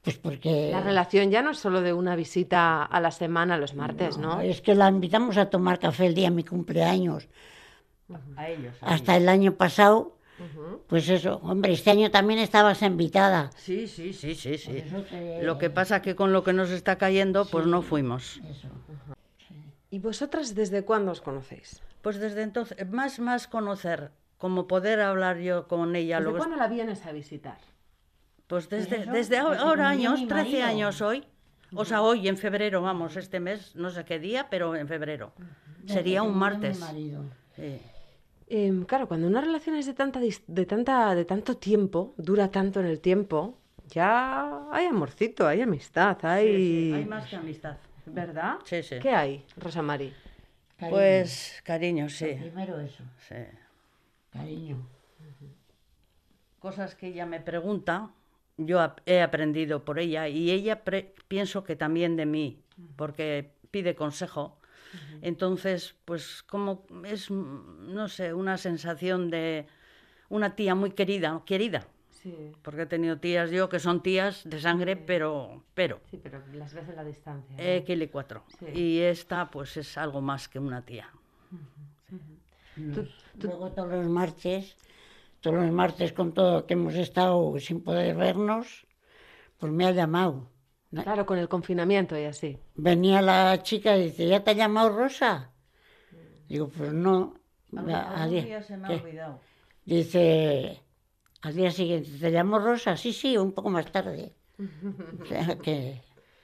Pues 0.04 0.18
porque... 0.18 0.70
La 0.72 0.82
relación 0.82 1.30
ya 1.30 1.42
no 1.42 1.52
es 1.52 1.60
solo 1.60 1.82
de 1.82 1.94
una 1.94 2.16
visita 2.16 2.84
a 2.84 3.00
la 3.00 3.12
semana 3.12 3.58
los 3.58 3.76
martes, 3.76 4.18
¿no? 4.18 4.42
Es 4.42 4.62
que 4.62 4.74
la 4.74 4.90
invitamos 4.90 5.38
a 5.38 5.50
tomar 5.50 5.80
café 5.80 6.08
el 6.08 6.16
día 6.16 6.30
de 6.30 6.36
mi 6.36 6.44
cumpleaños. 6.44 7.28
A 8.36 8.50
ellos. 8.50 8.76
Hasta 8.82 9.16
el 9.16 9.30
año 9.30 9.56
pasado, 9.56 10.18
pues 10.88 11.08
eso. 11.08 11.40
Hombre, 11.44 11.74
este 11.74 11.92
año 11.92 12.10
también 12.10 12.40
estabas 12.40 12.82
invitada. 12.82 13.52
Sí, 13.56 13.88
sí, 13.88 14.12
sí, 14.12 14.34
sí, 14.36 14.58
sí. 14.58 14.84
Lo 15.42 15.58
que 15.58 15.70
pasa 15.70 16.02
que 16.02 16.16
con 16.16 16.34
lo 16.34 16.44
que 16.44 16.54
nos 16.54 16.72
está 16.72 16.98
cayendo, 16.98 17.46
pues 17.46 17.68
no 17.68 17.82
fuimos. 17.82 18.42
Eso. 18.50 18.68
¿Y 19.92 20.00
vosotras 20.00 20.56
desde 20.56 20.84
cuándo 20.84 21.12
os 21.12 21.22
conocéis? 21.22 21.82
Pues 22.02 22.20
desde 22.20 22.42
entonces, 22.42 22.90
más, 22.90 23.20
más 23.20 23.48
conocer, 23.48 24.12
como 24.42 24.66
poder 24.66 25.00
hablar 25.02 25.38
yo 25.38 25.68
con 25.68 25.96
ella. 25.96 26.20
¿Desde 26.20 26.36
cuándo 26.36 26.56
la 26.56 26.68
vienes 26.68 27.06
a 27.06 27.12
visitar? 27.12 27.60
Pues 28.48 28.70
desde, 28.70 29.06
desde 29.06 29.38
ahora, 29.38 29.88
años, 29.88 30.28
13 30.28 30.64
años 30.64 31.00
hoy. 31.02 31.24
O 31.76 31.86
sea, 31.86 32.02
hoy 32.02 32.28
en 32.28 32.38
febrero, 32.38 32.82
vamos, 32.82 33.16
este 33.18 33.40
mes, 33.40 33.76
no 33.76 33.92
sé 33.92 34.04
qué 34.04 34.18
día, 34.18 34.48
pero 34.50 34.76
en 34.76 34.88
febrero. 34.88 35.32
Sería 35.86 36.24
un 36.24 36.36
martes. 36.36 36.82
Em, 38.48 38.84
claro, 38.86 39.08
cuando 39.08 39.28
una 39.28 39.42
relación 39.42 39.76
es 39.76 39.86
de 39.86 39.94
tanta, 39.94 40.20
de 40.20 40.66
tanta, 40.66 41.14
de 41.14 41.24
tanto 41.24 41.58
tiempo, 41.58 42.16
dura 42.18 42.50
tanto 42.50 42.80
en 42.80 42.88
el 42.88 43.00
tiempo, 43.00 43.60
ya 43.90 44.68
hay 44.72 44.88
amorcito, 44.88 45.48
hay 45.48 45.62
amistad, 45.62 46.18
hay. 46.26 46.94
hay 46.94 47.06
más 47.06 47.30
que 47.30 47.36
amistad. 47.36 47.78
¿Verdad? 48.08 48.56
Sí, 48.66 48.82
sí. 48.82 48.96
¿Qué 49.00 49.12
hay, 49.12 49.46
Rosa 49.56 49.84
Mari? 49.84 50.12
Pues 50.90 51.62
cariño, 51.64 52.10
sí. 52.10 52.34
primero 52.40 52.80
eso. 52.80 53.04
Sí. 53.30 53.36
Cariño. 54.32 54.88
Cosas 56.60 56.96
que 56.96 57.08
ella 57.08 57.26
me 57.26 57.40
pregunta, 57.40 58.12
yo 58.58 58.80
he 59.06 59.22
aprendido 59.22 59.84
por 59.84 60.00
ella 60.00 60.28
y 60.28 60.52
ella 60.52 60.84
pienso 61.28 61.64
que 61.64 61.76
también 61.76 62.16
de 62.16 62.26
mí, 62.26 62.64
porque 62.96 63.52
pide 63.72 63.96
consejo. 63.96 64.58
Entonces, 65.22 65.96
pues 66.06 66.44
como 66.44 66.86
es, 67.06 67.32
no 67.32 68.08
sé, 68.10 68.34
una 68.34 68.58
sensación 68.58 69.30
de 69.30 69.66
una 70.30 70.56
tía 70.56 70.76
muy 70.76 70.92
querida, 70.92 71.42
querida. 71.46 71.88
Sí. 72.10 72.52
Porque 72.62 72.84
he 72.84 72.86
tenido 72.86 73.18
tías 73.18 73.50
yo 73.50 73.68
que 73.68 73.80
son 73.80 74.04
tías 74.04 74.44
de 74.44 74.60
sangre, 74.60 74.96
pero, 74.96 75.64
pero. 75.74 76.02
Sí, 76.12 76.20
pero 76.22 76.44
las 76.54 76.74
ves 76.74 76.88
en 76.90 76.96
la 76.96 77.04
distancia. 77.04 77.56
Eh, 77.58 77.84
que 77.84 78.10
cuatro. 78.10 78.44
Y 78.74 79.00
esta, 79.00 79.50
pues, 79.50 79.78
es 79.78 79.98
algo 79.98 80.22
más 80.22 80.48
que 80.48 80.60
una 80.60 80.86
tía. 80.86 81.10
Luego 83.42 83.72
todos 83.72 83.92
los 83.92 84.08
martes 84.08 84.76
todos 85.42 85.58
los 85.58 85.72
martes 85.72 86.14
con 86.14 86.34
todo 86.34 86.66
que 86.66 86.76
hemos 86.76 86.96
estado 86.96 87.60
sin 87.60 87.82
poder 87.84 88.16
vernos, 88.16 88.86
pues 89.58 89.72
me 89.72 89.86
ha 89.86 89.92
llamado. 89.92 90.50
Claro, 90.92 91.26
con 91.26 91.38
el 91.40 91.50
confinamiento 91.50 92.18
y 92.18 92.26
así. 92.26 92.60
Venía 92.76 93.22
la 93.22 93.62
chica 93.64 93.98
y 93.98 94.06
dice, 94.06 94.28
¿ya 94.28 94.44
te 94.44 94.52
ha 94.52 94.54
llamado 94.54 94.90
Rosa? 94.90 95.52
Digo, 96.48 96.70
pues 96.70 96.94
no. 96.94 97.34
A, 97.76 98.28
día, 98.28 98.62
se 98.62 98.78
me 98.78 98.88
ha 98.88 98.92
olvidado. 98.92 99.40
Dice, 99.86 100.82
al 101.42 101.56
día 101.56 101.72
siguiente, 101.72 102.10
¿te 102.20 102.32
llamó 102.32 102.60
Rosa? 102.60 102.98
Sí, 102.98 103.14
sí, 103.14 103.38
un 103.38 103.54
poco 103.54 103.70
más 103.70 103.92
tarde. 103.92 104.36
o 105.22 105.26
sea 105.26 105.58
que... 105.58 106.02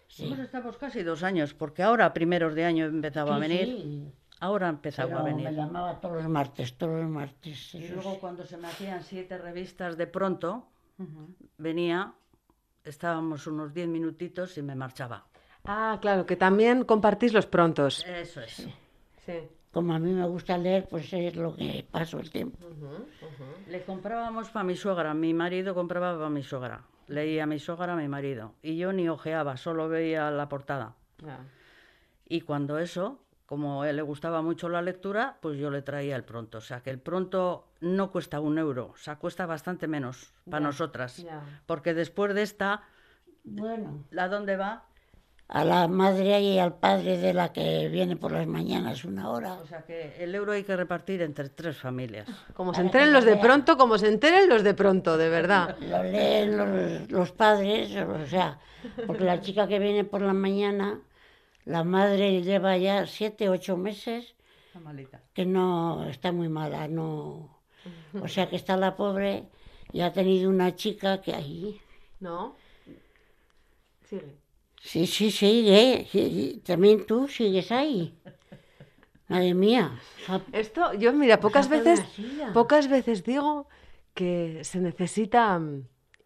Sí. 0.07 0.33
estamos 0.41 0.77
casi 0.77 1.03
dos 1.03 1.21
años, 1.21 1.53
porque 1.53 1.83
ahora, 1.83 2.13
primeros 2.13 2.55
de 2.55 2.63
año, 2.63 2.85
empezaba 2.85 3.35
a 3.35 3.39
venir. 3.39 3.65
Sí. 3.65 4.11
Ahora 4.39 4.69
empezaba 4.69 5.19
a 5.19 5.23
venir. 5.23 5.45
Me 5.49 5.55
llamaba 5.55 5.99
todos 5.99 6.17
los 6.17 6.27
martes, 6.27 6.77
todos 6.77 7.01
los 7.01 7.09
martes. 7.09 7.73
Y 7.75 7.87
luego 7.87 8.19
cuando 8.19 8.45
se 8.45 8.57
me 8.57 8.67
hacían 8.67 9.03
siete 9.03 9.37
revistas 9.37 9.97
de 9.97 10.07
pronto, 10.07 10.67
venía, 11.57 12.13
estábamos 12.83 13.47
unos 13.47 13.73
diez 13.73 13.87
minutitos 13.87 14.57
y 14.57 14.61
me 14.61 14.75
marchaba. 14.75 15.25
Ah, 15.65 15.97
claro, 16.01 16.25
que 16.25 16.35
también 16.35 16.85
compartís 16.85 17.33
los 17.33 17.45
prontos. 17.45 18.05
Eso 18.05 18.41
es. 18.41 18.67
Sí. 19.25 19.33
Como 19.71 19.93
a 19.93 19.99
mí 19.99 20.11
me 20.11 20.25
gusta 20.25 20.57
leer, 20.57 20.87
pues 20.87 21.11
es 21.11 21.35
lo 21.35 21.55
que 21.55 21.85
paso 21.91 22.19
el 22.19 22.31
tiempo. 22.31 22.57
Le 23.67 23.83
comprábamos 23.83 24.49
para 24.49 24.63
mi 24.63 24.75
suegra, 24.75 25.13
mi 25.13 25.33
marido 25.33 25.75
compraba 25.75 26.15
para 26.15 26.29
mi 26.29 26.41
suegra. 26.41 26.83
Leía 27.07 27.43
a 27.43 27.45
mi 27.45 27.59
suegra, 27.59 27.93
a 27.93 27.95
mi 27.95 28.07
marido. 28.07 28.53
Y 28.61 28.77
yo 28.77 28.93
ni 28.93 29.09
ojeaba, 29.09 29.57
solo 29.57 29.89
veía 29.89 30.31
la 30.31 30.47
portada. 30.47 30.95
Y 32.27 32.41
cuando 32.41 32.79
eso, 32.79 33.19
como 33.47 33.81
a 33.81 33.89
él 33.89 33.95
le 33.95 34.01
gustaba 34.01 34.41
mucho 34.41 34.67
la 34.67 34.81
lectura, 34.81 35.37
pues 35.41 35.57
yo 35.57 35.71
le 35.71 35.81
traía 35.81 36.17
el 36.17 36.25
pronto. 36.25 36.57
O 36.59 36.61
sea, 36.61 36.81
que 36.81 36.89
el 36.89 36.99
pronto 36.99 37.69
no 37.79 38.11
cuesta 38.11 38.41
un 38.41 38.57
euro, 38.57 38.91
o 38.93 38.97
sea, 38.97 39.15
cuesta 39.15 39.45
bastante 39.45 39.87
menos 39.87 40.33
para 40.49 40.59
nosotras. 40.59 41.25
Porque 41.65 41.93
después 41.93 42.35
de 42.35 42.43
esta, 42.43 42.83
bueno, 43.45 44.03
¿la 44.11 44.27
dónde 44.27 44.57
va? 44.57 44.83
A 45.47 45.63
la 45.63 45.87
madre 45.87 46.41
y 46.41 46.59
al 46.59 46.73
padre 46.75 47.19
de 47.19 47.33
la 47.33 47.53
que 47.53 47.87
viene 47.87 48.17
por 48.17 48.33
las 48.33 48.45
mañanas 48.47 49.05
una 49.05 49.29
hora. 49.29 49.53
O 49.53 49.65
sea 49.65 49.83
que 49.83 50.21
el 50.21 50.35
euro 50.35 50.51
hay 50.51 50.65
que 50.65 50.75
repartir 50.75 51.21
entre 51.21 51.47
tres 51.47 51.77
familias. 51.77 52.27
Como 52.53 52.73
se 52.73 52.81
enteren 52.81 53.13
los 53.13 53.23
de 53.23 53.37
pronto, 53.37 53.77
como 53.77 53.97
se 53.97 54.09
enteren 54.09 54.49
los 54.49 54.61
de 54.61 54.73
pronto, 54.73 55.17
de 55.17 55.29
verdad. 55.29 55.77
Lo 55.79 56.03
leen 56.03 56.57
los, 56.57 57.09
los 57.09 57.31
padres, 57.31 57.95
o 57.95 58.25
sea, 58.25 58.59
porque 59.05 59.23
la 59.23 59.39
chica 59.39 59.69
que 59.69 59.79
viene 59.79 60.03
por 60.03 60.21
la 60.21 60.33
mañana 60.33 60.99
la 61.67 61.83
madre 61.83 62.41
lleva 62.41 62.77
ya 62.77 63.05
siete, 63.05 63.49
ocho 63.49 63.75
meses 63.75 64.35
que 65.33 65.45
no 65.45 66.07
está 66.07 66.31
muy 66.31 66.47
mala, 66.49 66.87
no. 66.87 67.59
O 68.21 68.27
sea 68.27 68.49
que 68.49 68.55
está 68.55 68.77
la 68.77 68.95
pobre 68.95 69.49
y 69.91 70.01
ha 70.01 70.13
tenido 70.13 70.49
una 70.49 70.75
chica 70.75 71.21
que 71.21 71.33
ahí. 71.33 71.81
¿No? 72.19 72.55
Sigue. 74.05 74.37
Sí, 74.81 75.05
sí, 75.07 75.31
sigue. 75.31 76.61
También 76.65 77.05
tú 77.05 77.27
sigues 77.27 77.71
ahí. 77.71 78.17
Madre 79.27 79.53
mía. 79.53 79.99
Esto, 80.53 80.93
yo 80.93 81.11
mira, 81.11 81.39
pocas 81.39 81.67
veces, 81.67 82.01
pocas 82.53 82.87
veces 82.87 83.23
digo 83.23 83.67
que 84.13 84.63
se 84.63 84.79
necesita 84.79 85.59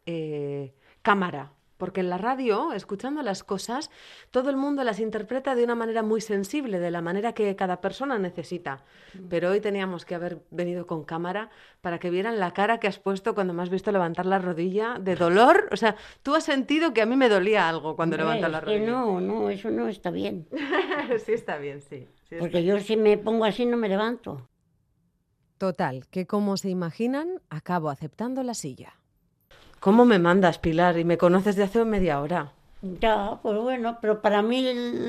eh, 0.05 0.75
cámara 1.01 1.51
porque 1.81 2.01
en 2.01 2.11
la 2.11 2.19
radio, 2.19 2.73
escuchando 2.73 3.23
las 3.23 3.43
cosas, 3.43 3.89
todo 4.29 4.51
el 4.51 4.55
mundo 4.55 4.83
las 4.83 4.99
interpreta 4.99 5.55
de 5.55 5.63
una 5.63 5.73
manera 5.73 6.03
muy 6.03 6.21
sensible, 6.21 6.77
de 6.77 6.91
la 6.91 7.01
manera 7.01 7.33
que 7.33 7.55
cada 7.55 7.81
persona 7.81 8.19
necesita. 8.19 8.83
Mm. 9.15 9.29
Pero 9.29 9.49
hoy 9.49 9.61
teníamos 9.61 10.05
que 10.05 10.13
haber 10.13 10.43
venido 10.51 10.85
con 10.85 11.03
cámara 11.03 11.49
para 11.81 11.97
que 11.97 12.11
vieran 12.11 12.39
la 12.39 12.53
cara 12.53 12.79
que 12.79 12.87
has 12.87 12.99
puesto 12.99 13.33
cuando 13.33 13.55
me 13.55 13.63
has 13.63 13.71
visto 13.71 13.91
levantar 13.91 14.27
la 14.27 14.37
rodilla 14.37 14.99
de 15.01 15.15
dolor. 15.15 15.69
O 15.71 15.75
sea, 15.75 15.95
tú 16.21 16.35
has 16.35 16.43
sentido 16.43 16.93
que 16.93 17.01
a 17.01 17.07
mí 17.07 17.15
me 17.15 17.29
dolía 17.29 17.67
algo 17.67 17.95
cuando 17.95 18.15
levantas 18.15 18.51
la 18.51 18.61
rodilla. 18.61 18.85
no, 18.85 19.19
no, 19.19 19.49
eso 19.49 19.71
no 19.71 19.87
está 19.87 20.11
bien. 20.11 20.47
sí 21.25 21.33
está 21.33 21.57
bien, 21.57 21.81
sí. 21.81 22.07
porque 22.37 22.63
yo 22.63 22.79
si 22.79 22.95
me 22.95 23.17
pongo 23.17 23.43
así 23.43 23.65
no 23.65 23.77
me 23.77 23.89
levanto. 23.89 24.47
Total, 25.57 26.05
que 26.11 26.27
como 26.27 26.57
se 26.57 26.69
imaginan, 26.69 27.41
acabo 27.49 27.89
aceptando 27.89 28.43
la 28.43 28.53
silla. 28.53 29.00
¿Cómo 29.81 30.05
me 30.05 30.19
mandas, 30.19 30.59
Pilar? 30.59 30.99
Y 30.99 31.05
me 31.05 31.17
conoces 31.17 31.55
de 31.55 31.63
hace 31.63 31.83
media 31.85 32.21
hora. 32.21 32.51
Ya, 32.83 33.39
pues 33.41 33.57
bueno, 33.57 33.97
pero 33.99 34.21
para 34.21 34.43
mí 34.43 34.61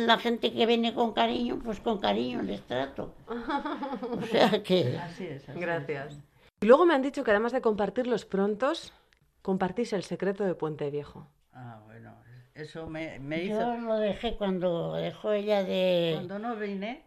la 0.07 0.16
gente 0.16 0.51
que 0.51 0.64
viene 0.64 0.95
con 0.95 1.12
cariño, 1.12 1.59
pues 1.62 1.79
con 1.81 1.99
cariño 1.99 2.41
les 2.41 2.62
trato. 2.62 3.12
O 4.11 4.23
sea 4.23 4.62
que... 4.62 4.97
Así 4.97 5.27
es. 5.27 5.45
Gracias. 5.55 6.18
Y 6.62 6.66
luego 6.66 6.87
me 6.87 6.95
han 6.95 7.03
dicho 7.03 7.23
que 7.23 7.33
además 7.33 7.53
de 7.53 7.61
compartir 7.61 8.07
los 8.07 8.25
prontos, 8.25 8.95
compartís 9.43 9.93
el 9.93 10.05
secreto 10.05 10.43
de 10.43 10.55
Puente 10.55 10.91
Viejo. 10.91 11.27
Ah, 11.53 11.83
bueno, 11.85 12.14
eso 12.55 12.87
me, 12.87 13.18
me 13.18 13.45
hizo... 13.45 13.61
Yo 13.61 13.77
lo 13.77 13.97
dejé 13.99 14.39
cuando 14.39 14.95
dejó 14.95 15.33
ella 15.33 15.64
de... 15.64 16.12
Cuando 16.14 16.39
no 16.39 16.57
vine, 16.57 17.05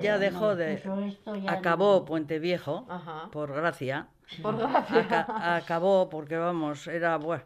ya 0.00 0.18
dejó 0.18 0.54
de... 0.54 0.80
Acabó 1.48 2.04
Puente 2.04 2.38
Viejo, 2.38 2.86
por 3.32 3.52
gracia 3.52 4.06
por 4.42 4.56
gracia. 4.56 5.26
acabó 5.56 6.08
porque, 6.08 6.36
vamos, 6.36 6.86
era 6.86 7.16
bueno. 7.16 7.44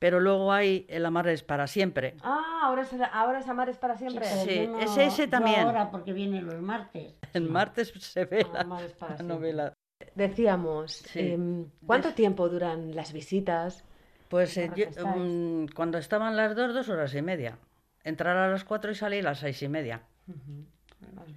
Pero 0.00 0.18
luego 0.18 0.50
hay 0.50 0.86
el 0.88 1.04
amar 1.04 1.28
es 1.28 1.42
para 1.42 1.66
siempre. 1.66 2.14
Ah, 2.22 2.60
ahora 2.62 2.82
es, 2.82 2.90
ahora 3.12 3.38
es 3.38 3.48
amar 3.48 3.68
es 3.68 3.76
para 3.76 3.98
siempre. 3.98 4.24
Sí, 4.24 4.68
es 4.80 4.96
ese 4.96 5.28
también. 5.28 5.60
ahora 5.60 5.90
porque 5.90 6.14
vienen 6.14 6.46
los 6.46 6.60
martes. 6.62 7.14
El 7.34 7.50
martes 7.50 7.92
se 7.98 8.24
ve 8.24 8.46
la, 8.50 8.64
novela. 9.22 9.74
decíamos, 10.14 11.04
em, 11.14 11.66
¿cuánto 11.84 12.14
tiempo 12.14 12.48
duran 12.48 12.96
las 12.96 13.12
visitas? 13.12 13.84
Pues 14.28 14.56
eh, 14.56 14.70
mm, 14.70 15.66
cuando 15.74 15.98
estaban 15.98 16.34
las 16.34 16.56
dos, 16.56 16.72
dos 16.72 16.88
horas 16.88 17.14
y 17.14 17.20
media. 17.20 17.58
Entrar 18.02 18.38
a 18.38 18.48
las 18.48 18.64
cuatro 18.64 18.90
y 18.90 18.94
salir 18.94 19.26
a 19.26 19.30
las 19.30 19.40
seis 19.40 19.62
y 19.62 19.68
media. 19.68 20.00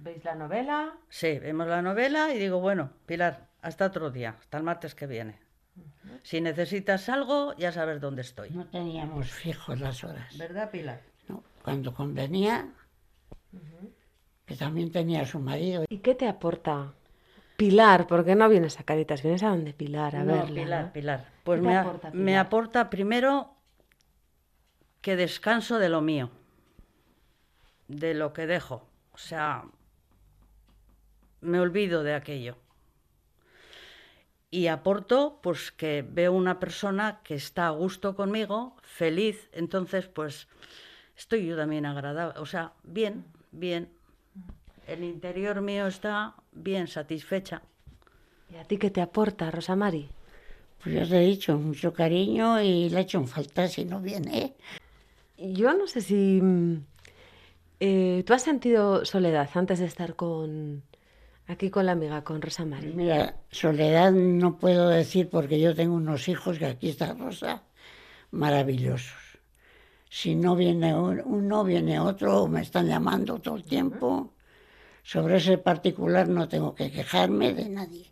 ¿Veis 0.00 0.24
la 0.24 0.34
novela? 0.34 0.94
Sí, 1.10 1.38
vemos 1.38 1.66
la 1.66 1.82
novela 1.82 2.32
y 2.32 2.38
digo, 2.38 2.60
bueno, 2.60 2.90
Pilar, 3.04 3.48
hasta 3.64 3.86
otro 3.86 4.10
día, 4.10 4.36
hasta 4.38 4.58
el 4.58 4.62
martes 4.62 4.94
que 4.94 5.06
viene. 5.06 5.40
Si 6.22 6.40
necesitas 6.40 7.08
algo, 7.08 7.54
ya 7.56 7.72
sabes 7.72 7.98
dónde 8.00 8.20
estoy. 8.20 8.50
No 8.50 8.66
teníamos 8.66 9.30
fijos 9.30 9.80
las 9.80 10.04
horas. 10.04 10.36
¿Verdad, 10.36 10.70
Pilar? 10.70 11.00
No, 11.28 11.42
cuando 11.62 11.94
convenía, 11.94 12.68
que 14.44 14.54
también 14.54 14.92
tenía 14.92 15.24
su 15.24 15.40
marido. 15.40 15.84
¿Y 15.88 15.98
qué 15.98 16.14
te 16.14 16.28
aporta 16.28 16.92
Pilar? 17.56 18.06
Porque 18.06 18.34
no 18.34 18.48
vienes 18.50 18.78
a 18.78 18.84
Caritas, 18.84 19.22
vienes 19.22 19.42
a 19.42 19.48
donde 19.48 19.72
Pilar, 19.72 20.14
a 20.14 20.24
no, 20.24 20.44
Pilar, 20.44 20.92
Pilar. 20.92 21.32
Pues 21.42 21.62
me, 21.62 21.82
me 22.12 22.36
aporta 22.36 22.90
primero 22.90 23.56
que 25.00 25.16
descanso 25.16 25.78
de 25.78 25.88
lo 25.88 26.02
mío, 26.02 26.30
de 27.88 28.12
lo 28.12 28.34
que 28.34 28.46
dejo. 28.46 28.86
O 29.12 29.18
sea, 29.18 29.64
me 31.40 31.58
olvido 31.60 32.02
de 32.02 32.14
aquello 32.14 32.58
y 34.54 34.68
aporto 34.68 35.40
pues 35.42 35.72
que 35.72 36.06
veo 36.08 36.32
una 36.32 36.60
persona 36.60 37.18
que 37.24 37.34
está 37.34 37.66
a 37.66 37.70
gusto 37.70 38.14
conmigo, 38.14 38.76
feliz, 38.82 39.48
entonces 39.52 40.06
pues 40.06 40.46
estoy 41.16 41.44
yo 41.44 41.56
también 41.56 41.84
agradable, 41.86 42.38
o 42.38 42.46
sea, 42.46 42.72
bien, 42.84 43.24
bien. 43.50 43.88
El 44.86 45.02
interior 45.02 45.60
mío 45.60 45.88
está 45.88 46.36
bien 46.52 46.86
satisfecha. 46.86 47.62
¿Y 48.52 48.56
a 48.56 48.62
ti 48.62 48.76
qué 48.76 48.90
te 48.90 49.00
aporta, 49.00 49.50
Rosa 49.50 49.74
Mari? 49.74 50.08
Pues 50.80 50.94
ya 50.94 51.04
te 51.04 51.16
he 51.16 51.26
dicho, 51.26 51.58
mucho 51.58 51.92
cariño 51.92 52.62
y 52.62 52.90
le 52.90 52.98
he 52.98 53.02
hecho 53.02 53.18
un 53.18 53.26
falta 53.26 53.66
si 53.66 53.84
no 53.84 54.00
viene. 54.00 54.54
Yo 55.36 55.74
no 55.74 55.88
sé 55.88 56.00
si... 56.00 56.40
Mm, 56.40 56.84
eh, 57.80 58.22
¿Tú 58.24 58.32
has 58.32 58.42
sentido 58.42 59.04
soledad 59.04 59.50
antes 59.54 59.80
de 59.80 59.86
estar 59.86 60.14
con, 60.14 60.84
Aquí 61.46 61.68
con 61.68 61.84
la 61.84 61.92
amiga, 61.92 62.24
con 62.24 62.40
Rosa 62.40 62.64
María. 62.64 62.92
Mira, 62.94 63.36
soledad 63.50 64.12
no 64.12 64.56
puedo 64.56 64.88
decir 64.88 65.28
porque 65.28 65.60
yo 65.60 65.74
tengo 65.74 65.94
unos 65.94 66.26
hijos 66.28 66.58
que 66.58 66.66
aquí 66.66 66.88
está 66.88 67.12
Rosa, 67.12 67.62
maravillosos. 68.30 69.38
Si 70.08 70.34
no 70.34 70.56
viene 70.56 70.94
uno, 70.94 71.64
viene 71.64 72.00
otro, 72.00 72.46
me 72.46 72.62
están 72.62 72.86
llamando 72.86 73.40
todo 73.40 73.56
el 73.56 73.64
tiempo. 73.64 74.32
Sobre 75.02 75.36
ese 75.36 75.58
particular 75.58 76.28
no 76.28 76.48
tengo 76.48 76.74
que 76.74 76.90
quejarme 76.90 77.52
de 77.52 77.68
nadie. 77.68 78.06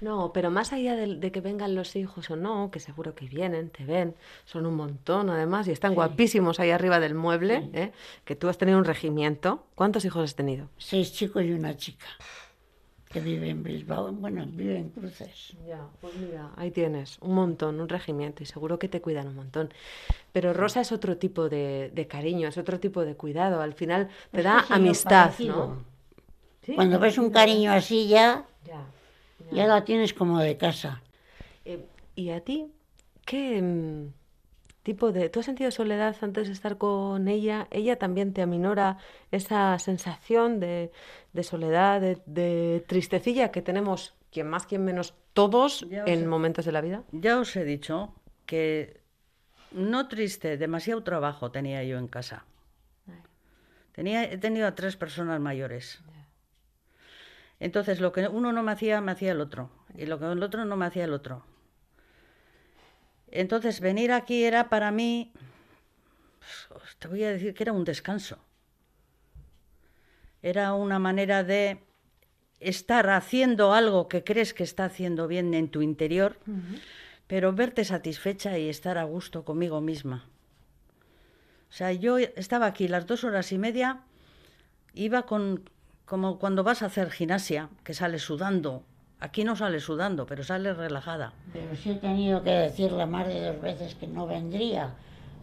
No, 0.00 0.30
pero 0.32 0.50
más 0.50 0.72
allá 0.72 0.94
de, 0.94 1.32
que 1.32 1.40
vengan 1.40 1.74
los 1.74 1.96
hijos 1.96 2.30
o 2.30 2.36
no, 2.36 2.70
que 2.70 2.78
seguro 2.78 3.14
que 3.14 3.26
vienen, 3.26 3.70
te 3.70 3.84
ven, 3.84 4.14
son 4.44 4.66
un 4.66 4.74
montón 4.74 5.30
además 5.30 5.66
y 5.66 5.72
están 5.72 5.94
guapísimos 5.94 6.60
ahí 6.60 6.70
arriba 6.70 7.00
del 7.00 7.14
mueble, 7.14 7.70
¿eh? 7.72 7.92
que 8.24 8.36
tú 8.36 8.48
has 8.48 8.58
tenido 8.58 8.78
un 8.78 8.84
regimiento. 8.84 9.66
¿Cuántos 9.74 10.04
hijos 10.04 10.22
has 10.22 10.36
tenido? 10.36 10.68
Seis 10.76 11.14
chicos 11.14 11.42
y 11.42 11.52
una 11.52 11.76
chica 11.76 12.06
que 13.16 13.22
vive 13.22 13.48
en 13.48 13.62
Bilbao, 13.62 14.12
bueno, 14.12 14.44
vive 14.46 14.76
en 14.76 14.90
Cruces. 14.90 15.54
Ya, 15.66 15.88
pues 16.02 16.14
mira, 16.16 16.50
ahí 16.54 16.70
tienes, 16.70 17.16
un 17.22 17.34
montón, 17.34 17.80
un 17.80 17.88
regimiento, 17.88 18.42
y 18.42 18.46
seguro 18.46 18.78
que 18.78 18.88
te 18.88 19.00
cuidan 19.00 19.28
un 19.28 19.36
montón. 19.36 19.72
Pero 20.34 20.52
Rosa 20.52 20.82
es 20.82 20.92
otro 20.92 21.16
tipo 21.16 21.48
de, 21.48 22.06
cariño, 22.10 22.46
es 22.46 22.58
otro 22.58 22.78
tipo 22.78 23.06
de 23.06 23.14
cuidado, 23.14 23.62
al 23.62 23.72
final 23.72 24.10
te 24.32 24.42
da 24.42 24.66
amistad, 24.68 25.32
¿no? 25.38 25.82
Cuando 26.74 26.98
ves 26.98 27.16
un 27.16 27.30
cariño 27.30 27.72
así 27.72 28.06
ya, 28.06 28.44
ya, 29.50 29.66
la 29.66 29.82
tienes 29.82 30.12
como 30.12 30.38
de 30.38 30.58
casa. 30.58 31.00
Eh, 31.64 31.86
¿Y 32.16 32.28
a 32.28 32.40
ti? 32.42 32.70
¿Qué 33.24 33.62
mm, 33.62 34.08
tipo 34.86 35.10
de... 35.10 35.28
¿Tú 35.28 35.40
has 35.40 35.46
sentido 35.46 35.72
soledad 35.72 36.14
antes 36.20 36.46
de 36.46 36.52
estar 36.52 36.78
con 36.78 37.26
ella? 37.26 37.66
¿Ella 37.72 37.96
también 37.96 38.32
te 38.32 38.40
aminora 38.40 38.98
esa 39.32 39.76
sensación 39.80 40.60
de, 40.60 40.92
de 41.32 41.42
soledad, 41.42 42.00
de, 42.00 42.84
tristecilla 42.86 43.50
que 43.50 43.62
tenemos, 43.62 44.14
quien 44.30 44.48
más, 44.48 44.64
quien 44.64 44.84
menos, 44.84 45.14
todos 45.32 45.84
en 45.90 46.28
momentos 46.28 46.64
de 46.66 46.72
la 46.72 46.82
vida? 46.82 47.02
Ya 47.10 47.36
os 47.40 47.56
he 47.56 47.64
dicho 47.64 48.14
que 48.46 49.00
no 49.72 50.06
triste, 50.06 50.56
demasiado 50.56 51.02
trabajo 51.02 51.50
tenía 51.50 51.82
yo 51.82 51.98
en 51.98 52.06
casa. 52.06 52.44
Tenía, 53.90 54.22
he 54.22 54.38
tenido 54.38 54.68
a 54.68 54.76
tres 54.76 54.96
personas 54.96 55.40
mayores. 55.40 56.00
Entonces, 57.58 57.98
lo 57.98 58.12
que 58.12 58.28
uno 58.28 58.52
no 58.52 58.62
me 58.62 58.70
hacía, 58.70 59.00
me 59.00 59.10
hacía 59.10 59.32
el 59.32 59.40
otro. 59.40 59.68
Y 59.96 60.06
lo 60.06 60.20
que 60.20 60.26
el 60.26 60.42
otro 60.44 60.64
no 60.64 60.76
me 60.76 60.86
hacía 60.86 61.04
el 61.04 61.12
otro. 61.12 61.44
Entonces, 63.30 63.80
venir 63.80 64.12
aquí 64.12 64.44
era 64.44 64.68
para 64.68 64.90
mí, 64.90 65.32
pues, 66.70 66.96
te 66.98 67.08
voy 67.08 67.24
a 67.24 67.30
decir 67.30 67.54
que 67.54 67.64
era 67.64 67.72
un 67.72 67.84
descanso 67.84 68.38
era 70.46 70.74
una 70.74 71.00
manera 71.00 71.42
de 71.42 71.80
estar 72.60 73.10
haciendo 73.10 73.72
algo 73.72 74.06
que 74.06 74.22
crees 74.22 74.54
que 74.54 74.62
está 74.62 74.84
haciendo 74.84 75.26
bien 75.26 75.52
en 75.54 75.68
tu 75.68 75.82
interior, 75.82 76.38
pero 77.26 77.52
verte 77.52 77.84
satisfecha 77.84 78.56
y 78.56 78.68
estar 78.68 78.96
a 78.96 79.02
gusto 79.02 79.44
conmigo 79.44 79.80
misma. 79.80 80.28
O 81.68 81.72
sea, 81.72 81.92
yo 81.92 82.18
estaba 82.18 82.66
aquí 82.66 82.86
las 82.86 83.08
dos 83.08 83.24
horas 83.24 83.50
y 83.50 83.58
media, 83.58 84.02
iba 84.94 85.26
con 85.26 85.68
como 86.04 86.38
cuando 86.38 86.62
vas 86.62 86.82
a 86.82 86.86
hacer 86.86 87.10
gimnasia, 87.10 87.68
que 87.82 87.92
sales 87.92 88.22
sudando. 88.22 88.84
Aquí 89.18 89.44
no 89.44 89.56
sales 89.56 89.84
sudando, 89.84 90.26
pero 90.26 90.44
sales 90.44 90.76
relajada. 90.76 91.32
Pero 91.52 91.74
sí 91.74 91.90
he 91.90 91.94
tenido 91.94 92.42
que 92.42 92.50
decirle 92.50 93.06
más 93.06 93.26
de 93.26 93.40
dos 93.40 93.60
veces 93.60 93.94
que 93.94 94.06
no 94.06 94.26
vendría, 94.26 94.94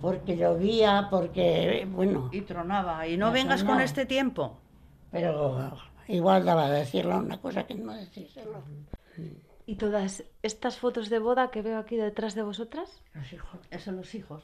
porque 0.02 0.38
llovía, 0.38 1.08
porque, 1.10 1.88
bueno... 1.90 2.30
Y 2.32 2.42
tronaba, 2.42 3.08
y 3.08 3.18
no 3.18 3.32
vengas 3.32 3.64
con 3.64 3.82
este 3.82 4.06
tiempo 4.06 4.60
pero 5.14 5.78
igual 6.08 6.44
daba 6.44 6.66
a 6.66 6.72
decirle 6.72 7.16
una 7.16 7.40
cosa 7.40 7.66
que 7.68 7.76
no 7.76 7.94
decírselo. 7.94 8.64
¿Y 9.66 9.76
todas 9.76 10.24
estas 10.42 10.78
fotos 10.78 11.10
de 11.10 11.20
boda 11.20 11.52
que 11.52 11.62
veo 11.62 11.78
aquí 11.78 11.96
detrás 11.96 12.34
de 12.34 12.42
vosotras? 12.42 13.02
Los 13.14 13.32
hijos. 13.32 13.60
Esos 13.70 13.84
son 13.84 13.98
los 13.98 14.16
hijos. 14.16 14.44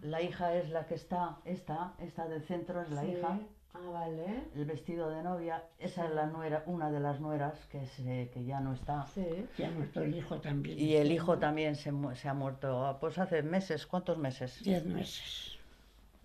La 0.00 0.22
hija 0.22 0.54
es 0.54 0.70
la 0.70 0.86
que 0.86 0.94
está, 0.94 1.36
esta, 1.44 1.92
esta 1.98 2.26
del 2.26 2.42
centro 2.42 2.80
es 2.80 2.90
la 2.90 3.04
hija. 3.04 3.38
Ah, 3.74 3.90
vale. 3.92 4.44
El 4.54 4.64
vestido 4.64 5.10
de 5.10 5.22
novia, 5.22 5.64
esa 5.78 6.06
es 6.06 6.14
la 6.14 6.26
nuera, 6.26 6.62
una 6.66 6.90
de 6.90 7.00
las 7.00 7.20
nueras 7.20 7.54
que, 7.66 7.86
se, 7.86 8.30
que 8.32 8.44
ya 8.44 8.60
no 8.60 8.74
está. 8.74 9.06
Sí. 9.06 9.46
Se 9.56 9.66
ha 9.66 9.70
muerto 9.70 10.02
el 10.02 10.14
hijo 10.14 10.40
también. 10.40 10.78
Y 10.78 10.96
el 10.96 11.12
hijo 11.12 11.38
también 11.38 11.76
se, 11.76 11.92
se 12.14 12.28
ha 12.28 12.34
muerto, 12.34 12.96
pues 13.00 13.18
hace 13.18 13.42
meses, 13.42 13.86
¿cuántos 13.86 14.18
meses? 14.18 14.62
Diez 14.62 14.84
meses 14.84 15.60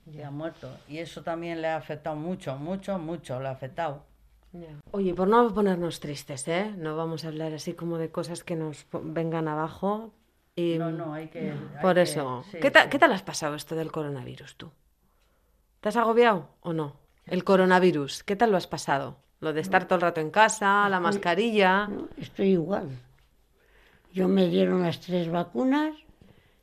ya 0.06 0.28
ha 0.28 0.32
muerto. 0.32 0.70
Y 0.88 1.00
eso 1.00 1.24
también 1.24 1.62
le 1.62 1.68
ha 1.68 1.78
afectado 1.78 2.16
mucho, 2.16 2.58
mucho, 2.58 2.98
mucho, 3.00 3.39
le 3.39 3.48
ha 3.48 3.52
afectado. 3.52 4.04
Oye, 4.91 5.14
por 5.14 5.28
no 5.28 5.54
ponernos 5.54 6.00
tristes, 6.00 6.48
¿eh? 6.48 6.74
No 6.78 6.96
vamos 6.96 7.26
a 7.26 7.28
hablar 7.28 7.54
así 7.54 7.74
como 7.74 7.98
de 7.98 8.10
cosas 8.10 8.43
que 8.43 8.56
nos 8.56 8.86
vengan 8.93 9.48
abajo. 9.48 10.14
Y... 10.56 10.78
No, 10.78 10.91
no, 10.91 11.14
hay 11.14 11.28
que... 11.28 11.54
por 11.82 11.98
eso, 11.98 12.46
¿Qué, 12.52 12.72
¿qué 12.72 13.00
tal 13.00 13.12
has 13.12 13.24
pasado 13.24 13.56
esto 13.56 13.76
del 13.76 13.91
coronavirus 13.91 14.56
tú? 14.56 14.72
¿Te 15.82 15.89
has 15.89 15.98
agobiado 15.98 16.48
o 16.62 16.72
no? 16.72 17.05
El 17.26 17.44
coronavirus, 17.44 18.24
¿qué 18.24 18.36
tal 18.36 18.52
lo 18.52 18.58
has 18.58 18.68
pasado? 18.68 19.18
Lo 19.40 19.52
de 19.52 19.62
estar 19.62 19.86
todo 19.86 19.96
el 19.96 20.02
rato 20.02 20.22
en 20.22 20.30
casa, 20.30 20.88
la 20.90 21.00
mascarilla. 21.00 21.90
estoy 22.18 22.50
igual. 22.50 22.90
Yo 24.14 24.28
me 24.28 24.48
dieron 24.48 24.84
las 24.84 25.00
tres 25.02 25.30
vacunas 25.30 25.96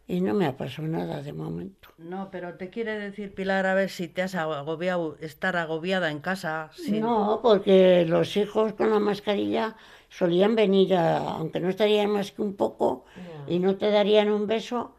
y 0.07 0.21
no 0.21 0.35
me 0.35 0.47
ha 0.47 0.57
pasado 0.57 0.87
nada 0.87 1.21
de 1.21 1.33
momento. 1.33 1.89
No, 1.99 2.31
pero 2.31 2.55
te 2.55 2.71
quiere 2.71 2.99
decir, 2.99 3.35
Pilar, 3.35 3.67
a 3.67 3.75
ver 3.75 3.91
si 3.91 4.07
te 4.07 4.23
has 4.23 4.35
agobiado, 4.37 5.17
estar 5.21 5.57
agobiada 5.57 6.11
en 6.11 6.21
casa. 6.21 6.71
No, 6.89 7.41
porque 7.43 8.07
los 8.07 8.37
hijos 8.37 8.73
con 8.75 8.91
la 8.91 9.01
mascarilla 9.01 9.77
solían 10.09 10.55
venir, 10.55 10.95
aunque 10.95 11.61
no 11.61 11.69
estarían 11.69 12.11
más 12.11 12.31
que 12.31 12.43
un 12.43 12.55
poco 12.55 13.05
y 13.49 13.59
no 13.59 13.77
te 13.77 13.91
darían 13.91 14.31
un 14.31 14.47
beso, 14.47 14.95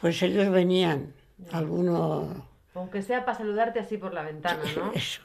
pues 0.00 0.22
ellos 0.22 0.50
venían, 0.50 1.14
algunos... 1.50 2.47
Aunque 2.78 3.02
sea 3.02 3.24
para 3.24 3.36
saludarte 3.36 3.80
así 3.80 3.98
por 3.98 4.14
la 4.14 4.22
ventana, 4.22 4.62
¿no? 4.76 4.92
Eso. 4.94 5.20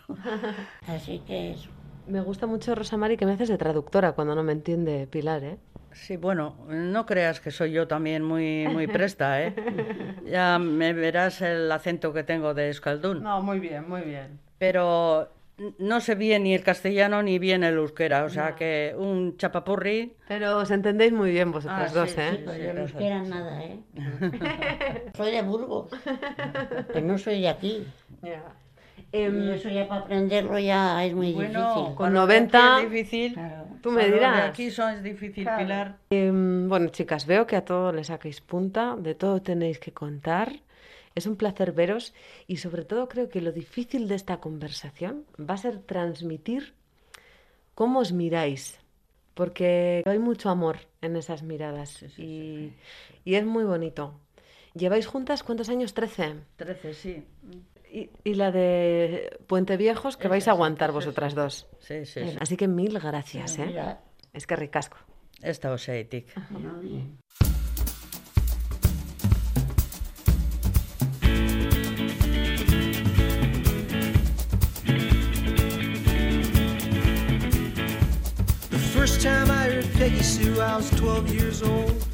Así 0.88 1.20
que 1.20 1.52
eso. 1.52 1.70
Me 2.08 2.20
gusta 2.20 2.48
mucho, 2.48 2.76
Rosa 2.76 2.98
Mari, 2.98 3.16
que 3.16 3.26
me 3.26 3.34
haces 3.34 3.48
de 3.48 3.58
traductora 3.58 4.14
cuando 4.14 4.36
no 4.36 4.44
me 4.44 4.52
entiende 4.52 5.08
Pilar, 5.08 5.44
¿eh? 5.44 5.58
Sí, 5.92 6.18
bueno, 6.18 6.58
no 6.68 7.06
creas 7.06 7.40
que 7.40 7.52
soy 7.52 7.72
yo 7.72 7.88
también 7.88 8.24
muy, 8.24 8.68
muy 8.68 8.88
presta, 8.88 9.42
¿eh? 9.44 9.54
Ya 10.26 10.58
me 10.58 10.94
verás 10.94 11.42
el 11.42 11.72
acento 11.72 12.12
que 12.12 12.24
tengo 12.24 12.54
de 12.54 12.70
Escaldún. 12.70 13.22
No, 13.22 13.42
muy 13.42 13.60
bien, 13.60 13.88
muy 13.88 14.02
bien. 14.02 14.40
Pero 14.58 15.30
no 15.78 16.02
sé 16.02 16.16
bien 16.16 16.44
ni 16.44 16.54
el 16.54 16.64
castellano 16.64 17.22
ni 17.22 17.40
bien 17.40 17.64
el 17.64 17.76
euskera, 17.76 18.24
o 18.24 18.30
sea 18.30 18.56
que 18.56 18.96
un 18.98 19.38
chapapurri. 19.38 20.14
Pero 20.28 20.58
os 20.58 20.72
entendéis 20.72 21.14
muy 21.14 21.32
bien 21.32 21.52
vosotros 21.52 21.92
ah, 21.92 21.94
dos, 21.94 22.18
¿eh? 22.18 22.32
Sí, 22.32 22.44
pero 22.46 22.72
el 22.72 22.78
euskera 22.80 23.24
nada, 23.24 23.64
¿eh? 23.64 23.80
soy 25.18 25.32
de 25.32 25.42
Burgos, 25.42 25.92
que 26.92 27.02
no 27.02 27.18
soy 27.18 27.42
de 27.42 27.50
aquí. 27.50 27.88
Ya. 28.22 28.44
y 29.12 29.22
em, 29.22 29.52
eso 29.52 29.70
ya 29.70 29.88
para 29.88 30.02
aprenderlo 30.02 30.58
ya 30.60 31.04
es 31.06 31.14
muy 31.14 31.34
difícil. 31.34 31.96
Con 31.96 32.14
90... 32.14 32.82
Es 32.82 32.92
difícil. 32.92 33.34
Claro 33.34 33.74
Tú 33.84 33.92
me 33.92 34.10
dirás. 34.10 34.50
aquí 34.50 34.72
son 34.72 34.94
es 34.94 35.04
difícil, 35.04 35.46
Pilar. 35.58 35.98
Em, 36.10 36.70
bueno, 36.70 36.88
chicas, 36.88 37.26
veo 37.26 37.46
que 37.46 37.58
a 37.58 37.66
todos 37.66 37.94
les 37.94 38.08
saquéis 38.08 38.40
punta, 38.40 38.96
de 38.98 39.14
todo 39.14 39.42
tenéis 39.42 39.78
que 39.78 39.92
contar. 39.92 40.54
Es 41.16 41.28
un 41.28 41.36
placer 41.36 41.74
veros 41.74 42.14
y 42.48 42.58
sobre 42.58 42.86
todo 42.86 43.08
creo 43.08 43.30
que 43.30 43.42
lo 43.42 43.52
difícil 43.52 44.08
de 44.08 44.16
esta 44.16 44.38
conversación 44.38 45.26
va 45.40 45.54
a 45.56 45.58
ser 45.58 45.80
transmitir 45.80 46.74
cómo 47.76 48.00
os 48.00 48.12
miráis, 48.12 48.80
porque 49.34 50.04
hay 50.06 50.20
mucho 50.20 50.50
amor 50.50 50.80
en 51.02 51.16
esas 51.16 51.44
miradas 51.44 52.04
y, 52.18 52.74
y, 53.26 53.36
es 53.36 53.46
muy 53.46 53.64
bonito. 53.64 54.20
¿Lleváis 54.74 55.06
juntas 55.06 55.44
cuántos 55.44 55.70
años? 55.70 55.94
¿Trece? 55.94 56.36
Trece, 56.56 56.94
sí. 56.94 57.24
Y, 58.24 58.34
la 58.34 58.52
de 58.52 59.38
Puente 59.46 59.78
Viejos 59.78 60.18
que 60.18 60.28
vais 60.28 60.48
a 60.48 60.52
aguantar 60.52 60.92
vosotras 60.92 61.36
dos. 61.36 61.68
Sí, 61.80 62.08
sí, 62.08 62.22
Así 62.40 62.58
que 62.58 62.68
mil 62.68 62.98
gracias, 63.00 63.60
¿eh? 63.60 63.98
Es 64.34 64.48
que 64.48 64.56
ricasco. 64.56 64.98
Esta 65.44 65.72
os 65.72 65.86
The 65.86 67.53
Peggy 80.14 80.24
Sue, 80.24 80.62
I 80.62 80.78
was 80.78 80.90
12 80.92 81.34
years 81.34 81.64
old. 81.64 82.06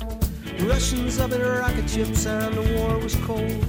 Russians 0.62 1.20
up 1.20 1.32
in 1.34 1.42
rocket 1.42 1.90
ships 1.90 2.26
and 2.26 2.56
the 2.56 2.78
war 2.78 2.98
was 2.98 3.16
cold. 3.28 3.66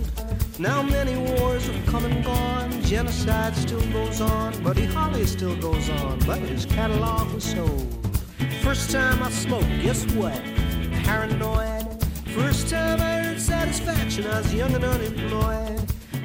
Now 0.58 0.82
many 0.82 1.16
wars 1.16 1.66
have 1.66 1.86
come 1.86 2.04
and 2.04 2.24
gone, 2.24 2.70
genocide 2.82 3.56
still 3.56 3.84
goes 3.92 4.20
on, 4.20 4.62
Buddy 4.62 4.86
Holly 4.86 5.26
still 5.26 5.56
goes 5.56 5.88
on, 5.90 6.20
but 6.26 6.38
his 6.38 6.64
catalog 6.64 7.32
was 7.32 7.42
sold. 7.42 7.88
First 8.62 8.92
time 8.92 9.20
I 9.20 9.30
smoked, 9.30 9.66
guess 9.82 10.04
what? 10.14 10.40
Paranoid. 11.02 11.86
First 12.28 12.68
time 12.68 13.00
I 13.00 13.24
heard 13.24 13.40
satisfaction, 13.40 14.26
I 14.26 14.40
was 14.42 14.54
young 14.54 14.74
and 14.74 14.84
unemployed. 14.84 15.80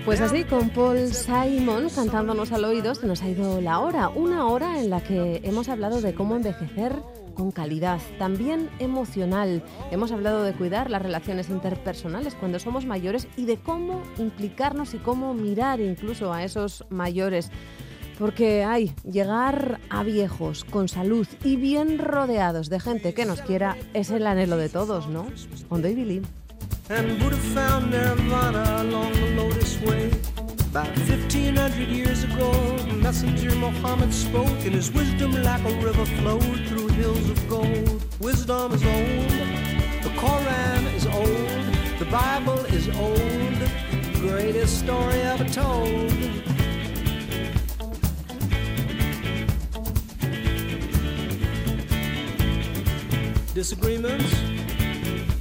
Pues 0.06 0.22
así, 0.22 0.44
con 0.44 0.70
Paul 0.70 1.12
Simon 1.12 1.90
cantándonos 1.90 2.52
al 2.52 2.66
oído, 2.66 2.94
se 2.94 3.08
nos 3.08 3.24
ha 3.24 3.30
ido 3.30 3.62
la 3.62 3.80
hora, 3.80 4.10
una 4.10 4.46
hora 4.46 4.80
en 4.80 4.92
la 4.92 5.02
que 5.02 5.42
hemos 5.44 5.70
hablado 5.70 6.02
de 6.02 6.14
cómo 6.14 6.36
envejecer 6.36 6.94
con 7.36 7.52
calidad, 7.52 8.00
también 8.18 8.70
emocional. 8.80 9.64
Hemos 9.92 10.12
hablado 10.12 10.44
de 10.44 10.54
cuidar 10.54 10.90
las 10.90 11.04
relaciones 11.04 11.50
interpersonales 11.50 12.34
cuando 12.34 12.58
somos 12.58 12.86
mayores 12.86 13.28
y 13.38 13.46
de 13.46 13.58
cómo 13.58 14.02
implicarnos 14.18 14.96
y 14.96 14.98
cómo 14.98 15.36
mirar 15.36 15.80
incluso 15.80 16.34
a 16.34 16.44
esos 16.44 16.86
mayores. 16.90 17.52
Porque 18.18 18.64
hay 18.64 18.94
llegar 19.04 19.80
a 19.90 20.04
viejos 20.04 20.64
con 20.64 20.88
salud 20.88 21.28
y 21.44 21.58
bien 21.58 22.00
rodeados 22.00 22.70
de 22.70 22.80
gente 22.80 23.14
que 23.14 23.26
nos 23.26 23.42
quiera 23.42 23.78
es 23.94 24.10
el 24.10 24.26
anhelo 24.26 24.58
de 24.58 24.70
todos, 24.70 25.08
¿no? 25.10 25.28
On 25.70 25.82
Baby 25.82 26.22
About 30.76 30.98
1500 30.98 31.88
years 31.88 32.26
ago, 32.26 32.52
messenger 32.98 33.50
spoke, 34.12 34.66
and 34.66 34.74
his 34.74 34.92
wisdom 34.92 35.32
like 35.42 35.64
a 35.64 35.72
river 35.82 36.06
flowed 36.06 36.68
through 36.68 36.85
hills 36.96 37.30
of 37.30 37.50
gold. 37.50 38.06
Wisdom 38.22 38.72
is 38.72 38.84
old, 38.84 39.30
the 40.02 40.12
Koran 40.18 40.86
is 40.96 41.06
old, 41.06 42.00
the 42.00 42.08
Bible 42.10 42.60
is 42.74 42.88
old, 42.98 43.60
greatest 44.22 44.80
story 44.80 45.20
ever 45.22 45.44
told. 45.46 46.12
Disagreements, 53.54 54.34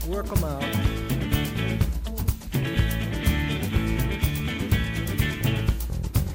work 0.09 0.27
them 0.27 0.45
out. 0.45 0.95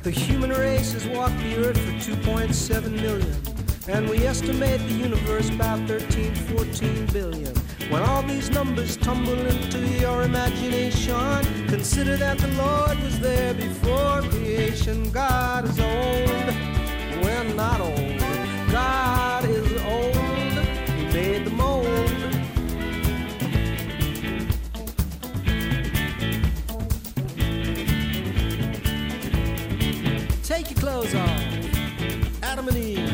The 0.04 0.12
human 0.12 0.50
race 0.52 0.94
has 0.94 1.06
walked 1.08 1.38
the 1.40 1.58
earth 1.58 1.78
for 1.78 1.92
2.7 1.92 2.92
million, 2.92 3.49
and 3.90 4.08
we 4.08 4.20
estimate 4.28 4.80
the 4.82 4.94
universe 4.94 5.50
about 5.50 5.80
13, 5.88 6.36
14 6.36 7.06
billion. 7.08 7.56
When 7.90 8.04
all 8.04 8.22
these 8.22 8.52
numbers 8.52 8.96
tumble 8.98 9.34
into 9.34 9.80
your 10.00 10.22
imagination, 10.22 11.44
consider 11.68 12.16
that 12.18 12.38
the 12.38 12.50
Lord 12.50 13.00
was 13.00 13.20
there 13.20 13.56
before 13.56 14.22
creation. 14.30 15.10
God 15.12 15.66
is 15.66 15.80
old, 15.80 17.24
we're 17.24 17.44
not 17.56 17.82
old. 17.82 18.20
God 18.72 19.46
is 19.46 19.72
old, 19.82 20.16
He 20.96 21.06
made 21.12 21.46
the 21.46 21.52
mold. 21.52 21.88
Take 30.44 30.70
your 30.70 30.80
clothes 30.80 31.16
off. 31.16 32.44
Adam 32.44 32.68
and 32.68 32.78
Eve. 32.78 33.09